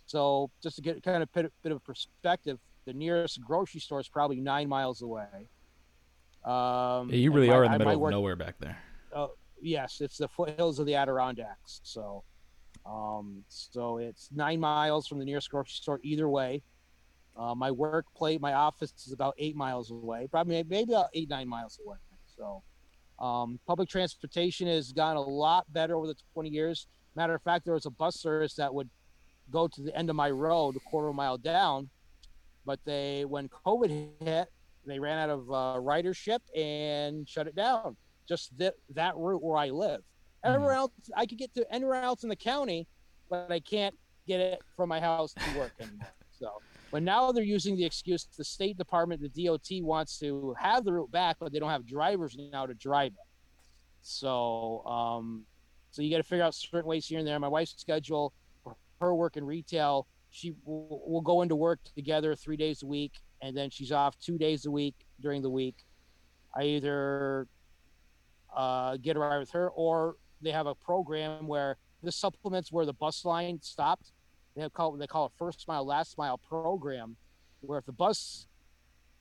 So, 0.07 0.50
just 0.62 0.76
to 0.76 0.83
get 0.83 1.02
kind 1.02 1.22
of 1.22 1.28
a 1.35 1.50
bit, 1.62 1.72
of 1.72 1.85
perspective, 1.85 2.59
the 2.87 2.92
nearest 2.92 3.40
grocery 3.40 3.81
store 3.81 3.98
is 4.00 4.09
probably 4.09 4.40
nine 4.40 4.68
miles 4.68 5.02
away. 5.02 5.48
Um, 6.44 7.11
yeah, 7.11 7.16
you 7.16 7.33
really 7.33 7.48
my, 7.48 7.55
are 7.55 7.64
in 7.64 7.72
the 7.72 7.78
middle 7.78 7.94
of 7.94 8.00
work, 8.00 8.11
nowhere 8.12 8.37
back 8.37 8.55
there. 8.61 8.78
Uh, 9.12 9.28
yes, 9.61 10.00
it's 10.00 10.18
the 10.18 10.28
foothills 10.28 10.78
of 10.78 10.87
the 10.87 10.94
Adirondacks. 10.94 11.81
So, 11.83 12.22
um, 12.87 13.42
so 13.48 13.98
it's 13.98 14.28
nine 14.33 14.61
miles 14.61 15.09
from 15.09 15.18
the 15.18 15.24
nearest 15.24 15.50
grocery 15.50 15.72
store 15.72 16.00
either 16.05 16.28
way. 16.28 16.62
Uh, 17.37 17.55
my 17.55 17.70
workplace, 17.70 18.40
my 18.40 18.52
office 18.52 18.92
is 19.05 19.12
about 19.12 19.35
eight 19.38 19.57
miles 19.57 19.90
away, 19.90 20.28
probably 20.31 20.62
maybe 20.62 20.92
about 20.92 21.09
eight 21.14 21.28
nine 21.28 21.48
miles 21.48 21.81
away. 21.85 21.96
So, 22.37 22.62
um, 23.22 23.58
public 23.66 23.88
transportation 23.88 24.66
has 24.66 24.92
gotten 24.92 25.16
a 25.16 25.20
lot 25.20 25.72
better 25.72 25.96
over 25.96 26.06
the 26.06 26.16
20 26.35 26.50
years. 26.50 26.87
Matter 27.14 27.35
of 27.35 27.42
fact, 27.42 27.64
there 27.64 27.74
was 27.74 27.87
a 27.87 27.90
bus 27.90 28.16
service 28.16 28.54
that 28.54 28.72
would 28.74 28.90
go 29.50 29.68
to 29.68 29.82
the 29.82 29.96
end 29.96 30.11
of 30.11 30.16
my 30.16 30.30
road, 30.30 30.76
a 30.76 30.80
quarter 30.90 31.12
mile 31.12 31.38
down, 31.38 31.88
but 32.66 32.80
they, 32.85 33.24
when 33.24 33.48
COVID 33.66 34.11
hit, 34.20 34.48
they 34.87 34.98
ran 34.98 35.18
out 35.18 35.30
of 35.30 35.50
uh, 35.50 35.80
ridership 35.80 36.40
and 36.56 37.28
shut 37.28 37.46
it 37.46 37.54
down 37.54 37.96
just 38.28 38.56
that 38.58 38.74
that 38.94 39.16
route 39.16 39.42
where 39.42 39.56
I 39.56 39.68
live. 39.68 40.00
Mm-hmm. 40.00 40.54
Everywhere 40.54 40.74
else, 40.74 40.92
I 41.16 41.26
could 41.26 41.38
get 41.38 41.54
to 41.54 41.66
anywhere 41.72 42.02
else 42.02 42.22
in 42.22 42.28
the 42.28 42.37
county, 42.37 42.88
but 43.30 43.50
I 43.50 43.61
can't 43.61 43.94
get 44.26 44.40
it 44.40 44.62
from 44.76 44.88
my 44.88 45.00
house 45.00 45.35
to 45.35 45.58
work 45.58 45.72
anymore. 45.80 46.08
So, 46.32 46.50
but 46.92 47.02
now 47.02 47.33
they're 47.33 47.42
using 47.42 47.74
the 47.74 47.85
excuse 47.85 48.28
the 48.37 48.44
State 48.44 48.76
Department, 48.76 49.22
the 49.22 49.46
DOT 49.46 49.83
wants 49.83 50.18
to 50.18 50.55
have 50.61 50.85
the 50.85 50.92
route 50.92 51.11
back, 51.11 51.38
but 51.40 51.50
they 51.50 51.59
don't 51.59 51.70
have 51.70 51.87
drivers 51.87 52.37
now 52.52 52.66
to 52.66 52.74
drive 52.74 53.12
it. 53.12 53.26
So, 54.02 54.85
um, 54.85 55.44
so 55.90 56.02
you 56.02 56.11
got 56.11 56.18
to 56.18 56.22
figure 56.22 56.44
out 56.44 56.55
certain 56.55 56.87
ways 56.87 57.07
here 57.07 57.18
and 57.18 57.26
there. 57.26 57.40
My 57.40 57.48
wife's 57.48 57.74
schedule, 57.78 58.35
her 59.00 59.14
work 59.14 59.38
in 59.38 59.44
retail, 59.44 60.07
she 60.31 60.55
will 60.64 61.02
will 61.07 61.22
go 61.22 61.40
into 61.42 61.57
work 61.57 61.81
together 61.94 62.35
three 62.35 62.57
days 62.57 62.83
a 62.83 62.87
week, 62.87 63.12
and 63.40 63.57
then 63.57 63.70
she's 63.70 63.90
off 63.90 64.18
two 64.18 64.37
days 64.37 64.66
a 64.66 64.70
week 64.70 64.94
during 65.20 65.40
the 65.40 65.50
week. 65.50 65.87
I 66.55 66.64
either 66.64 67.46
uh, 68.55 68.98
get 68.98 69.16
a 69.16 69.18
ride 69.18 69.38
with 69.38 69.50
her, 69.52 69.70
or 69.70 70.16
they 70.42 70.50
have 70.50 70.66
a 70.66 70.74
program 70.74 71.46
where 71.46 71.78
the 72.02 72.12
supplements 72.12 72.70
where 72.70 72.85
the 72.85 72.92
bus 72.92 73.24
line 73.24 73.61
stopped. 73.62 74.12
They 74.54 74.62
have 74.62 74.72
called 74.72 75.00
they 75.00 75.06
call 75.06 75.26
it 75.26 75.32
first 75.38 75.66
mile, 75.66 75.86
last 75.86 76.18
mile 76.18 76.38
program, 76.38 77.16
where 77.60 77.78
if 77.78 77.86
the 77.86 77.92
bus 77.92 78.46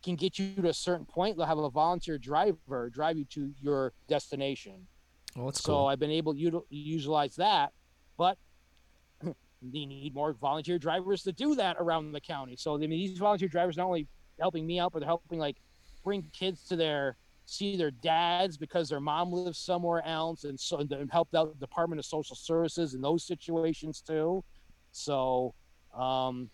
can 0.03 0.15
get 0.15 0.39
you 0.39 0.53
to 0.55 0.69
a 0.69 0.73
certain 0.73 1.05
point, 1.05 1.37
they'll 1.37 1.45
have 1.45 1.57
a 1.57 1.69
volunteer 1.69 2.17
driver 2.17 2.89
drive 2.89 3.17
you 3.17 3.25
to 3.25 3.51
your 3.61 3.93
destination. 4.07 4.87
That's 5.35 5.61
so 5.61 5.73
cool. 5.73 5.87
I've 5.87 5.99
been 5.99 6.11
able 6.11 6.33
to 6.33 6.65
utilize 6.69 7.35
that, 7.35 7.71
but 8.17 8.37
they 9.23 9.85
need 9.85 10.13
more 10.13 10.33
volunteer 10.33 10.77
drivers 10.77 11.23
to 11.23 11.31
do 11.31 11.55
that 11.55 11.77
around 11.79 12.11
the 12.11 12.21
county. 12.21 12.55
So 12.57 12.75
I 12.75 12.79
mean, 12.79 12.89
these 12.89 13.17
volunteer 13.17 13.47
drivers 13.47 13.77
not 13.77 13.85
only 13.85 14.07
helping 14.39 14.65
me 14.65 14.79
out, 14.79 14.91
but 14.91 14.99
they're 14.99 15.07
helping 15.07 15.39
like 15.39 15.57
bring 16.03 16.23
kids 16.33 16.63
to 16.65 16.75
their 16.75 17.15
see 17.45 17.75
their 17.75 17.91
dads 17.91 18.57
because 18.57 18.89
their 18.89 18.99
mom 18.99 19.31
lives 19.31 19.57
somewhere 19.57 20.05
else 20.05 20.43
and 20.43 20.59
so 20.59 20.77
and 20.77 21.11
helped 21.11 21.35
out 21.35 21.53
the 21.53 21.59
department 21.59 21.99
of 21.99 22.05
social 22.05 22.35
services 22.35 22.93
in 22.93 23.01
those 23.01 23.25
situations 23.25 24.01
too 24.01 24.43
so 24.91 25.54
um, 25.95 26.49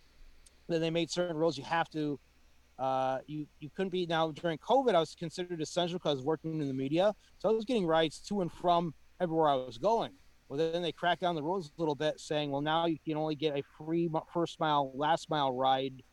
then 0.67 0.81
they 0.81 0.89
made 0.89 1.09
certain 1.09 1.37
rules 1.37 1.57
you 1.57 1.63
have 1.63 1.89
to 1.89 2.19
uh, 2.79 3.19
you 3.25 3.47
you 3.59 3.69
couldn't 3.75 3.89
be 3.89 4.05
now 4.05 4.31
during 4.31 4.57
covid 4.59 4.93
i 4.93 4.99
was 4.99 5.15
considered 5.15 5.61
essential 5.61 5.97
because 5.97 6.11
i 6.11 6.13
was 6.13 6.23
working 6.23 6.61
in 6.61 6.67
the 6.67 6.73
media 6.73 7.13
so 7.39 7.49
i 7.49 7.51
was 7.51 7.65
getting 7.65 7.85
rides 7.85 8.19
to 8.19 8.41
and 8.41 8.51
from 8.51 8.93
everywhere 9.19 9.49
i 9.49 9.55
was 9.55 9.77
going 9.77 10.11
well 10.47 10.57
then 10.57 10.81
they 10.81 10.91
cracked 10.91 11.21
down 11.21 11.33
the 11.33 11.41
rules 11.41 11.71
a 11.75 11.81
little 11.81 11.95
bit 11.95 12.19
saying 12.19 12.51
well 12.51 12.61
now 12.61 12.85
you 12.85 12.97
can 13.05 13.17
only 13.17 13.35
get 13.35 13.57
a 13.57 13.63
free 13.77 14.09
first 14.31 14.59
mile 14.59 14.91
last 14.95 15.29
mile 15.29 15.51
ride 15.51 16.03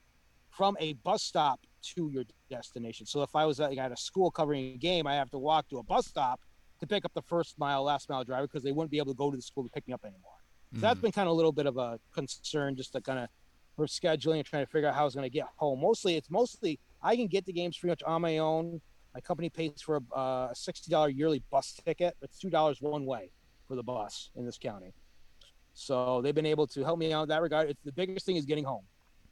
from 0.51 0.77
a 0.81 0.93
bus 0.95 1.23
stop 1.23 1.61
to 1.83 2.11
your 2.11 2.25
destination. 2.49 3.07
So 3.07 3.23
if 3.23 3.35
I 3.35 3.45
was 3.45 3.61
at, 3.61 3.77
at 3.77 3.93
a 3.93 3.97
school 3.97 4.31
covering 4.31 4.75
a 4.75 4.77
game, 4.77 5.07
I 5.07 5.15
have 5.15 5.31
to 5.31 5.39
walk 5.39 5.69
to 5.71 5.79
a 5.79 5.83
bus 5.83 6.07
stop 6.07 6.41
to 6.81 6.87
pick 6.87 7.05
up 7.05 7.13
the 7.15 7.23
first 7.23 7.59
mile, 7.59 7.83
last 7.83 8.09
mile 8.09 8.25
driver 8.25 8.47
because 8.47 8.63
they 8.63 8.73
wouldn't 8.73 8.91
be 8.91 8.99
able 8.99 9.13
to 9.13 9.17
go 9.17 9.31
to 9.31 9.37
the 9.37 9.43
school 9.43 9.65
to 9.65 9.71
pick 9.71 9.87
me 9.87 9.95
up 9.95 10.05
anymore. 10.05 10.33
Mm. 10.75 10.81
that's 10.81 11.01
been 11.01 11.13
kind 11.13 11.29
of 11.29 11.33
a 11.33 11.37
little 11.37 11.53
bit 11.53 11.67
of 11.67 11.77
a 11.77 11.99
concern, 12.13 12.77
just 12.77 12.93
to 12.93 13.01
kind 13.01 13.19
of 13.19 13.29
for 13.77 13.87
scheduling 13.87 14.37
and 14.37 14.45
trying 14.45 14.65
to 14.65 14.71
figure 14.71 14.89
out 14.89 14.95
how 14.95 15.03
I 15.03 15.05
was 15.05 15.15
going 15.15 15.25
to 15.25 15.31
get 15.31 15.47
home. 15.57 15.81
Mostly, 15.81 16.17
it's 16.17 16.31
mostly 16.31 16.79
I 17.03 17.17
can 17.17 17.27
get 17.27 17.45
the 17.45 17.53
games 17.53 17.77
pretty 17.79 17.91
much 17.91 18.03
on 18.05 18.23
my 18.23 18.39
own. 18.39 18.81
My 19.15 19.21
company 19.21 19.49
pays 19.49 19.81
for 19.81 19.97
a, 19.97 20.19
uh, 20.19 20.49
a 20.51 20.55
sixty 20.55 20.91
dollar 20.91 21.09
yearly 21.09 21.43
bus 21.51 21.79
ticket. 21.85 22.17
It's 22.23 22.39
two 22.39 22.51
dollars 22.51 22.81
one 22.81 23.07
way 23.07 23.31
for 23.67 23.77
the 23.77 23.83
bus 23.83 24.31
in 24.37 24.45
this 24.45 24.59
county. 24.59 24.93
So 25.73 26.21
they've 26.23 26.35
been 26.35 26.47
able 26.47 26.67
to 26.69 26.85
help 26.85 26.99
me 26.99 27.13
out 27.13 27.25
in 27.25 27.29
that 27.31 27.43
regard. 27.43 27.71
It's 27.71 27.83
the 27.85 27.93
biggest 27.93 28.27
thing 28.27 28.37
is 28.37 28.45
getting 28.45 28.65
home 28.65 28.85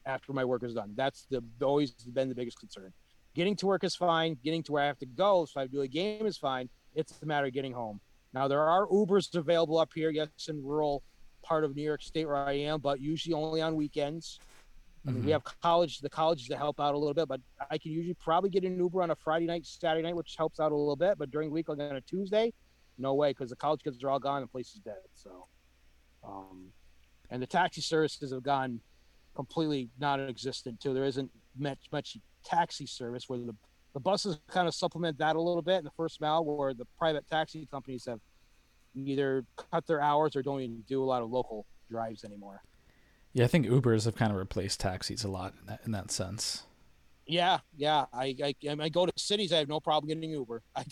after 0.07 0.33
my 0.33 0.44
work 0.44 0.64
is 0.64 0.74
done. 0.74 0.92
That's 0.96 1.26
the 1.31 1.42
always 1.62 1.92
been 1.92 2.28
the 2.28 2.35
biggest 2.35 2.59
concern. 2.59 2.92
Getting 3.35 3.57
to 3.57 3.66
work 3.66 3.85
is 3.85 3.94
fine. 3.94 4.37
Getting 4.44 4.62
to 4.64 4.72
where 4.72 4.83
I 4.83 4.87
have 4.87 4.98
to 4.98 5.07
go, 5.07 5.46
so 5.46 5.61
I 5.61 5.66
do 5.66 5.83
a 5.83 5.88
game 5.88 6.26
is 6.26 6.37
fine. 6.37 6.68
It's 6.94 7.12
the 7.12 7.26
matter 7.26 7.46
of 7.46 7.52
getting 7.52 7.72
home. 7.72 8.00
Now 8.35 8.48
there 8.48 8.61
are 8.61 8.87
Ubers 8.87 9.35
available 9.35 9.78
up 9.78 9.90
here, 9.94 10.11
yes, 10.11 10.28
in 10.48 10.62
rural 10.62 11.02
part 11.42 11.64
of 11.64 11.76
New 11.76 11.83
York 11.83 12.02
State 12.02 12.26
where 12.26 12.37
I 12.37 12.52
am, 12.52 12.81
but 12.81 13.00
usually 13.00 13.35
only 13.35 13.61
on 13.61 13.76
weekends. 13.76 14.38
I 15.05 15.11
mean, 15.11 15.16
mm-hmm. 15.16 15.26
we 15.26 15.33
have 15.33 15.42
college, 15.62 15.98
the 15.98 16.09
colleges 16.09 16.46
to 16.48 16.57
help 16.57 16.78
out 16.78 16.94
a 16.94 16.98
little 16.98 17.14
bit, 17.14 17.26
but 17.26 17.40
I 17.70 17.78
can 17.78 17.90
usually 17.90 18.14
probably 18.14 18.50
get 18.50 18.62
an 18.62 18.78
Uber 18.78 19.02
on 19.02 19.11
a 19.11 19.16
Friday 19.16 19.46
night, 19.46 19.66
Saturday 19.66 20.07
night, 20.07 20.14
which 20.14 20.37
helps 20.37 20.61
out 20.61 20.70
a 20.70 20.76
little 20.76 20.96
bit. 20.96 21.18
But 21.18 21.31
during 21.33 21.48
the 21.48 21.55
week, 21.55 21.68
like 21.68 21.81
on 21.81 21.96
a 21.96 22.00
Tuesday, 22.00 22.52
no 22.98 23.14
way, 23.14 23.31
because 23.31 23.50
the 23.50 23.57
college 23.57 23.83
kids 23.83 24.02
are 24.05 24.11
all 24.11 24.20
gone 24.20 24.42
the 24.42 24.46
place 24.46 24.74
is 24.74 24.81
dead. 24.81 25.02
So, 25.14 25.46
um, 26.24 26.68
and 27.31 27.42
the 27.42 27.48
taxi 27.48 27.81
services 27.81 28.33
have 28.33 28.44
gone 28.44 28.81
completely 29.35 29.88
non-existent 29.98 30.78
too. 30.81 30.94
There 30.94 31.05
isn't 31.05 31.31
much 31.59 31.81
much 31.90 32.16
taxi 32.44 32.87
service 32.87 33.28
where 33.28 33.38
the 33.38 33.57
the 33.94 34.00
buses 34.00 34.38
kind 34.48 34.68
of 34.68 34.74
supplement 34.74 35.18
that 35.18 35.37
a 35.37 35.40
little 35.40 35.62
bit 35.62 35.78
in 35.78 35.85
the 35.85 35.90
first 35.96 36.20
mile, 36.20 36.44
where 36.44 36.74
the 36.74 36.87
private 36.96 37.28
taxi 37.28 37.66
companies 37.66 38.05
have 38.07 38.20
either 38.94 39.44
cut 39.57 39.87
their 39.87 40.00
hours 40.00 40.37
or 40.37 40.42
don't 40.42 40.61
even 40.61 40.83
do 40.88 41.02
a 41.02 41.07
lot 41.07 41.22
of 41.22 41.31
local 41.31 41.66
drives 41.90 42.24
anymore. 42.24 42.62
Yeah, 43.33 43.44
I 43.44 43.48
think 43.48 43.66
Ubers 43.66 44.05
have 44.05 44.14
kind 44.14 44.31
of 44.31 44.38
replaced 44.38 44.81
taxis 44.81 45.24
a 45.24 45.28
lot 45.28 45.55
in 45.61 45.66
that, 45.66 45.81
in 45.85 45.92
that 45.92 46.11
sense. 46.11 46.64
Yeah, 47.26 47.61
yeah. 47.76 48.07
I, 48.12 48.37
I 48.42 48.55
I 48.68 48.88
go 48.88 49.07
to 49.07 49.12
cities. 49.16 49.52
I 49.52 49.59
have 49.59 49.68
no 49.68 49.81
problem 49.81 50.09
getting 50.09 50.31
Uber. 50.31 50.62
I 50.76 50.85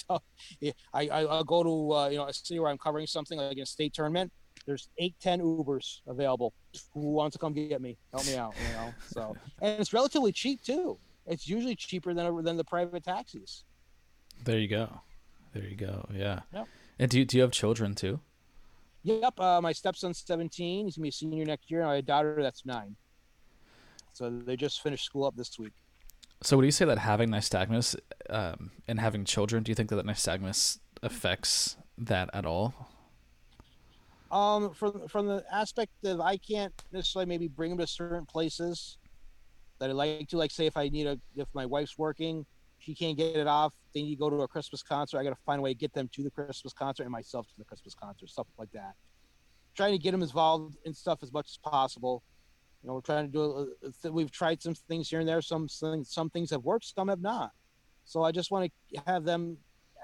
I 0.95 1.09
I 1.09 1.25
will 1.25 1.45
go 1.45 1.63
to 1.63 1.93
uh, 1.93 2.09
you 2.09 2.19
know 2.19 2.27
a 2.27 2.33
city 2.33 2.61
where 2.61 2.71
I'm 2.71 2.79
covering 2.79 3.07
something 3.07 3.39
like 3.39 3.59
a 3.59 3.67
state 3.67 3.93
tournament 3.93 4.33
there's 4.67 4.89
eight, 4.99 5.15
ten 5.21 5.41
Ubers 5.41 6.01
available. 6.07 6.53
Who 6.93 7.13
wants 7.13 7.35
to 7.35 7.39
come 7.39 7.53
get 7.53 7.81
me? 7.81 7.97
Help 8.13 8.27
me 8.27 8.37
out, 8.37 8.55
you 8.67 8.75
know. 8.75 8.95
So, 9.09 9.37
and 9.63 9.81
it's 9.81 9.93
relatively 9.93 10.33
cheap 10.33 10.63
too. 10.63 10.99
It's 11.27 11.49
usually 11.49 11.75
cheaper 11.75 12.15
than 12.15 12.45
than 12.45 12.57
the 12.57 12.65
private 12.65 13.05
taxis. 13.05 13.65
There 14.45 14.59
you 14.59 14.69
go. 14.69 15.01
There 15.53 15.65
you 15.65 15.77
go. 15.77 16.07
Yeah. 16.15 16.41
Yep. 16.55 16.69
And 17.01 17.11
do 17.11 17.19
you, 17.19 17.25
do 17.25 17.39
you 17.39 17.43
have 17.43 17.51
children 17.51 17.95
too? 17.95 18.21
Yep. 19.05 19.41
Uh, 19.41 19.61
my 19.63 19.73
stepson's 19.73 20.23
17. 20.27 20.85
He's 20.85 20.97
gonna 20.97 21.05
be 21.05 21.09
a 21.09 21.13
senior 21.13 21.47
next 21.47 21.71
year. 21.71 21.81
And 21.81 21.89
I 21.89 21.95
have 21.95 22.05
a 22.05 22.07
daughter 22.07 22.39
that's 22.43 22.67
nine. 22.67 22.95
So 24.13 24.29
they 24.29 24.55
just 24.55 24.83
finished 24.83 25.07
school 25.07 25.25
up 25.25 25.35
this 25.35 25.59
week. 25.59 25.73
So 26.43 26.59
would 26.59 26.67
you 26.67 26.71
say 26.71 26.85
that 26.85 26.99
having 26.99 27.31
nystagmus 27.31 27.97
um, 28.29 28.71
and 28.87 29.01
having 29.01 29.25
children, 29.25 29.63
do 29.63 29.71
you 29.71 29.75
think 29.75 29.89
that 29.89 30.05
nystagmus 30.05 30.79
affects 31.03 31.79
that 31.97 32.29
at 32.35 32.45
all? 32.45 32.91
Um, 34.31 34.75
from 34.75 35.09
from 35.09 35.27
the 35.27 35.43
aspect 35.51 35.93
of 36.05 36.21
I 36.21 36.37
can't 36.37 36.75
necessarily 36.93 37.27
maybe 37.27 37.49
bring 37.49 37.71
them 37.71 37.79
to 37.79 37.87
certain 37.87 38.27
places. 38.27 38.99
that 39.79 39.89
I 39.89 39.93
like 39.95 40.29
to 40.29 40.37
like 40.37 40.51
say 40.51 40.67
if 40.67 40.77
I 40.77 40.91
need 40.91 41.07
a 41.07 41.19
if 41.35 41.49
my 41.55 41.65
wife's 41.65 41.97
working, 41.97 42.45
she 42.81 42.95
can't 42.95 43.17
get 43.17 43.37
it 43.37 43.47
off, 43.47 43.73
they 43.95 44.03
need 44.03 44.17
to 44.17 44.21
go 44.21 44.31
to 44.31 44.37
a 44.43 44.49
Christmas 44.49 44.83
concert. 44.83 45.19
I 45.19 45.23
got 45.23 45.31
to 45.31 45.43
find 45.45 45.61
a 45.61 45.63
way 45.63 45.73
to 45.73 45.79
get 45.79 45.93
them 45.93 46.09
to 46.15 46.23
the 46.23 46.31
Christmas 46.31 46.73
concert 46.73 47.05
and 47.05 47.13
myself 47.13 47.47
to 47.49 47.55
the 47.59 47.65
Christmas 47.65 47.95
concert, 47.95 48.29
stuff 48.29 48.47
like 48.59 48.73
that. 48.73 48.95
Trying 49.77 49.93
to 49.93 49.99
get 49.99 50.13
them 50.13 50.23
involved 50.23 50.77
in 50.85 50.95
stuff 50.95 51.21
as 51.23 51.33
much 51.33 51.51
as 51.51 51.59
possible. 51.59 52.23
You 52.83 52.89
know, 52.89 52.95
we're 52.95 53.01
trying 53.03 53.31
to 53.31 53.33
do. 53.33 54.11
We've 54.11 54.31
tried 54.31 54.63
some 54.63 54.75
things 54.75 55.09
here 55.11 55.21
and 55.21 55.29
there. 55.29 55.43
Some 55.43 55.69
some 55.69 56.03
some 56.05 56.31
things 56.31 56.51
have 56.51 56.65
worked, 56.65 56.87
some 56.87 57.09
have 57.09 57.21
not. 57.21 57.51
So 58.05 58.25
I 58.25 58.33
just 58.33 58.51
want 58.51 58.73
to 58.95 59.01
have 59.07 59.25
them 59.25 59.59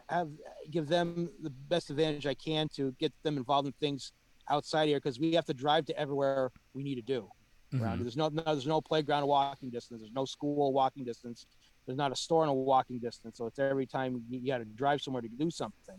have 0.09 0.29
give 0.71 0.87
them 0.87 1.31
the 1.43 1.51
best 1.51 1.91
advantage 1.91 2.27
I 2.27 2.35
can 2.35 2.69
to 2.77 2.93
get 3.01 3.13
them 3.23 3.39
involved 3.39 3.67
in 3.67 3.73
things 3.81 4.13
outside 4.51 4.89
here 4.89 4.99
because 4.99 5.19
we 5.19 5.33
have 5.33 5.47
to 5.47 5.55
drive 5.55 5.87
to 5.87 5.99
everywhere 5.99 6.53
we 6.75 6.83
need 6.83 6.97
to 6.97 7.03
do. 7.03 7.29
Mm-hmm. 7.75 8.03
There's 8.03 8.17
no, 8.17 8.29
no, 8.29 8.43
there's 8.45 8.67
no 8.67 8.81
playground 8.81 9.27
walking 9.27 9.71
distance. 9.71 10.01
There's 10.01 10.13
no 10.13 10.25
school 10.25 10.73
walking 10.73 11.05
distance. 11.05 11.47
There's 11.87 11.99
not 11.99 12.13
a 12.13 12.17
store 12.17 12.43
in 12.43 12.49
a 12.49 12.55
walking 12.55 12.99
distance. 12.99 13.39
So 13.39 13.47
it's 13.47 13.59
every 13.59 13.87
time 13.87 14.23
you, 14.29 14.41
you 14.41 14.49
got 14.49 14.59
to 14.59 14.65
drive 14.65 15.01
somewhere 15.01 15.23
to 15.23 15.29
do 15.29 15.51
something. 15.51 15.97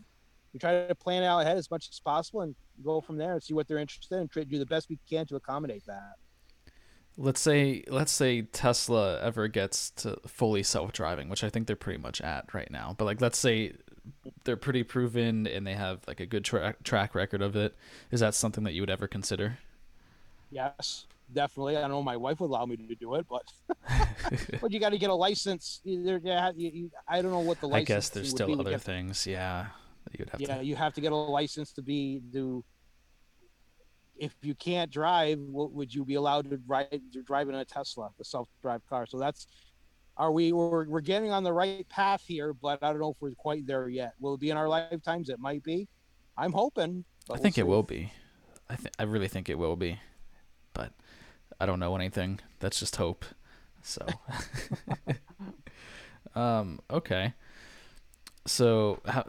We 0.53 0.59
try 0.59 0.87
to 0.87 0.95
plan 0.95 1.23
out 1.23 1.39
ahead 1.39 1.57
as 1.57 1.71
much 1.71 1.87
as 1.89 1.99
possible 1.99 2.41
and 2.41 2.55
go 2.83 3.01
from 3.01 3.17
there 3.17 3.33
and 3.33 3.43
see 3.43 3.53
what 3.53 3.67
they're 3.67 3.77
interested 3.77 4.15
in. 4.17 4.27
Try 4.27 4.43
to 4.43 4.49
do 4.49 4.59
the 4.59 4.65
best 4.65 4.89
we 4.89 4.99
can 5.09 5.25
to 5.27 5.35
accommodate 5.35 5.85
that. 5.85 6.15
Let's 7.19 7.41
say 7.41 7.83
let's 7.87 8.11
say 8.11 8.43
Tesla 8.43 9.19
ever 9.21 9.47
gets 9.47 9.89
to 9.91 10.19
fully 10.27 10.61
self-driving, 10.61 11.29
which 11.29 11.43
I 11.43 11.49
think 11.49 11.65
they're 11.65 11.75
pretty 11.75 11.99
much 11.99 12.21
at 12.21 12.53
right 12.53 12.69
now. 12.69 12.93
But 12.95 13.05
like 13.05 13.21
let's 13.21 13.39
say 13.39 13.73
they're 14.43 14.55
pretty 14.55 14.83
proven 14.83 15.47
and 15.47 15.65
they 15.65 15.73
have 15.73 16.01
like 16.07 16.19
a 16.19 16.25
good 16.25 16.45
tra- 16.45 16.75
track 16.83 17.15
record 17.15 17.41
of 17.41 17.55
it. 17.55 17.75
Is 18.11 18.19
that 18.19 18.35
something 18.35 18.63
that 18.65 18.73
you 18.73 18.81
would 18.81 18.91
ever 18.91 19.07
consider? 19.07 19.57
Yes 20.51 21.07
definitely. 21.31 21.77
I 21.77 21.81
don't 21.81 21.91
know 21.91 22.03
my 22.03 22.17
wife 22.17 22.39
would 22.39 22.47
allow 22.47 22.65
me 22.65 22.77
to 22.77 22.95
do 22.95 23.15
it, 23.15 23.25
but 23.29 23.43
but 24.61 24.71
you 24.71 24.79
got 24.79 24.89
to 24.89 24.97
get 24.97 25.09
a 25.09 25.15
license. 25.15 25.81
Either, 25.85 26.19
yeah, 26.23 26.51
you, 26.55 26.71
you, 26.73 26.91
I 27.07 27.21
don't 27.21 27.31
know 27.31 27.39
what 27.39 27.59
the 27.59 27.67
license. 27.67 27.89
I 27.89 27.93
guess 27.93 28.09
there's 28.09 28.29
still 28.29 28.59
other 28.59 28.77
things. 28.77 29.25
Yeah, 29.25 29.67
you 30.11 30.19
would 30.19 30.29
have. 30.29 30.41
Yeah, 30.41 30.57
to... 30.57 30.65
you 30.65 30.75
have 30.75 30.93
to 30.95 31.01
get 31.01 31.11
a 31.11 31.15
license 31.15 31.71
to 31.73 31.81
be 31.81 32.21
do. 32.31 32.63
If 34.15 34.33
you 34.41 34.55
can't 34.55 34.89
drive, 34.89 35.39
what, 35.39 35.71
would 35.73 35.93
you 35.93 36.03
be 36.03 36.15
allowed 36.15 36.49
to 36.49 36.59
ride? 36.67 37.01
To 37.13 37.21
drive 37.21 37.49
in 37.49 37.55
a 37.55 37.65
Tesla, 37.65 38.09
the 38.17 38.25
self-drive 38.25 38.81
car. 38.89 39.05
So 39.05 39.17
that's. 39.17 39.47
Are 40.17 40.31
we? 40.31 40.51
We're, 40.51 40.87
we're 40.87 41.01
getting 41.01 41.31
on 41.31 41.43
the 41.43 41.53
right 41.53 41.87
path 41.89 42.23
here, 42.25 42.51
but 42.51 42.81
I 42.81 42.89
don't 42.89 42.99
know 42.99 43.11
if 43.11 43.17
we're 43.19 43.35
quite 43.35 43.67
there 43.67 43.87
yet. 43.87 44.13
Will 44.19 44.33
it 44.33 44.39
be 44.39 44.49
in 44.49 44.57
our 44.57 44.67
lifetimes? 44.67 45.29
It 45.29 45.39
might 45.39 45.63
be. 45.63 45.87
I'm 46.35 46.51
hoping. 46.51 47.05
I 47.31 47.37
think 47.37 47.57
we'll 47.57 47.65
it 47.65 47.69
will 47.69 47.83
be. 47.83 48.11
I 48.69 48.75
think 48.75 48.95
I 48.99 49.03
really 49.03 49.27
think 49.27 49.49
it 49.49 49.57
will 49.57 49.75
be, 49.75 49.99
but 50.73 50.91
I 51.59 51.65
don't 51.65 51.79
know 51.79 51.95
anything. 51.95 52.39
That's 52.59 52.79
just 52.79 52.95
hope. 52.97 53.25
So, 53.81 54.05
um, 56.35 56.79
okay. 56.89 57.33
So, 58.45 58.99
how, 59.05 59.25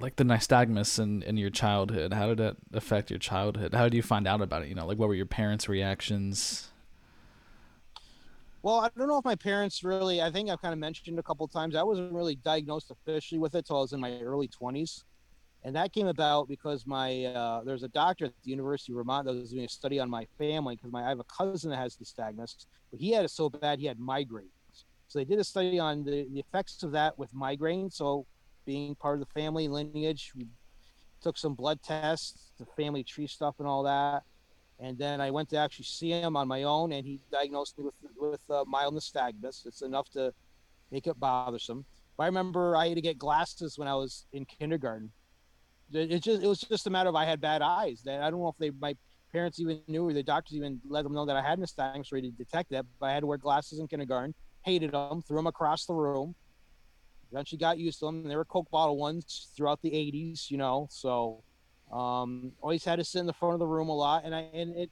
like 0.00 0.16
the 0.16 0.24
nystagmus 0.24 0.98
in, 0.98 1.22
in 1.22 1.36
your 1.36 1.50
childhood, 1.50 2.12
how 2.12 2.28
did 2.28 2.38
that 2.38 2.56
affect 2.72 3.10
your 3.10 3.18
childhood? 3.18 3.74
How 3.74 3.84
did 3.84 3.94
you 3.94 4.02
find 4.02 4.26
out 4.26 4.40
about 4.40 4.62
it? 4.62 4.68
You 4.68 4.74
know, 4.74 4.86
like 4.86 4.98
what 4.98 5.08
were 5.08 5.14
your 5.14 5.26
parents' 5.26 5.68
reactions? 5.68 6.68
Well, 8.62 8.80
I 8.80 8.90
don't 8.96 9.08
know 9.08 9.18
if 9.18 9.24
my 9.24 9.36
parents 9.36 9.82
really. 9.82 10.20
I 10.20 10.30
think 10.30 10.50
I've 10.50 10.60
kind 10.60 10.72
of 10.72 10.78
mentioned 10.78 11.18
a 11.18 11.22
couple 11.22 11.48
times. 11.48 11.74
I 11.74 11.82
wasn't 11.82 12.12
really 12.12 12.36
diagnosed 12.36 12.90
officially 12.90 13.38
with 13.38 13.54
it 13.54 13.58
until 13.58 13.78
I 13.78 13.80
was 13.80 13.92
in 13.92 14.00
my 14.00 14.20
early 14.20 14.48
twenties 14.48 15.04
and 15.62 15.76
that 15.76 15.92
came 15.92 16.06
about 16.06 16.48
because 16.48 16.86
my 16.86 17.24
uh, 17.26 17.62
there's 17.64 17.82
a 17.82 17.88
doctor 17.88 18.26
at 18.26 18.32
the 18.42 18.50
University 18.50 18.92
of 18.92 18.96
Vermont 18.96 19.26
that 19.26 19.34
was 19.34 19.50
doing 19.50 19.66
a 19.66 19.68
study 19.68 19.98
on 19.98 20.08
my 20.08 20.26
family 20.38 20.76
because 20.76 20.90
my 20.90 21.04
I 21.04 21.08
have 21.10 21.20
a 21.20 21.24
cousin 21.24 21.70
that 21.70 21.76
has 21.76 21.96
nystagmus, 21.96 22.66
but 22.90 22.98
he 22.98 23.10
had 23.12 23.24
it 23.24 23.30
so 23.30 23.50
bad 23.50 23.78
he 23.78 23.86
had 23.86 23.98
migraines. 23.98 24.48
So 25.08 25.18
they 25.18 25.24
did 25.24 25.38
a 25.38 25.44
study 25.44 25.78
on 25.78 26.04
the, 26.04 26.26
the 26.32 26.40
effects 26.40 26.82
of 26.82 26.92
that 26.92 27.18
with 27.18 27.34
migraine. 27.34 27.90
So 27.90 28.26
being 28.64 28.94
part 28.94 29.20
of 29.20 29.26
the 29.26 29.40
family 29.40 29.68
lineage, 29.68 30.32
we 30.36 30.46
took 31.20 31.36
some 31.36 31.54
blood 31.54 31.82
tests, 31.82 32.52
the 32.58 32.66
family 32.76 33.02
tree 33.02 33.26
stuff, 33.26 33.56
and 33.58 33.68
all 33.68 33.82
that. 33.82 34.22
And 34.78 34.96
then 34.96 35.20
I 35.20 35.30
went 35.30 35.50
to 35.50 35.58
actually 35.58 35.84
see 35.86 36.10
him 36.10 36.36
on 36.36 36.48
my 36.48 36.62
own, 36.62 36.92
and 36.92 37.04
he 37.04 37.20
diagnosed 37.30 37.76
me 37.76 37.84
with 37.84 37.94
with 38.18 38.40
uh, 38.48 38.64
mild 38.66 38.94
nystagmus. 38.94 39.66
It's 39.66 39.82
enough 39.82 40.08
to 40.10 40.32
make 40.90 41.06
it 41.06 41.20
bothersome. 41.20 41.84
But 42.16 42.22
I 42.24 42.26
remember 42.26 42.76
I 42.76 42.88
had 42.88 42.94
to 42.94 43.02
get 43.02 43.18
glasses 43.18 43.78
when 43.78 43.88
I 43.88 43.94
was 43.94 44.24
in 44.32 44.46
kindergarten 44.46 45.10
it 45.92 46.22
just 46.22 46.42
it 46.42 46.46
was 46.46 46.60
just 46.60 46.86
a 46.86 46.90
matter 46.90 47.08
of 47.08 47.16
I 47.16 47.24
had 47.24 47.40
bad 47.40 47.62
eyes. 47.62 48.02
That 48.04 48.22
I 48.22 48.30
don't 48.30 48.40
know 48.40 48.48
if 48.48 48.56
they 48.58 48.70
my 48.70 48.96
parents 49.32 49.60
even 49.60 49.80
knew 49.86 50.06
or 50.06 50.12
the 50.12 50.22
doctors 50.22 50.56
even 50.56 50.80
let 50.88 51.04
them 51.04 51.14
know 51.14 51.24
that 51.26 51.36
I 51.36 51.42
had 51.42 51.58
nystagmus 51.58 52.08
to 52.08 52.30
detect 52.30 52.70
that. 52.70 52.84
But 52.98 53.06
I 53.06 53.12
had 53.12 53.20
to 53.20 53.26
wear 53.26 53.38
glasses 53.38 53.78
in 53.78 53.88
kindergarten. 53.88 54.34
Hated 54.64 54.92
them. 54.92 55.22
Threw 55.22 55.36
them 55.36 55.46
across 55.46 55.86
the 55.86 55.94
room. 55.94 56.34
Eventually 57.32 57.58
got 57.58 57.78
used 57.78 58.00
to 58.00 58.06
them. 58.06 58.24
They 58.24 58.36
were 58.36 58.44
Coke 58.44 58.70
bottle 58.70 58.96
ones 58.96 59.48
throughout 59.56 59.80
the 59.82 59.90
'80s, 59.90 60.50
you 60.50 60.58
know. 60.58 60.88
So 60.90 61.42
um, 61.92 62.52
always 62.60 62.84
had 62.84 62.96
to 62.96 63.04
sit 63.04 63.20
in 63.20 63.26
the 63.26 63.32
front 63.32 63.54
of 63.54 63.60
the 63.60 63.66
room 63.66 63.88
a 63.88 63.96
lot, 63.96 64.24
and 64.24 64.34
I 64.34 64.48
and 64.52 64.76
it. 64.76 64.90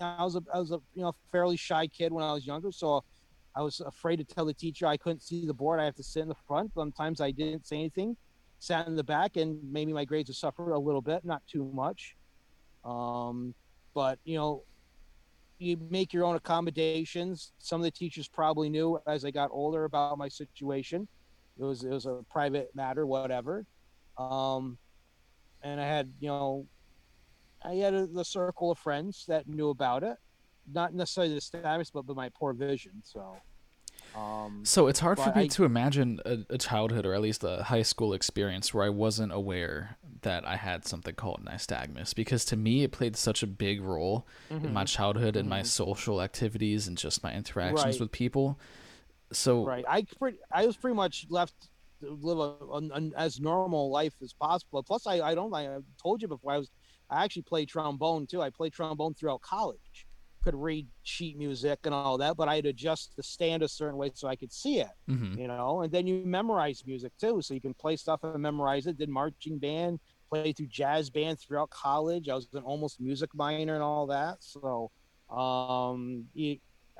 I 0.00 0.24
was 0.24 0.34
a 0.34 0.42
I 0.52 0.58
was 0.58 0.70
a 0.70 0.80
you 0.94 1.02
know 1.02 1.12
fairly 1.30 1.56
shy 1.56 1.86
kid 1.86 2.12
when 2.12 2.24
I 2.24 2.32
was 2.32 2.46
younger, 2.46 2.72
so 2.72 3.04
I 3.54 3.62
was 3.62 3.80
afraid 3.80 4.16
to 4.16 4.24
tell 4.24 4.46
the 4.46 4.54
teacher 4.54 4.86
I 4.86 4.96
couldn't 4.96 5.20
see 5.20 5.46
the 5.46 5.52
board. 5.52 5.78
I 5.78 5.84
have 5.84 5.96
to 5.96 6.02
sit 6.02 6.22
in 6.22 6.28
the 6.28 6.36
front. 6.46 6.72
Sometimes 6.74 7.20
I 7.20 7.32
didn't 7.32 7.66
say 7.66 7.76
anything 7.76 8.16
sat 8.60 8.86
in 8.86 8.94
the 8.94 9.02
back, 9.02 9.36
and 9.36 9.58
maybe 9.72 9.92
my 9.92 10.04
grades 10.04 10.28
would 10.28 10.36
suffer 10.36 10.70
a 10.70 10.78
little 10.78 11.00
bit, 11.00 11.24
not 11.24 11.42
too 11.48 11.64
much. 11.74 12.14
Um, 12.84 13.54
but 13.94 14.18
you 14.24 14.36
know, 14.36 14.62
you 15.58 15.76
make 15.90 16.12
your 16.12 16.24
own 16.24 16.36
accommodations. 16.36 17.52
Some 17.58 17.80
of 17.80 17.84
the 17.84 17.90
teachers 17.90 18.28
probably 18.28 18.70
knew 18.70 19.00
as 19.06 19.24
I 19.24 19.30
got 19.30 19.50
older 19.52 19.84
about 19.84 20.16
my 20.18 20.28
situation. 20.28 21.08
It 21.58 21.64
was 21.64 21.82
it 21.82 21.90
was 21.90 22.06
a 22.06 22.20
private 22.30 22.70
matter, 22.74 23.06
whatever. 23.06 23.66
Um, 24.16 24.78
and 25.62 25.80
I 25.80 25.86
had 25.86 26.12
you 26.20 26.28
know, 26.28 26.66
I 27.62 27.74
had 27.74 27.94
a, 27.94 28.06
the 28.06 28.24
circle 28.24 28.70
of 28.70 28.78
friends 28.78 29.24
that 29.28 29.48
knew 29.48 29.70
about 29.70 30.02
it, 30.02 30.16
not 30.72 30.94
necessarily 30.94 31.34
the 31.34 31.40
status, 31.40 31.90
but 31.90 32.06
but 32.06 32.16
my 32.16 32.28
poor 32.30 32.52
vision. 32.52 33.02
So 33.02 33.36
um, 34.16 34.60
so 34.64 34.88
it's 34.88 34.98
hard 34.98 35.18
for 35.18 35.32
me 35.34 35.44
I, 35.44 35.46
to 35.48 35.64
imagine 35.64 36.20
a, 36.24 36.38
a, 36.50 36.58
childhood 36.58 37.06
or 37.06 37.14
at 37.14 37.20
least 37.20 37.44
a 37.44 37.62
high 37.62 37.82
school 37.82 38.12
experience 38.12 38.74
where 38.74 38.84
I 38.84 38.88
wasn't 38.88 39.32
aware 39.32 39.96
that 40.22 40.44
I 40.44 40.56
had 40.56 40.86
something 40.86 41.14
called 41.14 41.44
nystagmus 41.44 42.14
because 42.14 42.44
to 42.46 42.56
me 42.56 42.82
it 42.82 42.92
played 42.92 43.16
such 43.16 43.42
a 43.42 43.46
big 43.46 43.80
role 43.82 44.26
mm-hmm. 44.50 44.66
in 44.66 44.72
my 44.72 44.84
childhood 44.84 45.36
and 45.36 45.44
mm-hmm. 45.44 45.58
my 45.58 45.62
social 45.62 46.20
activities 46.20 46.88
and 46.88 46.98
just 46.98 47.22
my 47.22 47.32
interactions 47.32 47.94
right. 47.94 48.00
with 48.00 48.12
people. 48.12 48.58
So 49.32 49.64
right, 49.64 49.84
I 49.88 50.04
pretty, 50.18 50.38
I 50.52 50.66
was 50.66 50.76
pretty 50.76 50.96
much 50.96 51.26
left 51.30 51.54
to 52.00 52.18
live 52.20 52.38
a, 52.38 52.74
a, 52.74 53.10
as 53.16 53.38
normal 53.38 53.90
life 53.90 54.14
as 54.22 54.32
possible. 54.32 54.82
Plus, 54.82 55.06
I 55.06 55.20
I 55.20 55.34
don't 55.36 55.54
I 55.54 55.78
told 56.02 56.20
you 56.20 56.26
before 56.26 56.52
I 56.52 56.58
was 56.58 56.70
I 57.08 57.24
actually 57.24 57.42
played 57.42 57.68
trombone 57.68 58.26
too. 58.26 58.42
I 58.42 58.50
played 58.50 58.72
trombone 58.72 59.14
throughout 59.14 59.40
college 59.40 60.06
could 60.42 60.54
read 60.54 60.86
sheet 61.02 61.36
music 61.36 61.80
and 61.84 61.94
all 61.94 62.18
that, 62.18 62.36
but 62.36 62.48
I'd 62.48 62.66
adjust 62.66 63.16
the 63.16 63.22
stand 63.22 63.62
a 63.62 63.68
certain 63.68 63.96
way 63.96 64.10
so 64.14 64.28
I 64.28 64.36
could 64.36 64.52
see 64.52 64.80
it, 64.80 64.88
mm-hmm. 65.08 65.38
you 65.38 65.48
know. 65.48 65.82
And 65.82 65.92
then 65.92 66.06
you 66.06 66.22
memorize 66.24 66.82
music 66.86 67.12
too, 67.20 67.42
so 67.42 67.54
you 67.54 67.60
can 67.60 67.74
play 67.74 67.96
stuff 67.96 68.20
and 68.22 68.40
memorize 68.40 68.86
it. 68.86 68.98
Did 68.98 69.08
marching 69.08 69.58
band, 69.58 70.00
played 70.30 70.56
through 70.56 70.68
jazz 70.68 71.10
band 71.10 71.38
throughout 71.38 71.70
college. 71.70 72.28
I 72.28 72.34
was 72.34 72.48
an 72.54 72.62
almost 72.62 73.00
music 73.00 73.30
minor 73.34 73.74
and 73.74 73.82
all 73.82 74.06
that. 74.06 74.36
So, 74.40 74.90
um, 75.30 76.24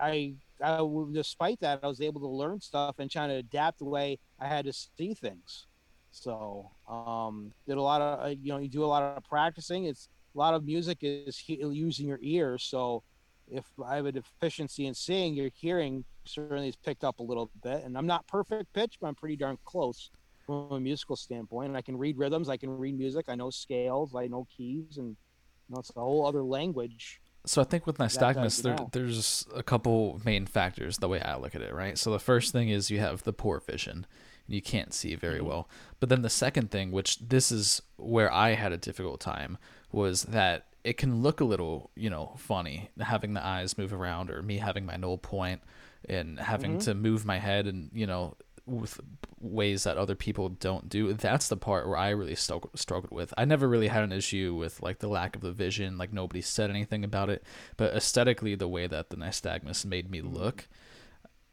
I, 0.01 0.35
I, 0.61 0.83
despite 1.13 1.61
that, 1.61 1.81
I 1.83 1.87
was 1.87 2.01
able 2.01 2.21
to 2.21 2.29
learn 2.29 2.61
stuff 2.61 2.97
and 2.99 3.11
trying 3.11 3.31
to 3.31 3.37
adapt 3.37 3.79
the 3.79 3.85
way 3.85 4.19
I 4.39 4.47
had 4.47 4.65
to 4.67 4.73
see 4.73 5.15
things. 5.15 5.67
So, 6.13 6.71
um, 6.89 7.53
did 7.67 7.77
a 7.77 7.83
lot 7.83 8.03
of, 8.03 8.33
you 8.43 8.53
know, 8.53 8.59
you 8.59 8.69
do 8.69 8.85
a 8.85 8.87
lot 8.87 9.03
of 9.03 9.25
practicing. 9.25 9.85
It's 9.85 10.09
a 10.35 10.39
lot 10.39 10.55
of 10.55 10.65
music 10.65 10.99
is 11.03 11.39
he- 11.39 11.65
using 11.65 12.07
your 12.07 12.19
ears, 12.23 12.65
so 12.65 13.03
if 13.51 13.65
I 13.85 13.97
have 13.97 14.07
a 14.07 14.13
deficiency 14.13 14.87
in 14.87 14.95
seeing, 14.95 15.35
your 15.35 15.51
hearing 15.55 16.05
certainly 16.25 16.69
is 16.69 16.77
picked 16.77 17.05
up 17.05 17.21
a 17.21 17.23
little 17.23 17.51
bit. 17.63 17.85
And 17.85 17.97
I'm 17.97 18.07
not 18.07 18.27
perfect 18.27 18.73
pitch, 18.73 18.99
but 19.01 19.09
I'm 19.09 19.15
pretty 19.15 19.37
darn 19.37 19.59
close 19.65 20.11
from 20.47 20.73
a 20.73 20.81
musical 20.81 21.17
standpoint. 21.17 21.69
And 21.69 21.77
I 21.77 21.83
can 21.83 21.97
read 21.97 22.19
rhythms, 22.19 22.49
I 22.49 22.57
can 22.57 22.71
read 22.71 22.97
music, 22.97 23.27
I 23.29 23.35
know 23.35 23.51
scales, 23.51 24.15
I 24.15 24.27
know 24.27 24.47
keys, 24.57 24.99
and 24.99 25.09
you 25.09 25.75
know, 25.75 25.81
it's 25.81 25.91
a 25.97 26.01
whole 26.01 26.27
other 26.27 26.43
language. 26.43 27.21
So 27.47 27.63
I 27.63 27.65
think 27.65 27.87
with 27.87 27.99
nystagmus, 27.99 28.63
there, 28.63 28.77
there's 28.93 29.47
a 29.55 29.63
couple 29.63 30.21
main 30.25 30.45
factors 30.47 30.99
the 30.99 31.09
way 31.09 31.23
I 31.23 31.37
look 31.37 31.55
at 31.55 31.63
it, 31.63 31.73
right? 31.73 31.97
So 31.97 32.11
the 32.11 32.19
first 32.19 32.53
thing 32.53 32.69
is 32.69 32.91
you 32.91 32.99
have 32.99 33.23
the 33.23 33.33
poor 33.33 33.61
vision. 33.61 34.07
You 34.47 34.61
can't 34.61 34.93
see 34.93 35.15
very 35.15 35.39
mm-hmm. 35.39 35.47
well. 35.47 35.69
But 36.01 36.11
then 36.11 36.23
the 36.23 36.31
second 36.31 36.71
thing, 36.71 36.91
which 36.91 37.19
this 37.19 37.51
is 37.51 37.81
where 37.97 38.31
I 38.33 38.51
had 38.51 38.73
a 38.73 38.77
difficult 38.77 39.21
time, 39.21 39.57
was 39.91 40.25
that 40.25 40.67
it 40.85 40.97
can 40.97 41.23
look 41.23 41.41
a 41.41 41.45
little, 41.45 41.91
you 41.95 42.11
know, 42.11 42.35
funny 42.39 42.91
having 42.99 43.35
the 43.35 43.45
eyes 43.45 43.77
move 43.77 43.93
around 43.93 44.31
or 44.31 44.43
me 44.43 44.59
having 44.59 44.87
my 44.87 44.97
null 44.97 45.19
point 45.19 45.61
and 46.09 46.39
having 46.39 46.73
mm-hmm. 46.73 46.81
to 46.81 46.95
move 46.95 47.25
my 47.25 47.39
head 47.39 47.67
and, 47.67 47.91
you 47.93 48.07
know, 48.07 48.35
with 48.67 49.01
ways 49.41 49.85
that 49.85 49.99
other 49.99 50.15
people 50.15 50.49
don't 50.49 50.89
do. 50.89 51.13
That's 51.13 51.49
the 51.49 51.57
part 51.57 51.87
where 51.87 51.97
I 51.97 52.11
really 52.11 52.35
st- 52.35 52.79
struggled 52.79 53.13
with. 53.13 53.35
I 53.37 53.45
never 53.45 53.69
really 53.69 53.89
had 53.89 54.05
an 54.05 54.13
issue 54.13 54.55
with 54.55 54.81
like 54.83 55.01
the 55.01 55.09
lack 55.09 55.35
of 55.35 55.43
the 55.43 55.53
vision, 55.53 55.99
like 55.99 56.13
nobody 56.13 56.41
said 56.41 56.71
anything 56.71 57.05
about 57.05 57.31
it, 57.31 57.43
but 57.77 57.95
aesthetically 57.95 58.55
the 58.55 58.69
way 58.69 58.87
that 58.87 59.11
the 59.11 59.17
nystagmus 59.17 59.85
made 59.85 60.11
me 60.11 60.23
look, 60.23 60.69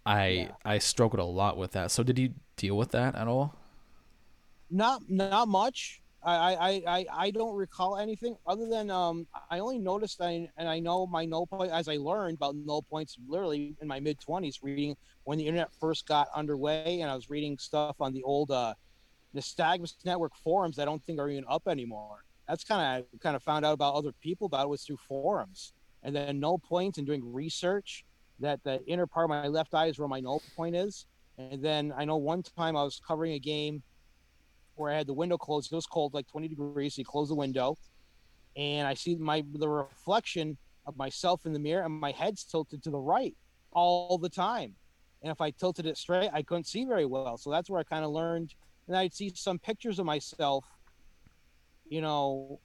I 0.05 0.27
Yeah. 0.27 0.51
I 0.63 0.77
struggled 0.77 1.19
a 1.19 1.25
lot 1.25 1.57
with 1.57 1.71
that. 1.71 1.91
So 1.91 2.03
did 2.03 2.17
you 2.19 2.33
deal 2.55 2.77
with 2.77 2.91
that 2.91 3.15
at 3.15 3.27
all? 3.27 3.55
Not 4.69 5.09
not 5.09 5.47
much. 5.47 6.01
I 6.35 6.83
I, 6.87 7.05
I- 7.13 7.31
don't 7.31 7.55
recall 7.55 7.97
anything 7.97 8.35
other 8.45 8.67
than 8.67 8.89
um 8.89 9.27
I 9.49 9.59
only 9.59 9.79
noticed 9.79 10.21
I 10.21 10.49
and 10.57 10.67
I 10.69 10.79
know 10.79 11.07
my 11.07 11.25
null 11.25 11.47
point 11.47 11.71
as 11.71 11.87
I 11.87 11.97
learned 11.97 12.35
about 12.35 12.55
null 12.55 12.83
points 12.83 13.17
literally 13.27 13.75
in 13.81 13.87
my 13.87 13.99
mid 13.99 14.19
twenties 14.19 14.59
reading 14.61 14.95
when 15.23 15.37
the 15.37 15.47
internet 15.47 15.69
first 15.79 16.07
got 16.07 16.27
underway 16.35 17.01
and 17.01 17.09
I 17.09 17.15
was 17.15 17.29
reading 17.29 17.57
stuff 17.57 17.95
on 17.99 18.13
the 18.13 18.23
old 18.23 18.51
uh 18.51 18.73
Nystagmus 19.35 19.93
network 20.05 20.35
forums 20.35 20.75
that 20.77 20.83
I 20.83 20.85
don't 20.85 21.03
think 21.05 21.19
are 21.19 21.29
even 21.29 21.45
up 21.49 21.63
anymore. 21.67 22.23
That's 22.47 22.63
kind 22.63 23.03
of 23.13 23.19
kind 23.19 23.35
of 23.35 23.43
found 23.43 23.65
out 23.65 23.73
about 23.73 23.95
other 23.95 24.11
people 24.21 24.47
about 24.47 24.65
it 24.65 24.69
was 24.69 24.83
through 24.83 24.97
forums 25.07 25.73
and 26.03 26.15
then 26.15 26.39
null 26.39 26.59
points 26.59 26.97
and 26.97 27.05
doing 27.05 27.21
research 27.33 28.05
that 28.39 28.63
the 28.63 28.83
inner 28.87 29.07
part 29.07 29.25
of 29.25 29.29
my 29.29 29.47
left 29.47 29.73
eye 29.73 29.87
is 29.87 29.99
where 29.99 30.07
my 30.07 30.19
null 30.21 30.41
point 30.55 30.75
is. 30.75 31.05
And 31.37 31.61
then 31.63 31.93
I 31.97 32.05
know 32.05 32.17
one 32.17 32.43
time 32.43 32.75
I 32.77 32.83
was 32.83 33.01
covering 33.05 33.33
a 33.33 33.39
game 33.39 33.83
where 34.77 34.91
I 34.91 34.97
had 34.97 35.07
the 35.07 35.13
window 35.13 35.37
closed. 35.37 35.71
It 35.71 35.75
was 35.75 35.85
cold, 35.85 36.13
like 36.13 36.27
20 36.27 36.47
degrees. 36.47 36.95
So 36.95 36.99
you 36.99 37.05
close 37.05 37.29
the 37.29 37.35
window, 37.35 37.77
and 38.55 38.87
I 38.87 38.93
see 38.93 39.15
my 39.15 39.43
the 39.53 39.69
reflection 39.69 40.57
of 40.85 40.97
myself 40.97 41.45
in 41.45 41.53
the 41.53 41.59
mirror, 41.59 41.83
and 41.83 41.93
my 41.93 42.11
head's 42.11 42.43
tilted 42.43 42.83
to 42.83 42.89
the 42.89 42.99
right 42.99 43.35
all 43.71 44.17
the 44.17 44.29
time. 44.29 44.75
And 45.21 45.31
if 45.31 45.41
I 45.41 45.51
tilted 45.51 45.85
it 45.85 45.97
straight, 45.97 46.29
I 46.31 46.41
couldn't 46.41 46.67
see 46.67 46.85
very 46.85 47.05
well. 47.05 47.37
So 47.37 47.51
that's 47.51 47.69
where 47.69 47.79
I 47.79 47.83
kind 47.83 48.05
of 48.05 48.11
learned. 48.11 48.53
And 48.87 48.95
I'd 48.95 49.13
see 49.13 49.31
some 49.35 49.59
pictures 49.59 49.99
of 49.99 50.05
myself, 50.05 50.65
you 51.89 52.01
know, 52.01 52.59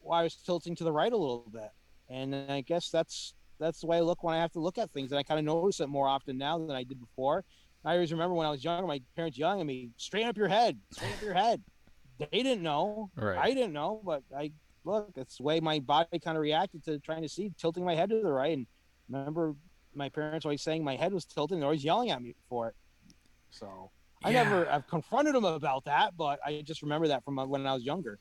while 0.00 0.20
I 0.20 0.24
was 0.24 0.34
tilting 0.34 0.76
to 0.76 0.84
the 0.84 0.92
right 0.92 1.12
a 1.12 1.16
little 1.16 1.48
bit. 1.50 1.70
And 2.10 2.34
I 2.34 2.60
guess 2.60 2.90
that's 2.90 3.34
that's 3.58 3.80
the 3.80 3.86
way 3.86 3.98
I 3.98 4.00
look 4.00 4.22
when 4.22 4.34
I 4.34 4.40
have 4.40 4.52
to 4.52 4.60
look 4.60 4.76
at 4.76 4.90
things. 4.90 5.12
And 5.12 5.18
I 5.18 5.22
kind 5.22 5.38
of 5.38 5.46
notice 5.46 5.80
it 5.80 5.88
more 5.88 6.08
often 6.08 6.36
now 6.36 6.58
than 6.58 6.76
I 6.76 6.82
did 6.82 7.00
before. 7.00 7.44
I 7.84 7.94
always 7.94 8.12
remember 8.12 8.34
when 8.34 8.46
I 8.46 8.50
was 8.50 8.64
younger, 8.64 8.86
my 8.86 9.02
parents 9.16 9.38
yelling 9.38 9.60
at 9.60 9.66
me, 9.66 9.90
"Straighten 9.96 10.28
up 10.28 10.36
your 10.36 10.48
head, 10.48 10.80
straighten 10.90 11.16
up 11.16 11.22
your 11.22 11.34
head." 11.34 11.62
They 12.18 12.42
didn't 12.42 12.62
know, 12.62 13.10
Right. 13.16 13.38
I 13.38 13.54
didn't 13.54 13.72
know, 13.72 14.02
but 14.04 14.22
I 14.36 14.52
look. 14.84 15.12
It's 15.16 15.38
the 15.38 15.42
way 15.44 15.60
my 15.60 15.80
body 15.80 16.18
kind 16.20 16.36
of 16.36 16.42
reacted 16.42 16.84
to 16.84 16.98
trying 17.00 17.22
to 17.22 17.28
see, 17.28 17.50
tilting 17.58 17.84
my 17.84 17.94
head 17.94 18.10
to 18.10 18.22
the 18.22 18.32
right. 18.32 18.56
And 18.56 18.66
remember, 19.08 19.56
my 19.94 20.08
parents 20.08 20.46
always 20.46 20.62
saying 20.62 20.84
my 20.84 20.96
head 20.96 21.12
was 21.12 21.24
tilted, 21.26 21.54
and 21.56 21.62
they're 21.62 21.68
always 21.68 21.84
yelling 21.84 22.10
at 22.10 22.22
me 22.22 22.34
for 22.48 22.68
it. 22.68 22.74
So 23.50 23.92
I 24.24 24.32
Yeah. 24.32 24.44
never, 24.44 24.70
I've 24.70 24.86
confronted 24.86 25.34
them 25.34 25.44
about 25.44 25.84
that, 25.84 26.16
but 26.16 26.40
I 26.44 26.62
just 26.62 26.82
remember 26.82 27.08
that 27.08 27.24
from 27.24 27.38
uh, 27.38 27.46
when 27.46 27.66
I 27.66 27.74
was 27.74 27.84
younger. 27.84 28.18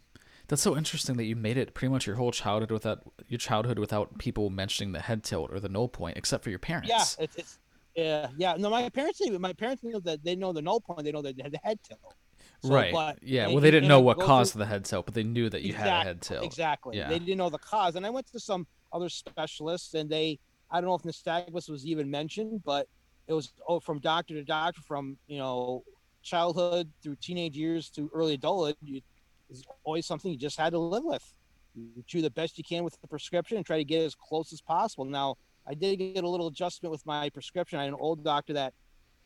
That's 0.48 0.62
so 0.62 0.76
interesting 0.78 1.18
that 1.18 1.24
you 1.26 1.36
made 1.36 1.58
it 1.58 1.74
pretty 1.74 1.92
much 1.92 2.06
your 2.06 2.16
whole 2.18 2.32
childhood 2.32 2.72
without 2.72 3.04
your 3.28 3.38
childhood 3.38 3.80
without 3.80 4.18
people 4.18 4.50
mentioning 4.50 4.92
the 4.92 5.02
head 5.02 5.24
tilt 5.24 5.52
or 5.52 5.60
the 5.60 5.70
null 5.70 5.88
point, 5.88 6.18
except 6.18 6.44
for 6.44 6.50
your 6.50 6.60
parents. 6.60 7.18
Yeah, 7.18 7.24
it's, 7.24 7.36
it's 7.36 7.60
yeah, 7.96 8.28
yeah. 8.38 8.56
No, 8.58 8.70
my 8.70 8.90
parents. 8.90 9.22
My 9.40 9.54
parents 9.54 9.84
knew 9.84 10.00
that 10.02 10.24
they 10.24 10.36
know 10.36 10.54
the 10.54 10.62
null 10.62 10.82
point. 10.82 11.04
They 11.04 11.12
know 11.12 11.22
that 11.22 11.36
they 11.36 11.44
had 11.44 11.52
the 11.52 11.60
head 11.64 11.80
tilt. 11.84 12.16
So, 12.64 12.70
right. 12.70 12.94
but- 12.94 13.24
yeah. 13.24 13.46
and- 13.46 13.54
Well, 13.54 13.62
they 13.62 13.72
didn't 13.72 13.90
know 13.90 14.02
what 14.02 14.20
caused 14.20 14.54
through- 14.54 14.60
the 14.60 14.66
head 14.68 14.86
tilt, 14.86 15.06
but 15.06 15.16
they 15.16 15.24
knew 15.24 15.50
that 15.50 15.62
you 15.64 15.74
had 15.74 15.88
a 15.88 16.04
head 16.04 16.22
tilt. 16.22 16.46
Exactly. 16.46 16.98
Yeah. 16.98 17.10
They 17.10 17.20
didn't 17.20 17.38
know 17.38 17.50
the 17.50 17.58
cause. 17.58 17.96
And 17.96 18.06
I 18.06 18.10
went 18.10 18.28
to 18.32 18.40
some 18.40 18.68
other 18.94 19.10
specialists 19.10 19.94
and 19.94 20.10
they 20.10 20.40
I 20.72 20.80
don't 20.80 20.90
know 20.90 20.96
if 20.96 21.04
nystagmus 21.04 21.70
was 21.70 21.86
even 21.86 22.10
mentioned, 22.10 22.64
but 22.64 22.88
it 23.28 23.34
was 23.34 23.52
oh, 23.68 23.80
from 23.80 24.00
doctor 24.00 24.34
to 24.36 24.44
doctor 24.44 24.82
from, 24.82 25.18
you 25.28 25.38
know, 25.38 25.84
childhood 26.24 26.90
through 27.04 27.18
teenage 27.18 27.58
years 27.58 27.90
to 27.92 28.10
early 28.14 28.36
adulthood. 28.36 28.78
You, 28.82 29.02
it's 29.50 29.64
always 29.84 30.06
something 30.06 30.32
you 30.32 30.38
just 30.38 30.58
had 30.58 30.72
to 30.72 30.80
live 30.80 31.04
with. 31.04 31.34
You 31.76 32.04
do 32.08 32.22
the 32.22 32.30
best 32.30 32.58
you 32.58 32.64
can 32.64 32.84
with 32.84 33.00
the 33.02 33.08
prescription 33.08 33.58
and 33.58 33.66
try 33.66 33.78
to 33.78 33.84
get 33.84 34.04
as 34.04 34.16
close 34.16 34.54
as 34.54 34.62
possible. 34.62 35.06
Now, 35.06 35.36
I 35.68 35.74
did 35.74 35.98
get 35.98 36.24
a 36.24 36.30
little 36.30 36.48
adjustment 36.48 36.92
with 36.92 37.06
my 37.06 37.30
prescription. 37.30 37.80
I 37.80 37.84
had 37.84 37.94
an 37.94 38.00
old 38.00 38.24
doctor 38.24 38.54
that 38.54 38.74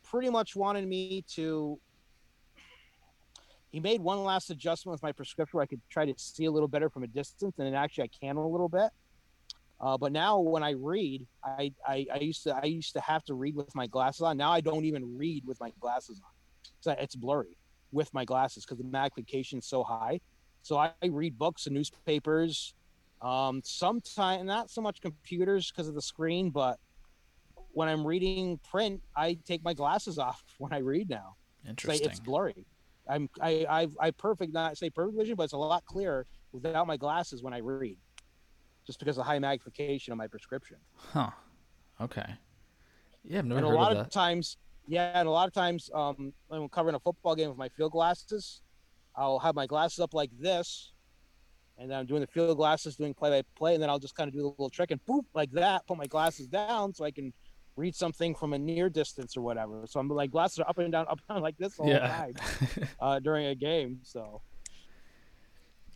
pretty 0.04 0.30
much 0.30 0.54
wanted 0.54 0.86
me 0.86 1.24
to 1.34 1.78
he 3.76 3.80
made 3.80 4.00
one 4.00 4.24
last 4.24 4.48
adjustment 4.48 4.94
with 4.94 5.02
my 5.02 5.12
prescription 5.12 5.58
where 5.58 5.62
I 5.62 5.66
could 5.66 5.82
try 5.90 6.06
to 6.06 6.14
see 6.16 6.46
a 6.46 6.50
little 6.50 6.68
better 6.68 6.88
from 6.88 7.02
a 7.02 7.06
distance, 7.06 7.58
and 7.58 7.76
actually 7.76 8.04
I 8.04 8.08
can 8.24 8.36
a 8.36 8.48
little 8.48 8.70
bit. 8.70 8.88
Uh, 9.78 9.98
but 9.98 10.12
now 10.12 10.38
when 10.38 10.62
I 10.62 10.70
read, 10.70 11.26
I, 11.44 11.72
I 11.86 12.06
I 12.10 12.18
used 12.20 12.44
to 12.44 12.56
I 12.56 12.64
used 12.64 12.94
to 12.94 13.00
have 13.00 13.22
to 13.24 13.34
read 13.34 13.54
with 13.54 13.74
my 13.74 13.86
glasses 13.86 14.22
on. 14.22 14.38
Now 14.38 14.50
I 14.50 14.62
don't 14.62 14.86
even 14.86 15.18
read 15.18 15.44
with 15.46 15.60
my 15.60 15.72
glasses 15.78 16.20
on. 16.24 16.30
So 16.80 16.92
it's 16.92 17.14
blurry 17.14 17.58
with 17.92 18.12
my 18.14 18.24
glasses 18.24 18.64
because 18.64 18.78
the 18.78 18.84
magnification 18.84 19.58
is 19.58 19.66
so 19.66 19.82
high. 19.82 20.20
So 20.62 20.78
I 20.78 20.92
read 21.06 21.36
books 21.36 21.66
and 21.66 21.74
newspapers. 21.74 22.72
Um, 23.26 23.60
sometimes 23.64 24.44
not 24.44 24.70
so 24.70 24.80
much 24.80 25.00
computers 25.00 25.72
because 25.72 25.88
of 25.88 25.94
the 25.94 26.02
screen, 26.02 26.50
but 26.50 26.78
when 27.72 27.88
I'm 27.88 28.06
reading 28.06 28.60
print, 28.70 29.02
I 29.16 29.36
take 29.44 29.64
my 29.64 29.74
glasses 29.74 30.16
off 30.26 30.44
when 30.58 30.72
I 30.72 30.78
read 30.78 31.10
now. 31.10 31.34
Interesting. 31.68 32.08
it's 32.08 32.20
blurry. 32.20 32.66
I'm 33.08 33.28
I 33.40 33.66
I've 33.68 33.96
I 34.00 34.12
perfect 34.12 34.52
not 34.52 34.78
say 34.78 34.90
perfect 34.90 35.18
vision, 35.18 35.34
but 35.34 35.44
it's 35.44 35.52
a 35.54 35.58
lot 35.58 35.84
clearer 35.86 36.24
without 36.52 36.86
my 36.86 36.96
glasses 36.96 37.42
when 37.42 37.52
I 37.52 37.58
read, 37.58 37.96
just 38.86 39.00
because 39.00 39.16
of 39.16 39.24
the 39.24 39.28
high 39.28 39.40
magnification 39.40 40.12
of 40.12 40.18
my 40.18 40.28
prescription. 40.28 40.76
Huh. 40.94 41.30
Okay. 42.00 42.34
Yeah, 43.24 43.40
I've 43.40 43.44
never 43.44 43.58
and 43.58 43.66
a 43.66 43.70
lot 43.70 43.90
of 43.90 43.98
of, 43.98 44.04
that. 44.04 44.12
times, 44.12 44.56
yeah, 44.86 45.18
and 45.18 45.26
a 45.26 45.30
lot 45.30 45.48
of 45.48 45.52
times, 45.52 45.90
um, 45.92 46.32
when 46.46 46.62
I'm 46.62 46.68
covering 46.68 46.94
a 46.94 47.00
football 47.00 47.34
game 47.34 47.48
with 47.48 47.58
my 47.58 47.68
field 47.70 47.92
glasses, 47.92 48.62
I'll 49.16 49.40
have 49.40 49.56
my 49.56 49.66
glasses 49.66 49.98
up 49.98 50.14
like 50.14 50.30
this, 50.38 50.92
and 51.78 51.90
then 51.90 51.98
I'm 51.98 52.06
doing 52.06 52.20
the 52.20 52.26
field 52.26 52.56
glasses, 52.56 52.96
doing 52.96 53.14
play 53.14 53.30
by 53.30 53.42
play, 53.56 53.74
and 53.74 53.82
then 53.82 53.90
I'll 53.90 53.98
just 53.98 54.14
kind 54.14 54.28
of 54.28 54.34
do 54.34 54.40
the 54.40 54.48
little 54.48 54.70
trick 54.70 54.90
and 54.90 55.04
boop 55.06 55.24
like 55.34 55.50
that, 55.52 55.86
put 55.86 55.98
my 55.98 56.06
glasses 56.06 56.46
down 56.46 56.94
so 56.94 57.04
I 57.04 57.10
can 57.10 57.32
read 57.76 57.94
something 57.94 58.34
from 58.34 58.54
a 58.54 58.58
near 58.58 58.88
distance 58.88 59.36
or 59.36 59.42
whatever. 59.42 59.84
So 59.86 60.00
I'm 60.00 60.08
like 60.08 60.30
glasses 60.30 60.58
are 60.60 60.68
up 60.68 60.78
and 60.78 60.90
down, 60.90 61.06
up 61.08 61.20
and 61.28 61.36
down 61.36 61.42
like 61.42 61.58
this 61.58 61.76
the 61.76 61.82
whole 61.82 61.92
yeah. 61.92 62.08
time 62.08 62.34
uh, 63.00 63.18
during 63.20 63.46
a 63.46 63.54
game. 63.54 64.00
So. 64.02 64.40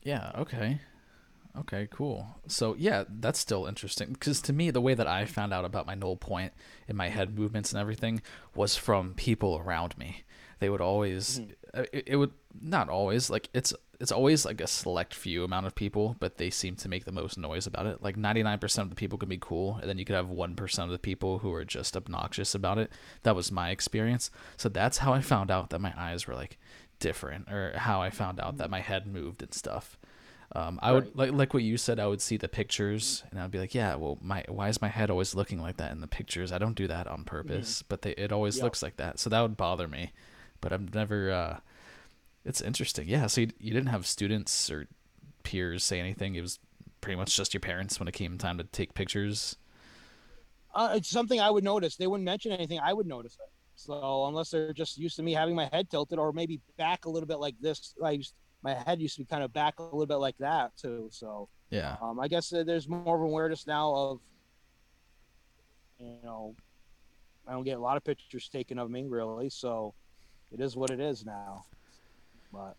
yeah. 0.03 0.33
Okay. 0.37 0.79
Okay. 1.59 1.89
Cool. 1.91 2.27
So 2.47 2.77
yeah, 2.79 3.05
that's 3.09 3.39
still 3.39 3.67
interesting 3.67 4.13
because 4.13 4.41
to 4.43 4.53
me, 4.53 4.71
the 4.71 4.81
way 4.81 4.95
that 4.95 5.07
I 5.07 5.25
found 5.25 5.55
out 5.55 5.65
about 5.65 5.87
my 5.87 5.95
null 5.95 6.17
point 6.17 6.53
in 6.87 6.97
my 6.97 7.09
head 7.09 7.37
movements 7.37 7.73
and 7.73 7.81
everything 7.81 8.21
was 8.55 8.77
from 8.77 9.15
people 9.15 9.59
around 9.59 9.97
me. 9.97 10.25
They 10.59 10.69
would 10.69 10.83
always, 10.83 11.41
uh, 11.73 11.85
it, 11.91 12.05
it 12.09 12.17
would 12.17 12.33
not 12.61 12.91
always 12.91 13.31
like 13.31 13.49
it's 13.55 13.73
it's 14.01 14.11
always 14.13 14.45
like 14.47 14.61
a 14.63 14.67
select 14.67 15.15
few 15.15 15.45
amount 15.45 15.67
of 15.67 15.75
people, 15.75 16.17
but 16.19 16.39
they 16.39 16.49
seem 16.51 16.75
to 16.77 16.89
make 16.89 17.05
the 17.05 17.13
most 17.13 17.37
noise 17.37 17.67
about 17.67 17.87
it. 17.87 18.03
Like 18.03 18.17
ninety 18.17 18.43
nine 18.43 18.59
percent 18.59 18.87
of 18.87 18.91
the 18.91 18.97
people 18.97 19.19
can 19.19 19.29
be 19.29 19.39
cool, 19.39 19.77
and 19.81 19.89
then 19.89 19.99
you 19.99 20.05
could 20.05 20.17
have 20.17 20.31
one 20.31 20.57
percent 20.57 20.87
of 20.87 20.93
the 20.93 20.99
people 20.99 21.39
who 21.41 21.53
are 21.53 21.65
just 21.65 21.97
obnoxious 21.97 22.55
about 22.55 22.79
it. 22.79 22.91
That 23.23 23.37
was 23.37 23.53
my 23.53 23.71
experience. 23.71 24.31
So 24.57 24.69
that's 24.69 24.99
how 24.99 25.13
I 25.13 25.21
found 25.21 25.51
out 25.51 25.71
that 25.71 25.81
my 25.81 25.93
eyes 25.97 26.27
were 26.27 26.35
like 26.35 26.59
different, 26.99 27.51
or 27.53 27.75
how 27.77 28.01
I 28.01 28.11
found 28.11 28.41
out 28.41 28.57
that 28.57 28.71
my 28.71 28.81
head 28.81 29.07
moved 29.07 29.43
and 29.43 29.53
stuff. 29.53 29.99
Um, 30.53 30.81
I 30.83 30.93
would 30.93 31.15
like 31.15 31.33
like 31.33 31.55
what 31.55 31.63
you 31.63 31.77
said. 31.77 32.01
I 32.01 32.07
would 32.09 32.21
see 32.21 32.37
the 32.37 32.49
pictures, 32.49 33.23
and 33.31 33.39
I'd 33.39 33.51
be 33.53 33.59
like, 33.59 33.75
"Yeah, 33.75 33.95
well, 33.97 34.19
my 34.21 34.45
why 34.49 34.69
is 34.69 34.83
my 34.83 34.89
head 34.89 35.11
always 35.11 35.35
looking 35.35 35.61
like 35.61 35.77
that 35.77 35.93
in 35.93 36.01
the 36.01 36.09
pictures? 36.09 36.51
I 36.51 36.59
don't 36.59 36.75
do 36.75 36.89
that 36.89 37.07
on 37.07 37.23
purpose, 37.25 37.83
but 37.83 38.03
they 38.03 38.13
it 38.13 38.33
always 38.33 38.57
Yep. 38.57 38.65
looks 38.65 38.83
like 38.83 38.97
that." 38.97 39.19
So 39.21 39.31
that 39.31 39.43
would 39.43 39.57
bother 39.57 39.87
me. 39.87 40.13
But 40.61 40.73
I've 40.73 40.93
never. 40.95 41.31
Uh, 41.31 41.59
it's 42.45 42.61
interesting, 42.61 43.09
yeah. 43.09 43.27
So 43.27 43.43
you, 43.43 43.49
you 43.59 43.73
didn't 43.73 43.89
have 43.89 44.07
students 44.07 44.71
or 44.71 44.87
peers 45.43 45.85
say 45.85 46.01
anything. 46.01 46.35
It 46.35 46.41
was 46.41 46.59
pretty 47.01 47.17
much 47.17 47.37
just 47.37 47.55
your 47.55 47.61
parents 47.61 47.99
when 47.99 48.09
it 48.09 48.13
came 48.13 48.39
time 48.39 48.59
to 48.59 48.65
take 48.65 48.95
pictures. 48.95 49.57
Uh, 50.75 50.93
it's 50.95 51.09
something 51.09 51.41
I 51.41 51.51
would 51.51 51.65
notice. 51.65 51.97
They 51.97 52.07
wouldn't 52.07 52.25
mention 52.25 52.53
anything. 52.53 52.79
I 52.79 52.93
would 52.93 53.07
notice 53.07 53.35
it. 53.35 53.51
So 53.75 54.27
unless 54.27 54.51
they're 54.51 54.73
just 54.73 54.99
used 54.99 55.17
to 55.17 55.23
me 55.23 55.33
having 55.33 55.55
my 55.55 55.69
head 55.73 55.91
tilted 55.91 56.19
or 56.19 56.33
maybe 56.33 56.61
back 56.77 57.07
a 57.07 57.11
little 57.11 57.27
bit 57.27 57.39
like 57.39 57.55
this, 57.61 57.95
I 58.05 58.13
used 58.13 58.35
my 58.63 58.75
head 58.75 59.01
used 59.01 59.15
to 59.15 59.23
be 59.23 59.25
kind 59.25 59.43
of 59.43 59.53
back 59.55 59.79
a 59.79 59.83
little 59.83 60.07
bit 60.07 60.17
like 60.17 60.37
that 60.39 60.77
too. 60.77 61.09
So 61.11 61.49
Yeah, 61.71 61.97
um, 62.03 62.21
I 62.21 62.29
guess 62.29 62.53
uh, 62.53 62.63
there's 62.63 62.89
more 62.89 63.17
of 63.17 63.23
awareness 63.23 63.67
now 63.67 63.95
of, 63.95 64.21
you 65.99 66.19
know, 66.23 66.55
I 67.49 67.53
don't 67.53 67.65
get 67.65 67.79
a 67.79 67.81
lot 67.81 67.97
of 67.97 68.05
pictures 68.05 68.49
taken 68.49 68.79
of 68.79 68.91
me 68.91 69.07
really. 69.09 69.49
So 69.49 69.95
it 70.53 70.61
is 70.61 70.77
what 70.77 70.91
it 70.91 71.01
is 71.01 71.25
now. 71.25 71.65
But 72.53 72.77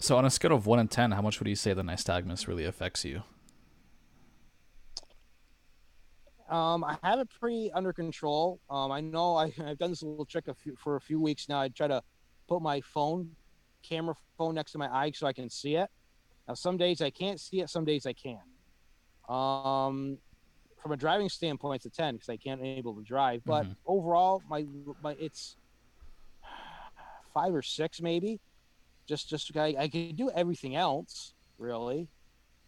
So 0.00 0.16
on 0.16 0.24
a 0.24 0.30
scale 0.30 0.52
of 0.52 0.66
one 0.66 0.78
and 0.78 0.90
ten, 0.90 1.12
how 1.12 1.22
much 1.22 1.38
would 1.38 1.48
you 1.48 1.56
say 1.56 1.72
the 1.74 1.82
nystagmus 1.82 2.46
really 2.48 2.64
affects 2.64 3.04
you? 3.04 3.22
Um, 6.48 6.84
I 6.84 6.98
have 7.02 7.18
it 7.20 7.28
pretty 7.40 7.70
under 7.72 7.92
control. 7.92 8.60
Um, 8.68 8.92
I 8.92 9.00
know 9.00 9.34
I, 9.36 9.44
I've 9.64 9.78
done 9.78 9.90
this 9.90 10.02
little 10.02 10.26
trick 10.26 10.48
a 10.48 10.54
few, 10.54 10.76
for 10.76 10.96
a 10.96 11.00
few 11.00 11.20
weeks 11.20 11.48
now. 11.48 11.60
I 11.60 11.68
try 11.68 11.88
to 11.88 12.02
put 12.48 12.60
my 12.60 12.80
phone, 12.82 13.30
camera 13.82 14.14
phone 14.36 14.54
next 14.54 14.72
to 14.72 14.78
my 14.78 14.88
eye 14.94 15.10
so 15.12 15.26
I 15.26 15.32
can 15.32 15.48
see 15.48 15.76
it. 15.76 15.88
Now, 16.46 16.54
some 16.54 16.76
days 16.76 17.00
I 17.00 17.10
can't 17.10 17.40
see 17.40 17.60
it, 17.60 17.70
some 17.70 17.84
days 17.86 18.04
I 18.06 18.12
can. 18.12 18.40
Um, 19.28 20.18
from 20.82 20.92
a 20.92 20.96
driving 20.98 21.30
standpoint, 21.30 21.76
it's 21.76 21.86
a 21.86 21.90
10 22.02 22.16
because 22.16 22.28
I 22.28 22.36
can't 22.36 22.60
able 22.62 22.94
to 22.96 23.02
drive. 23.02 23.42
But 23.46 23.64
Mhm. 23.64 23.76
overall, 23.86 24.42
my 24.46 24.66
my 25.00 25.12
it's 25.18 25.56
five 27.32 27.54
or 27.54 27.62
six 27.62 28.02
maybe. 28.02 28.40
Just 29.06 29.28
just 29.28 29.56
I, 29.56 29.74
I 29.78 29.88
can 29.88 30.14
do 30.14 30.30
everything 30.30 30.76
else 30.76 31.34
really. 31.58 32.08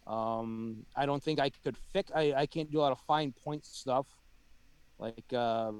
Um, 0.05 0.85
I 0.95 1.05
don't 1.05 1.21
think 1.21 1.39
I 1.39 1.49
could 1.49 1.77
fix. 1.91 2.11
I, 2.15 2.33
I 2.33 2.45
can't 2.45 2.71
do 2.71 2.79
a 2.79 2.81
lot 2.81 2.91
of 2.91 2.99
fine 3.01 3.33
point 3.43 3.65
stuff. 3.65 4.07
Like 4.99 5.33
uh, 5.33 5.71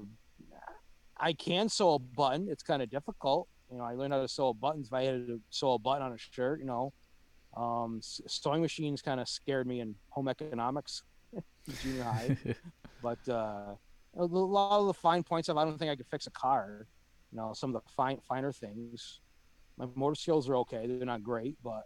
I 1.16 1.32
can 1.32 1.68
sew 1.68 1.94
a 1.94 1.98
button. 1.98 2.48
It's 2.48 2.62
kind 2.62 2.82
of 2.82 2.90
difficult. 2.90 3.48
You 3.70 3.78
know, 3.78 3.84
I 3.84 3.94
learned 3.94 4.12
how 4.12 4.20
to 4.20 4.28
sew 4.28 4.54
buttons. 4.54 4.88
If 4.88 4.92
I 4.92 5.04
had 5.04 5.26
to 5.26 5.40
sew 5.50 5.74
a 5.74 5.78
button 5.78 6.02
on 6.02 6.12
a 6.12 6.18
shirt, 6.18 6.60
you 6.60 6.66
know, 6.66 6.92
um, 7.56 8.00
sewing 8.02 8.62
machines 8.62 9.02
kind 9.02 9.20
of 9.20 9.28
scared 9.28 9.66
me 9.66 9.80
in 9.80 9.94
home 10.10 10.28
economics, 10.28 11.02
junior 11.82 12.04
high. 12.04 12.36
but 13.02 13.18
uh, 13.28 13.74
a 14.16 14.24
lot 14.24 14.80
of 14.80 14.86
the 14.86 14.94
fine 14.94 15.22
points 15.22 15.48
of 15.48 15.56
I 15.56 15.64
don't 15.64 15.78
think 15.78 15.90
I 15.90 15.96
could 15.96 16.06
fix 16.06 16.26
a 16.26 16.30
car. 16.30 16.86
You 17.32 17.38
know, 17.38 17.52
some 17.54 17.74
of 17.74 17.82
the 17.82 17.90
fine 17.90 18.18
finer 18.28 18.52
things. 18.52 19.20
My 19.78 19.86
motor 19.94 20.14
skills 20.14 20.48
are 20.48 20.56
okay. 20.56 20.86
They're 20.86 21.06
not 21.06 21.22
great, 21.22 21.56
but 21.62 21.82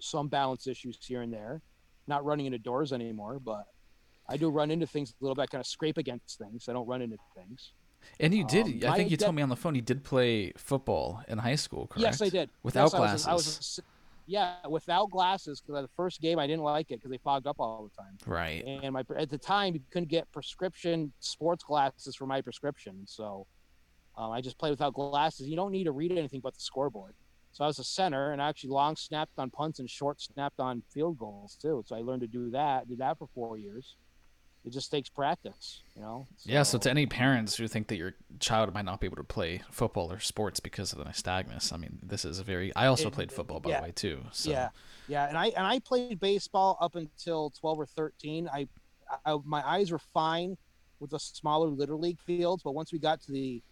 some 0.00 0.28
balance 0.28 0.66
issues 0.66 0.98
here 1.02 1.22
and 1.22 1.32
there. 1.32 1.60
Not 2.06 2.24
running 2.24 2.46
into 2.46 2.58
doors 2.58 2.92
anymore, 2.92 3.38
but 3.38 3.64
I 4.28 4.36
do 4.36 4.50
run 4.50 4.70
into 4.70 4.86
things 4.86 5.10
a 5.10 5.24
little 5.24 5.34
bit. 5.34 5.42
I 5.42 5.46
kind 5.46 5.60
of 5.60 5.66
scrape 5.66 5.98
against 5.98 6.38
things. 6.38 6.68
I 6.68 6.72
don't 6.72 6.86
run 6.86 7.02
into 7.02 7.16
things. 7.36 7.72
And 8.20 8.34
you 8.34 8.44
did. 8.44 8.84
Um, 8.84 8.92
I 8.92 8.96
think 8.96 9.10
you 9.10 9.16
told 9.16 9.34
me 9.34 9.42
on 9.42 9.48
the 9.48 9.56
phone 9.56 9.74
you 9.74 9.82
did 9.82 10.04
play 10.04 10.52
football 10.56 11.22
in 11.28 11.38
high 11.38 11.54
school, 11.54 11.86
correct? 11.86 12.02
Yes, 12.02 12.22
I 12.22 12.28
did. 12.28 12.50
Without 12.62 12.84
yes, 12.84 12.94
glasses. 12.94 13.26
I 13.26 13.32
was, 13.32 13.46
I 13.46 13.50
was 13.50 13.80
yeah, 14.26 14.54
without 14.68 15.10
glasses 15.10 15.60
because 15.60 15.82
the 15.82 15.90
first 15.96 16.20
game 16.20 16.38
I 16.38 16.46
didn't 16.46 16.62
like 16.62 16.90
it 16.90 16.96
because 16.96 17.10
they 17.10 17.18
fogged 17.18 17.46
up 17.46 17.56
all 17.58 17.88
the 17.90 18.02
time. 18.02 18.16
Right. 18.26 18.64
And 18.64 18.92
my 18.92 19.04
at 19.16 19.30
the 19.30 19.38
time 19.38 19.74
you 19.74 19.80
couldn't 19.90 20.08
get 20.08 20.30
prescription 20.32 21.12
sports 21.20 21.64
glasses 21.64 22.16
for 22.16 22.26
my 22.26 22.40
prescription, 22.40 23.02
so 23.06 23.46
um, 24.16 24.30
I 24.30 24.40
just 24.40 24.58
played 24.58 24.70
without 24.70 24.94
glasses. 24.94 25.48
You 25.48 25.56
don't 25.56 25.72
need 25.72 25.84
to 25.84 25.92
read 25.92 26.12
anything 26.12 26.40
but 26.40 26.54
the 26.54 26.60
scoreboard. 26.60 27.14
So 27.52 27.64
I 27.64 27.68
was 27.68 27.78
a 27.78 27.84
center 27.84 28.32
and 28.32 28.42
I 28.42 28.48
actually 28.48 28.70
long 28.70 28.96
snapped 28.96 29.38
on 29.38 29.50
punts 29.50 29.78
and 29.78 29.88
short 29.88 30.20
snapped 30.20 30.58
on 30.58 30.82
field 30.92 31.18
goals 31.18 31.56
too. 31.60 31.84
So 31.86 31.94
I 31.94 32.00
learned 32.00 32.22
to 32.22 32.26
do 32.26 32.50
that. 32.50 32.88
Did 32.88 32.98
that 32.98 33.18
for 33.18 33.28
four 33.34 33.56
years 33.58 33.96
it 34.64 34.72
just 34.72 34.90
takes 34.90 35.10
practice, 35.10 35.82
you 35.94 36.00
know. 36.00 36.26
So, 36.38 36.50
yeah. 36.50 36.62
So 36.62 36.78
to 36.78 36.90
any 36.90 37.06
parents 37.06 37.56
who 37.56 37.68
think 37.68 37.88
that 37.88 37.96
your 37.96 38.14
child 38.40 38.72
might 38.72 38.86
not 38.86 38.98
be 38.98 39.06
able 39.06 39.16
to 39.16 39.24
play 39.24 39.60
football 39.70 40.10
or 40.10 40.20
sports 40.20 40.58
because 40.58 40.92
of 40.92 40.98
the 40.98 41.04
nystagmus, 41.04 41.72
I 41.72 41.76
mean, 41.76 41.98
this 42.02 42.24
is 42.24 42.38
a 42.38 42.44
very. 42.44 42.74
I 42.74 42.86
also 42.86 43.08
it, 43.08 43.12
played 43.12 43.30
football 43.30 43.60
by 43.60 43.70
yeah, 43.70 43.80
the 43.80 43.82
way 43.84 43.92
too. 43.92 44.24
So. 44.32 44.50
Yeah, 44.50 44.70
yeah, 45.06 45.28
and 45.28 45.36
I 45.36 45.48
and 45.48 45.66
I 45.66 45.80
played 45.80 46.18
baseball 46.18 46.78
up 46.80 46.94
until 46.94 47.50
twelve 47.50 47.78
or 47.78 47.86
thirteen. 47.86 48.48
I, 48.48 48.66
I 49.26 49.36
my 49.44 49.66
eyes 49.68 49.92
were 49.92 50.00
fine 50.14 50.56
with 50.98 51.10
the 51.10 51.18
smaller 51.18 51.68
little 51.68 52.00
league 52.00 52.20
fields, 52.20 52.62
but 52.62 52.72
once 52.72 52.90
we 52.90 52.98
got 52.98 53.20
to 53.22 53.32
the 53.32 53.62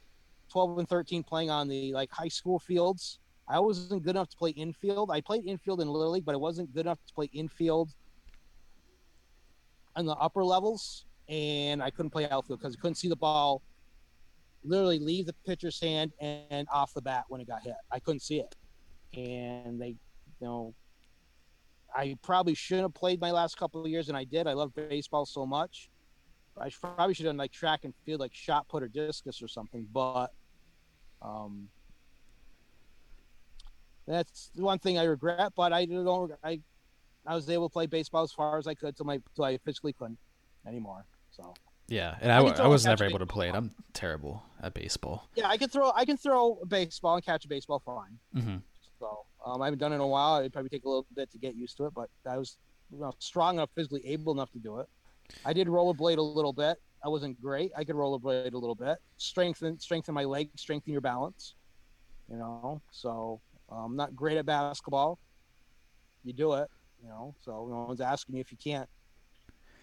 twelve 0.53 0.79
and 0.79 0.89
thirteen, 0.89 1.23
playing 1.23 1.51
on 1.51 1.69
the 1.69 1.93
like 1.95 2.11
high 2.11 2.29
school 2.29 2.59
fields, 2.59 3.19
I 3.49 3.59
wasn't 3.59 4.03
good 4.03 4.17
enough 4.17 4.29
to 4.31 4.37
play 4.37 4.51
infield. 4.51 5.11
I 5.11 5.21
played 5.21 5.45
infield 5.47 5.81
in 5.81 5.89
little 5.89 6.13
league, 6.13 6.25
but 6.25 6.35
I 6.35 6.39
wasn't 6.39 6.73
good 6.75 6.87
enough 6.87 6.99
to 7.07 7.15
play 7.15 7.31
infield 7.33 7.91
on 9.97 10.07
the 10.07 10.13
upper 10.13 10.45
levels, 10.45 11.07
and 11.29 11.83
I 11.83 11.91
couldn't 11.91 12.11
play 12.11 12.29
outfield 12.29 12.61
because 12.61 12.77
I 12.77 12.81
couldn't 12.81 12.97
see 12.97 13.09
the 13.09 13.17
ball 13.17 13.63
literally 14.65 15.01
leave 15.01 15.27
the 15.27 15.35
pitcher's 15.45 15.81
hand 15.81 16.13
and 16.21 16.69
off 16.73 16.95
the 16.95 17.03
bat 17.03 17.25
when 17.29 17.41
it 17.41 17.49
got 17.49 17.63
hit. 17.63 17.75
I 17.91 17.99
couldn't 17.99 18.21
see 18.21 18.41
it, 18.41 18.55
and 19.15 19.81
they, 19.81 19.89
you 19.89 19.97
know, 20.47 20.75
I 21.95 22.17
probably 22.23 22.55
shouldn't 22.55 22.85
have 22.85 22.95
played 22.95 23.21
my 23.21 23.33
last 23.33 23.57
couple 23.59 23.83
of 23.83 23.89
years, 23.89 24.09
and 24.09 24.17
I 24.17 24.25
did. 24.25 24.47
I 24.47 24.53
love 24.53 24.73
baseball 24.75 25.27
so 25.27 25.45
much. 25.45 25.91
I 26.59 26.71
probably 26.71 27.15
should 27.15 27.27
have 27.27 27.33
done 27.33 27.39
like 27.39 27.53
track 27.53 27.85
and 27.85 27.95
field, 28.05 28.21
like 28.21 28.35
shot 28.35 28.69
put 28.69 28.83
or 28.83 28.89
discus 28.89 29.43
or 29.43 29.49
something. 29.49 29.87
But 29.93 30.29
um, 31.23 31.69
that's 34.07 34.51
the 34.55 34.63
one 34.63 34.79
thing 34.79 34.99
I 34.99 35.05
regret. 35.05 35.53
But 35.57 35.73
I 35.73 35.85
don't. 35.85 36.33
I 36.43 36.61
I 37.27 37.35
was 37.35 37.49
able 37.49 37.69
to 37.69 37.73
play 37.73 37.87
baseball 37.87 38.23
as 38.23 38.33
far 38.33 38.59
as 38.59 38.67
I 38.67 38.75
could 38.75 38.97
till 38.97 39.07
my 39.07 39.21
till 39.35 39.45
I 39.45 39.59
physically 39.59 39.93
couldn't 39.93 40.19
anymore. 40.67 41.05
So 41.31 41.55
yeah, 41.89 42.17
and 42.21 42.33
I, 42.33 42.39
I, 42.39 42.65
I 42.65 42.67
was 42.67 42.85
never 42.85 43.05
able 43.05 43.19
to 43.19 43.27
play 43.27 43.49
it. 43.49 43.55
I'm 43.55 43.71
terrible 43.93 44.43
at 44.63 44.75
baseball. 44.75 45.29
Yeah, 45.35 45.49
I 45.49 45.57
can 45.57 45.69
throw 45.69 45.93
I 45.95 46.05
can 46.05 46.17
throw 46.17 46.59
a 46.63 46.67
baseball 46.67 47.17
and 47.17 47.25
catch 47.25 47.45
a 47.45 47.49
baseball 47.49 47.81
fine. 47.85 48.19
Mm-hmm. 48.35 48.57
So 48.99 49.27
um, 49.45 49.63
I 49.63 49.67
haven't 49.67 49.79
done 49.79 49.93
it 49.93 49.97
in 49.97 50.01
a 50.01 50.07
while. 50.07 50.41
It'd 50.41 50.53
probably 50.53 50.71
take 50.71 50.85
a 50.85 50.89
little 50.89 51.07
bit 51.15 51.31
to 51.33 51.39
get 51.39 51.55
used 51.55 51.77
to 51.79 51.87
it, 51.87 51.95
but 51.95 52.09
I 52.29 52.39
was 52.39 52.57
you 52.93 53.01
know, 53.01 53.13
strong 53.19 53.57
enough, 53.57 53.71
physically 53.75 54.03
able 54.07 54.33
enough 54.33 54.53
to 54.53 54.59
do 54.59 54.79
it. 54.79 54.87
I 55.45 55.53
did 55.53 55.67
rollerblade 55.67 56.19
a 56.19 56.23
little 56.23 56.53
bit. 56.53 56.81
I 57.05 57.09
wasn't 57.09 57.41
great. 57.41 57.73
I 57.77 57.85
could 57.85 57.97
rollerblade 57.97 58.15
a 58.15 58.19
blade 58.19 58.55
a 58.55 58.59
little 58.59 58.75
bit. 58.75 58.99
Strengthen 59.17 59.79
strengthen 59.79 60.15
my 60.15 60.25
legs, 60.25 60.51
strengthen 60.61 60.93
your 60.93 61.01
balance. 61.01 61.55
You 62.31 62.37
know, 62.37 62.81
so 62.91 63.41
I'm 63.71 63.79
um, 63.79 63.97
not 63.97 64.15
great 64.15 64.39
at 64.39 64.47
basketball. 64.47 65.19
You 66.25 66.33
do 66.33 66.55
it 66.55 66.69
you 67.03 67.09
know. 67.09 67.35
So 67.41 67.67
no 67.69 67.85
one's 67.89 68.01
asking 68.01 68.37
you 68.37 68.41
if 68.41 68.51
you 68.51 68.59
can't. 68.63 68.89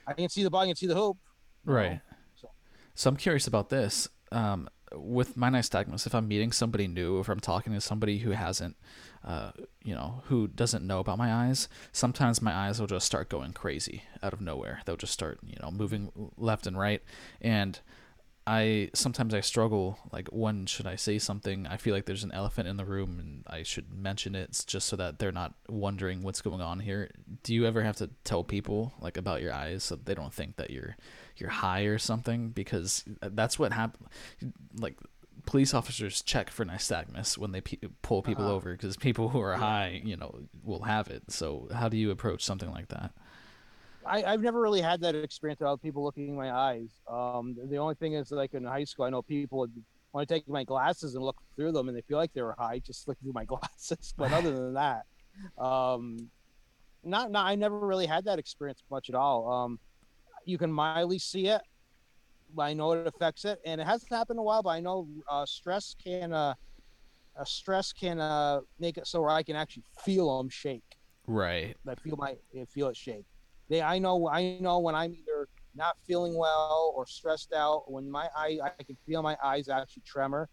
I 0.08 0.14
can 0.14 0.30
see 0.30 0.44
the 0.44 0.50
ball, 0.50 0.62
I 0.62 0.68
can 0.68 0.76
see 0.76 0.88
the 0.88 0.96
hoop. 0.96 1.18
Right. 1.66 2.02
So. 2.36 2.50
so 2.96 3.10
I'm 3.10 3.18
curious 3.18 3.46
about 3.46 3.70
this. 3.70 4.08
Um, 4.32 4.70
with 4.96 5.38
my 5.38 5.50
nystagmus, 5.50 6.06
if 6.06 6.16
I'm 6.16 6.28
meeting 6.28 6.52
somebody 6.52 6.88
new, 6.88 7.20
if 7.20 7.30
I'm 7.30 7.40
talking 7.40 7.74
to 7.74 7.82
somebody 7.82 8.20
who 8.20 8.32
hasn't, 8.32 8.76
uh, 9.24 9.52
you 9.84 9.94
know, 9.94 10.24
who 10.26 10.48
doesn't 10.48 10.86
know 10.86 11.00
about 11.00 11.18
my 11.18 11.34
eyes, 11.34 11.68
sometimes 11.92 12.42
my 12.42 12.54
eyes 12.54 12.80
will 12.80 12.88
just 12.88 13.06
start 13.06 13.30
going 13.30 13.54
crazy 13.54 14.04
out 14.24 14.34
of 14.34 14.42
nowhere. 14.42 14.82
They'll 14.86 14.98
just 14.98 15.14
start, 15.14 15.40
you 15.46 15.58
know, 15.62 15.72
moving 15.72 16.12
left 16.38 16.68
and 16.68 16.78
right, 16.78 17.02
and 17.42 17.80
I 18.50 18.90
sometimes 18.96 19.36
I 19.36 19.42
struggle 19.42 20.00
like 20.12 20.28
when 20.30 20.66
should 20.66 20.88
I 20.88 20.96
say 20.96 21.20
something? 21.20 21.68
I 21.68 21.78
feel 21.78 21.94
like 21.94 22.06
there's 22.06 22.24
an 22.24 22.32
elephant 22.32 22.68
in 22.68 22.78
the 22.78 22.86
room 22.86 23.20
and 23.20 23.44
I 23.46 23.62
should 23.62 23.94
mention 23.94 24.34
it 24.34 24.64
just 24.66 24.88
so 24.88 24.96
that 24.96 25.20
they're 25.20 25.32
not 25.32 25.54
wondering 25.68 26.24
what's 26.24 26.42
going 26.42 26.60
on 26.60 26.80
here. 26.80 27.12
Do 27.44 27.54
you 27.54 27.68
ever 27.68 27.84
have 27.84 27.98
to 27.98 28.10
tell 28.24 28.44
people 28.44 28.94
like 29.00 29.18
about 29.18 29.44
your 29.44 29.54
eyes 29.54 29.84
so 29.84 29.98
they 29.98 30.16
don't 30.16 30.34
think 30.34 30.56
that 30.56 30.72
you're 30.72 30.98
you're 31.40 31.50
high 31.50 31.82
or 31.82 31.98
something 31.98 32.50
because 32.50 33.04
that's 33.22 33.58
what 33.58 33.72
happens 33.74 34.08
like 34.78 34.96
police 35.46 35.74
officers 35.74 36.22
check 36.22 36.50
for 36.50 36.66
nystagmus 36.66 37.38
when 37.38 37.52
they 37.52 37.62
pe- 37.62 37.78
pull 38.02 38.22
people 38.22 38.46
uh-huh. 38.46 38.54
over 38.54 38.72
because 38.74 38.96
people 38.98 39.30
who 39.30 39.42
are 39.42 39.56
high, 39.56 40.00
you 40.04 40.16
know, 40.16 40.42
will 40.64 40.84
have 40.84 41.08
it. 41.08 41.24
So 41.30 41.68
how 41.74 41.90
do 41.90 41.98
you 41.98 42.12
approach 42.12 42.44
something 42.44 42.70
like 42.70 42.90
that? 42.90 43.12
I, 44.06 44.22
have 44.22 44.42
never 44.42 44.62
really 44.62 44.82
had 44.82 45.02
that 45.02 45.16
experience 45.16 45.62
about 45.62 45.82
people 45.82 46.04
looking 46.04 46.30
in 46.30 46.36
my 46.36 46.52
eyes. 46.52 46.90
Um, 47.08 47.56
the 47.70 47.78
only 47.78 47.96
thing 47.96 48.14
is, 48.14 48.32
like 48.32 48.54
in 48.54 48.64
high 48.64 48.84
school, 48.84 49.06
I 49.06 49.10
know 49.10 49.22
people 49.22 49.60
would 49.60 49.74
want 50.14 50.28
to 50.28 50.34
take 50.34 50.48
my 50.48 50.64
glasses 50.64 51.16
and 51.16 51.24
look 51.24 51.38
through 51.56 51.72
them, 51.72 51.90
and 51.90 51.98
they 51.98 52.02
feel 52.02 52.18
like 52.18 52.34
they 52.34 52.42
were 52.42 52.56
high 52.58 52.80
just 52.80 53.08
looking 53.08 53.24
through 53.24 53.34
my 53.34 53.46
glasses. 53.54 54.14
But 54.18 54.32
other 54.32 54.52
than 54.52 54.74
that, 54.76 55.06
um, 55.58 56.30
not, 57.04 57.32
not 57.32 57.46
I 57.46 57.56
never 57.56 57.80
really 57.80 58.08
had 58.08 58.26
that 58.26 58.40
experience 58.40 58.84
much 58.90 59.10
at 59.10 59.16
all. 59.16 59.52
Um, 59.52 59.80
you 60.50 60.58
can 60.58 60.72
mildly 60.72 61.20
see 61.20 61.48
it. 61.48 61.62
I 62.58 62.74
know 62.74 62.94
it 62.94 63.06
affects 63.06 63.46
it, 63.46 63.60
and 63.66 63.80
it 63.80 63.86
hasn't 63.86 64.12
happened 64.12 64.38
in 64.38 64.40
a 64.40 64.44
while. 64.44 64.64
But 64.64 64.72
I 64.72 64.80
know 64.80 65.08
uh, 65.30 65.46
stress 65.46 65.96
can 66.04 66.34
uh, 66.34 66.56
uh, 67.40 67.46
stress 67.46 67.94
can 67.94 68.20
uh, 68.20 68.62
make 68.80 68.98
it 68.98 69.08
so 69.08 69.22
where 69.22 69.30
I 69.30 69.44
can 69.44 69.56
actually 69.56 69.84
feel 70.04 70.38
them 70.38 70.50
shake. 70.50 70.84
Right. 71.28 71.78
I 71.88 71.96
feel 71.96 72.18
my 72.18 72.36
feel 72.68 72.90
it 72.90 72.98
shake 72.98 73.26
they 73.70 73.82
I 73.82 74.00
know 74.00 74.28
I 74.28 74.58
know 74.60 74.80
when 74.80 74.96
I'm 74.96 75.14
either 75.14 75.48
not 75.76 75.96
feeling 76.06 76.36
well 76.36 76.94
or 76.96 77.06
stressed 77.06 77.54
out. 77.54 77.90
When 77.90 78.10
my 78.10 78.28
eye 78.36 78.60
I 78.64 78.84
can 78.84 78.98
feel 79.06 79.22
my 79.22 79.38
eyes 79.44 79.70
actually 79.70 80.04
tremor. 80.06 80.50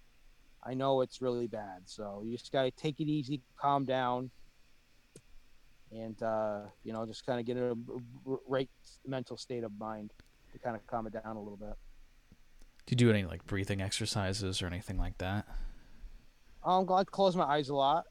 I 0.65 0.75
know 0.75 1.01
it's 1.01 1.23
really 1.23 1.47
bad. 1.47 1.83
So 1.87 2.23
you 2.25 2.37
just 2.37 2.53
gotta 2.53 2.71
take 2.73 3.01
it 3.01 3.09
easy, 3.09 3.41
calm 3.59 3.85
down, 3.85 4.31
and 5.93 6.23
uh, 6.23 6.61
you 6.85 6.93
know 6.93 7.07
just 7.07 7.25
kind 7.27 7.41
of 7.41 7.47
get 7.47 7.57
in 7.57 7.63
a 7.63 8.37
right 8.47 8.71
mental 9.07 9.37
state 9.37 9.65
of 9.65 9.73
mind 9.79 10.13
to 10.53 10.59
kind 10.59 10.77
of 10.77 10.87
calm 10.87 11.07
it 11.07 11.13
down 11.13 11.37
a 11.37 11.41
little 11.41 11.57
bit. 11.57 11.75
Do 12.87 12.93
you 12.93 12.97
do 12.97 13.11
any 13.11 13.25
like 13.25 13.45
breathing 13.47 13.81
exercises 13.81 14.63
or 14.63 14.67
anything 14.67 14.99
like 14.99 15.19
that? 15.19 15.47
Um, 16.65 16.91
I 16.91 17.05
close 17.05 17.37
my 17.37 17.45
eyes 17.45 17.69
a 17.69 17.75
lot, 17.75 18.05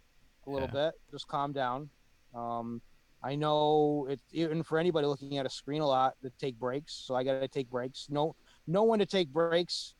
a 0.48 0.50
little 0.50 0.70
yeah. 0.74 0.88
bit, 0.88 0.94
just 1.12 1.28
calm 1.28 1.52
down. 1.52 1.90
Um, 2.34 2.82
I 3.26 3.36
know 3.36 4.06
it's 4.10 4.24
even 4.34 4.62
for 4.62 4.78
anybody 4.78 5.08
looking 5.08 5.38
at 5.40 5.48
a 5.48 5.50
screen 5.50 5.82
a 5.82 5.88
lot 5.88 6.14
to 6.22 6.30
take 6.40 6.60
breaks. 6.60 6.94
So 6.94 7.16
I 7.16 7.24
got 7.24 7.40
to 7.40 7.48
take 7.48 7.70
breaks. 7.72 8.08
No, 8.10 8.36
no 8.68 8.84
one 8.84 9.00
to 9.00 9.06
take 9.06 9.30
breaks. 9.30 9.96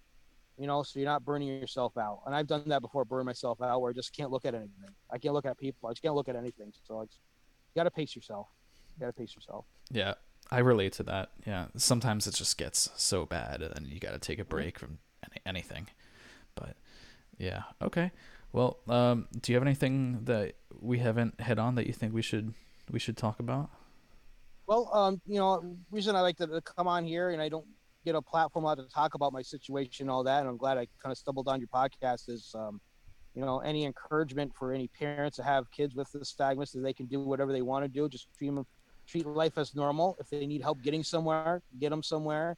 You 0.58 0.68
know, 0.68 0.84
so 0.84 1.00
you're 1.00 1.10
not 1.10 1.26
burning 1.26 1.48
yourself 1.48 1.98
out. 1.98 2.22
And 2.26 2.36
I've 2.36 2.48
done 2.48 2.64
that 2.68 2.82
before, 2.82 3.04
burn 3.04 3.26
myself 3.26 3.62
out 3.62 3.82
where 3.82 3.90
I 3.90 3.94
just 3.94 4.16
can't 4.16 4.32
look 4.32 4.46
at 4.46 4.54
anything. 4.54 4.94
I 5.12 5.18
can't 5.18 5.34
look 5.34 5.46
at 5.46 5.58
people. 5.58 5.90
I 5.90 5.92
just 5.92 6.02
can't 6.02 6.16
look 6.16 6.30
at 6.30 6.36
anything. 6.36 6.72
So 6.84 7.02
it's, 7.02 7.20
you 7.76 7.80
got 7.80 7.84
to 7.84 7.92
pace 7.92 8.16
yourself. 8.16 8.48
You 8.96 9.02
got 9.02 9.08
to 9.08 9.14
pace 9.14 9.36
yourself. 9.36 9.66
Yeah, 9.92 10.14
I 10.50 10.60
relate 10.60 10.94
to 10.94 11.04
that. 11.04 11.32
Yeah, 11.46 11.66
sometimes 11.76 12.26
it 12.26 12.34
just 12.34 12.58
gets 12.58 12.90
so 12.96 13.26
bad, 13.26 13.62
and 13.62 13.88
you 13.88 14.00
got 14.00 14.12
to 14.12 14.20
take 14.20 14.40
a 14.40 14.44
mm-hmm. 14.44 14.50
break 14.50 14.80
from 14.80 15.00
any, 15.24 15.42
anything. 15.46 15.88
But 16.56 16.78
yeah, 17.38 17.64
okay. 17.82 18.12
Well, 18.54 18.78
um, 18.88 19.28
do 19.42 19.52
you 19.52 19.58
have 19.58 19.68
anything 19.68 20.22
that 20.24 20.54
we 20.80 21.00
haven't 21.00 21.42
hit 21.42 21.60
on 21.60 21.76
that 21.76 21.88
you 21.88 21.94
think 21.94 22.14
we 22.14 22.22
should 22.22 22.54
we 22.90 23.00
should 23.00 23.18
talk 23.18 23.40
about? 23.40 23.70
Well, 24.68 24.90
um, 24.94 25.22
you 25.28 25.38
know, 25.38 25.76
reason 25.92 26.16
I 26.16 26.22
like 26.22 26.38
to, 26.38 26.48
to 26.48 26.62
come 26.62 26.88
on 26.88 27.04
here 27.04 27.32
and 27.32 27.42
I 27.42 27.50
don't 27.50 27.66
get 28.06 28.16
a 28.16 28.22
platform 28.22 28.66
out 28.66 28.78
to 28.78 28.88
talk 28.88 29.14
about 29.14 29.34
my 29.34 29.42
situation 29.42 30.06
and 30.06 30.12
all 30.12 30.24
that, 30.24 30.40
and 30.40 30.50
I'm 30.50 30.58
glad 30.58 30.78
I 30.78 30.88
kind 31.04 31.12
of 31.12 31.18
stumbled 31.18 31.48
on 31.48 31.60
your 31.60 31.68
podcast 31.68 32.30
is, 32.30 32.54
um, 32.56 32.80
you 33.36 33.42
know, 33.44 33.60
any 33.60 33.86
encouragement 33.86 34.54
for 34.56 34.72
any 34.72 34.88
parents 34.88 35.36
to 35.38 35.44
have 35.44 35.70
kids 35.70 35.94
with 35.94 36.10
the 36.12 36.20
nystagmus 36.20 36.72
that 36.72 36.80
they 36.80 36.94
can 36.94 37.06
do 37.06 37.20
whatever 37.20 37.52
they 37.52 37.62
want 37.62 37.84
to 37.84 37.90
do, 37.90 38.08
just 38.08 38.28
treat 38.38 38.48
them, 38.48 38.66
treat 39.06 39.26
life 39.26 39.58
as 39.58 39.76
normal. 39.76 40.16
If 40.20 40.30
they 40.30 40.48
need 40.48 40.62
help 40.62 40.82
getting 40.82 41.04
somewhere, 41.04 41.62
get 41.80 41.90
them 41.90 42.02
somewhere. 42.02 42.56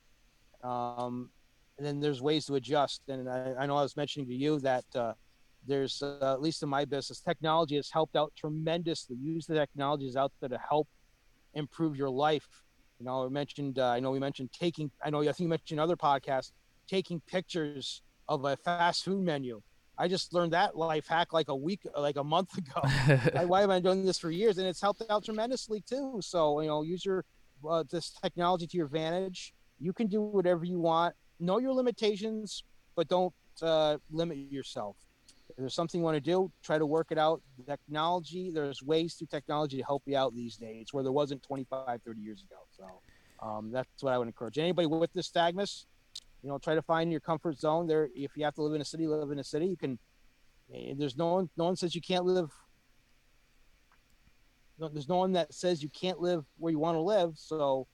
Um, 0.63 1.31
and 1.77 1.85
then 1.85 1.99
there's 1.99 2.21
ways 2.21 2.45
to 2.45 2.55
adjust. 2.55 3.01
And 3.07 3.27
I, 3.27 3.55
I 3.59 3.65
know 3.65 3.75
I 3.75 3.81
was 3.81 3.97
mentioning 3.97 4.27
to 4.27 4.35
you 4.35 4.59
that 4.59 4.85
uh, 4.95 5.13
there's 5.65 6.01
uh, 6.03 6.33
at 6.33 6.41
least 6.41 6.61
in 6.61 6.69
my 6.69 6.85
business, 6.85 7.19
technology 7.19 7.75
has 7.75 7.89
helped 7.89 8.15
out 8.15 8.31
tremendously. 8.37 9.15
Use 9.19 9.47
the 9.47 9.55
technologies 9.55 10.15
out 10.15 10.31
there 10.39 10.49
to 10.49 10.59
help 10.69 10.87
improve 11.55 11.95
your 11.95 12.09
life. 12.09 12.47
You 12.99 13.05
know, 13.05 13.25
I 13.25 13.29
mentioned, 13.29 13.79
uh, 13.79 13.89
I 13.89 13.99
know 13.99 14.11
we 14.11 14.19
mentioned 14.19 14.51
taking, 14.51 14.91
I 15.03 15.09
know 15.09 15.21
I 15.21 15.25
think 15.25 15.39
you 15.41 15.47
mentioned 15.49 15.79
other 15.79 15.95
podcasts, 15.95 16.51
taking 16.87 17.19
pictures 17.27 18.01
of 18.27 18.45
a 18.45 18.55
fast 18.57 19.03
food 19.03 19.23
menu. 19.23 19.61
I 19.97 20.07
just 20.07 20.33
learned 20.33 20.53
that 20.53 20.77
life 20.77 21.07
hack 21.07 21.33
like 21.33 21.49
a 21.49 21.55
week, 21.55 21.81
like 21.97 22.17
a 22.17 22.23
month 22.23 22.57
ago. 22.57 22.81
I, 23.35 23.45
why 23.51 23.61
have 23.61 23.69
I 23.69 23.79
doing 23.79 24.05
this 24.05 24.19
for 24.19 24.31
years? 24.31 24.57
And 24.57 24.67
it's 24.67 24.81
helped 24.81 25.03
out 25.09 25.25
tremendously 25.25 25.81
too. 25.81 26.19
So, 26.21 26.61
you 26.61 26.67
know, 26.67 26.83
use 26.83 27.05
your, 27.05 27.25
uh, 27.67 27.83
this 27.89 28.11
technology 28.11 28.67
to 28.67 28.77
your 28.77 28.85
advantage. 28.85 29.53
You 29.79 29.93
can 29.93 30.07
do 30.07 30.21
whatever 30.21 30.65
you 30.65 30.79
want. 30.79 31.15
Know 31.39 31.59
your 31.59 31.73
limitations, 31.73 32.63
but 32.95 33.07
don't 33.07 33.33
uh, 33.61 33.97
limit 34.11 34.37
yourself. 34.37 34.97
If 35.49 35.55
there's 35.55 35.73
something 35.73 36.01
you 36.01 36.05
want 36.05 36.15
to 36.15 36.21
do, 36.21 36.51
try 36.63 36.77
to 36.77 36.85
work 36.85 37.07
it 37.11 37.17
out. 37.17 37.41
Technology, 37.67 38.51
there's 38.51 38.83
ways 38.83 39.15
through 39.15 39.27
technology 39.27 39.77
to 39.77 39.83
help 39.83 40.03
you 40.05 40.17
out 40.17 40.35
these 40.35 40.57
days 40.57 40.89
where 40.91 41.03
there 41.03 41.11
wasn't 41.11 41.41
25, 41.43 42.01
30 42.03 42.19
years 42.19 42.43
ago. 42.43 42.61
So 42.75 43.47
um, 43.47 43.71
that's 43.71 43.87
what 44.01 44.13
I 44.13 44.17
would 44.17 44.27
encourage. 44.27 44.57
Anybody 44.57 44.87
with 44.87 45.13
nystagmus, 45.13 45.85
you 46.41 46.49
know, 46.49 46.57
try 46.57 46.75
to 46.75 46.81
find 46.81 47.11
your 47.11 47.19
comfort 47.19 47.59
zone 47.59 47.87
there. 47.87 48.09
If 48.15 48.37
you 48.37 48.43
have 48.45 48.55
to 48.55 48.61
live 48.61 48.73
in 48.73 48.81
a 48.81 48.85
city, 48.85 49.07
live 49.07 49.31
in 49.31 49.39
a 49.39 49.43
city. 49.43 49.67
You 49.67 49.77
can, 49.77 49.99
eh, 50.73 50.93
there's 50.97 51.17
no 51.17 51.33
one, 51.33 51.49
no 51.57 51.65
one 51.65 51.75
says 51.75 51.95
you 51.95 52.01
can't 52.01 52.25
live. 52.25 52.51
No, 54.79 54.87
there's 54.89 55.09
no 55.09 55.17
one 55.17 55.33
that 55.33 55.53
says 55.53 55.81
you 55.81 55.89
can't 55.89 56.19
live 56.19 56.45
where 56.57 56.71
you 56.71 56.79
want 56.79 56.95
to 56.95 57.01
live. 57.01 57.33
So, 57.35 57.87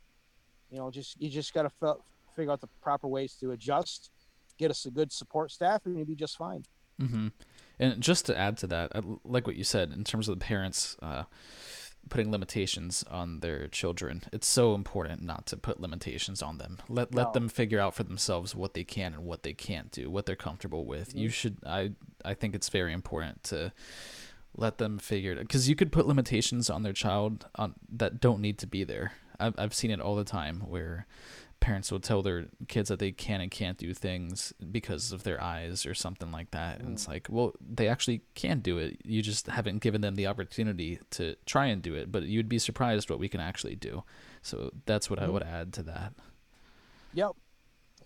you 0.70 0.78
know, 0.78 0.92
just, 0.92 1.20
you 1.22 1.30
just 1.30 1.54
got 1.54 1.64
to 1.64 1.96
figure 2.36 2.52
out 2.52 2.62
the 2.62 2.70
proper 2.82 3.08
ways 3.08 3.36
to 3.40 3.52
adjust, 3.52 4.12
get 4.58 4.70
us 4.70 4.86
a 4.86 4.92
good 4.92 5.12
support 5.12 5.52
staff 5.52 5.86
and 5.86 5.96
you'll 5.96 6.06
be 6.06 6.16
just 6.16 6.38
fine. 6.38 6.66
Mm-hmm. 7.02 7.28
And 7.80 8.02
just 8.02 8.26
to 8.28 8.38
add 8.38 8.58
to 8.58 8.68
that, 8.68 8.92
I 8.94 9.02
like 9.24 9.48
what 9.48 9.56
you 9.56 9.64
said 9.64 9.92
in 9.92 10.04
terms 10.04 10.30
of 10.30 10.38
the 10.38 10.46
parents 10.46 10.96
uh, 11.02 11.24
putting 12.10 12.32
limitations 12.32 13.04
on 13.10 13.40
their 13.40 13.68
children. 13.68 14.24
It's 14.32 14.48
so 14.48 14.76
important 14.76 15.24
not 15.24 15.46
to 15.48 15.58
put 15.58 15.80
limitations 15.80 16.42
on 16.42 16.58
them. 16.58 16.78
Let 16.90 17.12
no. 17.14 17.24
let 17.24 17.34
them 17.34 17.50
figure 17.50 17.80
out 17.80 17.96
for 17.96 18.04
themselves 18.04 18.56
what 18.56 18.74
they 18.74 18.84
can 18.84 19.14
and 19.14 19.26
what 19.26 19.44
they 19.44 19.54
can't 19.54 19.92
do, 19.92 20.10
what 20.10 20.26
they're 20.26 20.36
comfortable 20.36 20.86
with. 20.86 21.10
Mm-hmm. 21.10 21.18
You 21.20 21.30
should. 21.30 21.58
I 21.66 21.92
I 22.24 22.34
think 22.34 22.56
it's 22.56 22.70
very 22.70 22.94
important 22.94 23.44
to 23.46 23.74
let 24.56 24.78
them 24.78 25.00
figure 25.00 25.32
it 25.32 25.40
because 25.40 25.68
you 25.68 25.76
could 25.76 25.92
put 25.92 26.06
limitations 26.06 26.70
on 26.70 26.84
their 26.84 26.94
child 26.94 27.48
on 27.56 27.74
that 27.92 28.20
don't 28.20 28.42
need 28.42 28.58
to 28.60 28.68
be 28.68 28.84
there. 28.84 29.14
I've 29.40 29.56
I've 29.58 29.74
seen 29.74 29.92
it 29.92 30.00
all 30.00 30.16
the 30.16 30.24
time 30.24 30.62
where 30.62 31.08
parents 31.64 31.94
will 31.94 32.00
tell 32.02 32.22
their 32.22 32.48
kids 32.68 32.90
that 32.90 33.00
they 33.00 33.14
can 33.14 33.40
and 33.40 33.50
can't 33.50 33.78
do 33.78 33.94
things 33.94 34.52
because 34.70 35.14
of 35.14 35.24
their 35.24 35.42
eyes 35.42 35.86
or 35.86 35.94
something 35.94 36.30
like 36.30 36.52
that. 36.52 36.82
And 36.82 36.92
it's 36.92 37.06
mm. 37.06 37.12
like, 37.12 37.28
well, 37.30 37.54
they 37.62 37.88
actually 37.88 38.22
can 38.36 38.60
do 38.60 38.78
it. 38.80 38.98
You 39.06 39.22
just 39.22 39.48
haven't 39.48 39.80
given 39.80 40.02
them 40.02 40.16
the 40.16 40.28
opportunity 40.28 41.00
to 41.12 41.38
try 41.46 41.68
and 41.68 41.82
do 41.82 41.96
it. 41.96 42.12
But 42.12 42.24
you'd 42.24 42.50
be 42.50 42.60
surprised 42.60 43.10
what 43.10 43.18
we 43.18 43.30
can 43.30 43.40
actually 43.40 43.78
do. 43.78 44.04
So 44.42 44.72
that's 44.86 45.10
what 45.10 45.20
mm-hmm. 45.20 45.30
I 45.30 45.32
would 45.32 45.44
add 45.44 45.72
to 45.74 45.84
that. 45.84 46.14
Yep. 47.14 47.32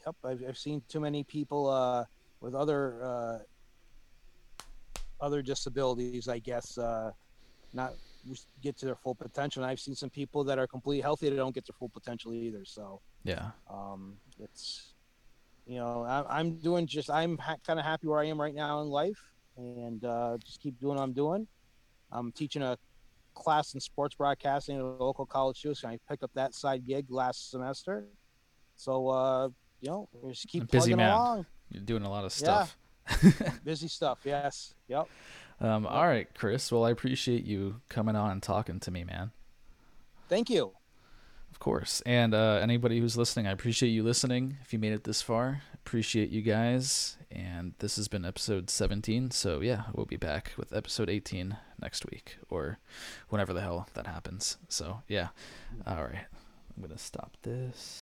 Yep. 0.06 0.16
I've, 0.24 0.44
I've 0.50 0.58
seen 0.60 0.84
too 0.88 1.00
many 1.00 1.24
people 1.24 1.68
uh, 1.68 2.06
with 2.42 2.54
other 2.54 3.04
uh, 3.04 3.40
other 5.20 5.42
disabilities, 5.42 6.28
I 6.28 6.38
guess, 6.38 6.78
uh, 6.78 7.10
not 7.74 7.96
get 8.62 8.78
to 8.78 8.86
their 8.86 8.96
full 8.96 9.16
potential. 9.16 9.64
And 9.64 9.72
I've 9.72 9.80
seen 9.80 9.96
some 9.96 10.12
people 10.12 10.44
that 10.44 10.60
are 10.60 10.68
completely 10.68 11.02
healthy 11.02 11.28
that 11.32 11.36
don't 11.36 11.56
get 11.56 11.66
their 11.66 11.76
full 11.80 11.90
potential 11.90 12.36
either. 12.36 12.66
So 12.66 13.02
yeah, 13.24 13.52
um, 13.70 14.18
it's 14.40 14.94
you 15.66 15.76
know 15.76 16.04
I, 16.04 16.40
am 16.40 16.58
doing 16.58 16.88
just 16.88 17.10
I'm 17.10 17.38
ha- 17.38 17.58
kind 17.66 17.80
of 17.80 17.86
happy 17.86 18.08
where 18.08 18.20
I 18.20 18.26
am 18.26 18.40
right 18.40 18.56
now 18.56 18.82
in 18.82 18.88
life, 18.88 19.20
and 19.58 20.04
uh, 20.04 20.38
just 20.44 20.62
keep 20.62 20.80
doing 20.80 20.96
what 20.96 21.04
I'm 21.04 21.14
doing. 21.14 21.48
I'm 22.12 22.32
teaching 22.32 22.62
a 22.62 22.78
class 23.34 23.74
in 23.74 23.80
sports 23.80 24.16
broadcasting 24.16 24.78
at 24.78 24.82
a 24.82 24.86
local 24.86 25.26
college 25.26 25.62
too, 25.62 25.76
so 25.76 25.88
I 25.88 26.00
picked 26.10 26.24
up 26.24 26.32
that 26.36 26.54
side 26.54 26.86
gig 26.86 27.06
last 27.10 27.52
semester. 27.52 28.06
So 28.76 29.10
uh, 29.10 29.50
you 29.82 29.90
know, 29.90 30.10
just 30.30 30.48
keep 30.48 30.70
busy 30.72 30.96
man. 30.96 31.12
Along. 31.12 31.46
You're 31.70 31.84
doing 31.84 32.04
a 32.04 32.10
lot 32.10 32.26
of 32.26 32.32
stuff. 32.32 32.78
Yeah. 33.24 33.32
busy 33.64 33.88
stuff. 33.88 34.20
Yes. 34.24 34.74
Yep. 34.88 35.08
Um, 35.60 35.88
all 35.88 36.06
right, 36.06 36.28
Chris. 36.36 36.72
Well, 36.72 36.86
I 36.86 36.92
appreciate 36.92 37.44
you 37.44 37.82
coming 37.90 38.16
on 38.16 38.32
and 38.32 38.44
talking 38.44 38.80
to 38.82 38.92
me, 38.92 39.04
man. 39.04 39.32
Thank 40.30 40.50
you. 40.50 40.74
Of 41.58 41.60
course. 41.62 42.04
And 42.06 42.36
uh, 42.36 42.60
anybody 42.62 43.00
who's 43.00 43.18
listening, 43.18 43.48
I 43.48 43.52
appreciate 43.52 43.90
you 43.90 44.04
listening. 44.04 44.58
If 44.62 44.74
you 44.74 44.78
made 44.78 44.94
it 44.94 45.06
this 45.06 45.24
far, 45.24 45.64
appreciate 45.74 46.30
you 46.30 46.44
guys. 46.44 47.18
And 47.32 47.74
this 47.80 47.96
has 47.96 48.08
been 48.08 48.26
episode 48.26 48.70
17. 48.70 49.32
So, 49.32 49.62
yeah, 49.62 49.86
we'll 49.92 50.06
be 50.06 50.18
back 50.18 50.52
with 50.56 50.72
episode 50.72 51.10
18 51.10 51.58
next 51.82 52.06
week 52.12 52.38
or 52.48 52.78
whenever 53.30 53.54
the 53.54 53.62
hell 53.62 53.88
that 53.96 54.06
happens. 54.06 54.58
So, 54.70 55.02
yeah. 55.08 55.30
All 55.88 56.04
right. 56.04 56.28
I'm 56.76 56.84
going 56.84 56.92
to 56.92 57.00
stop 57.00 57.36
this. 57.42 58.04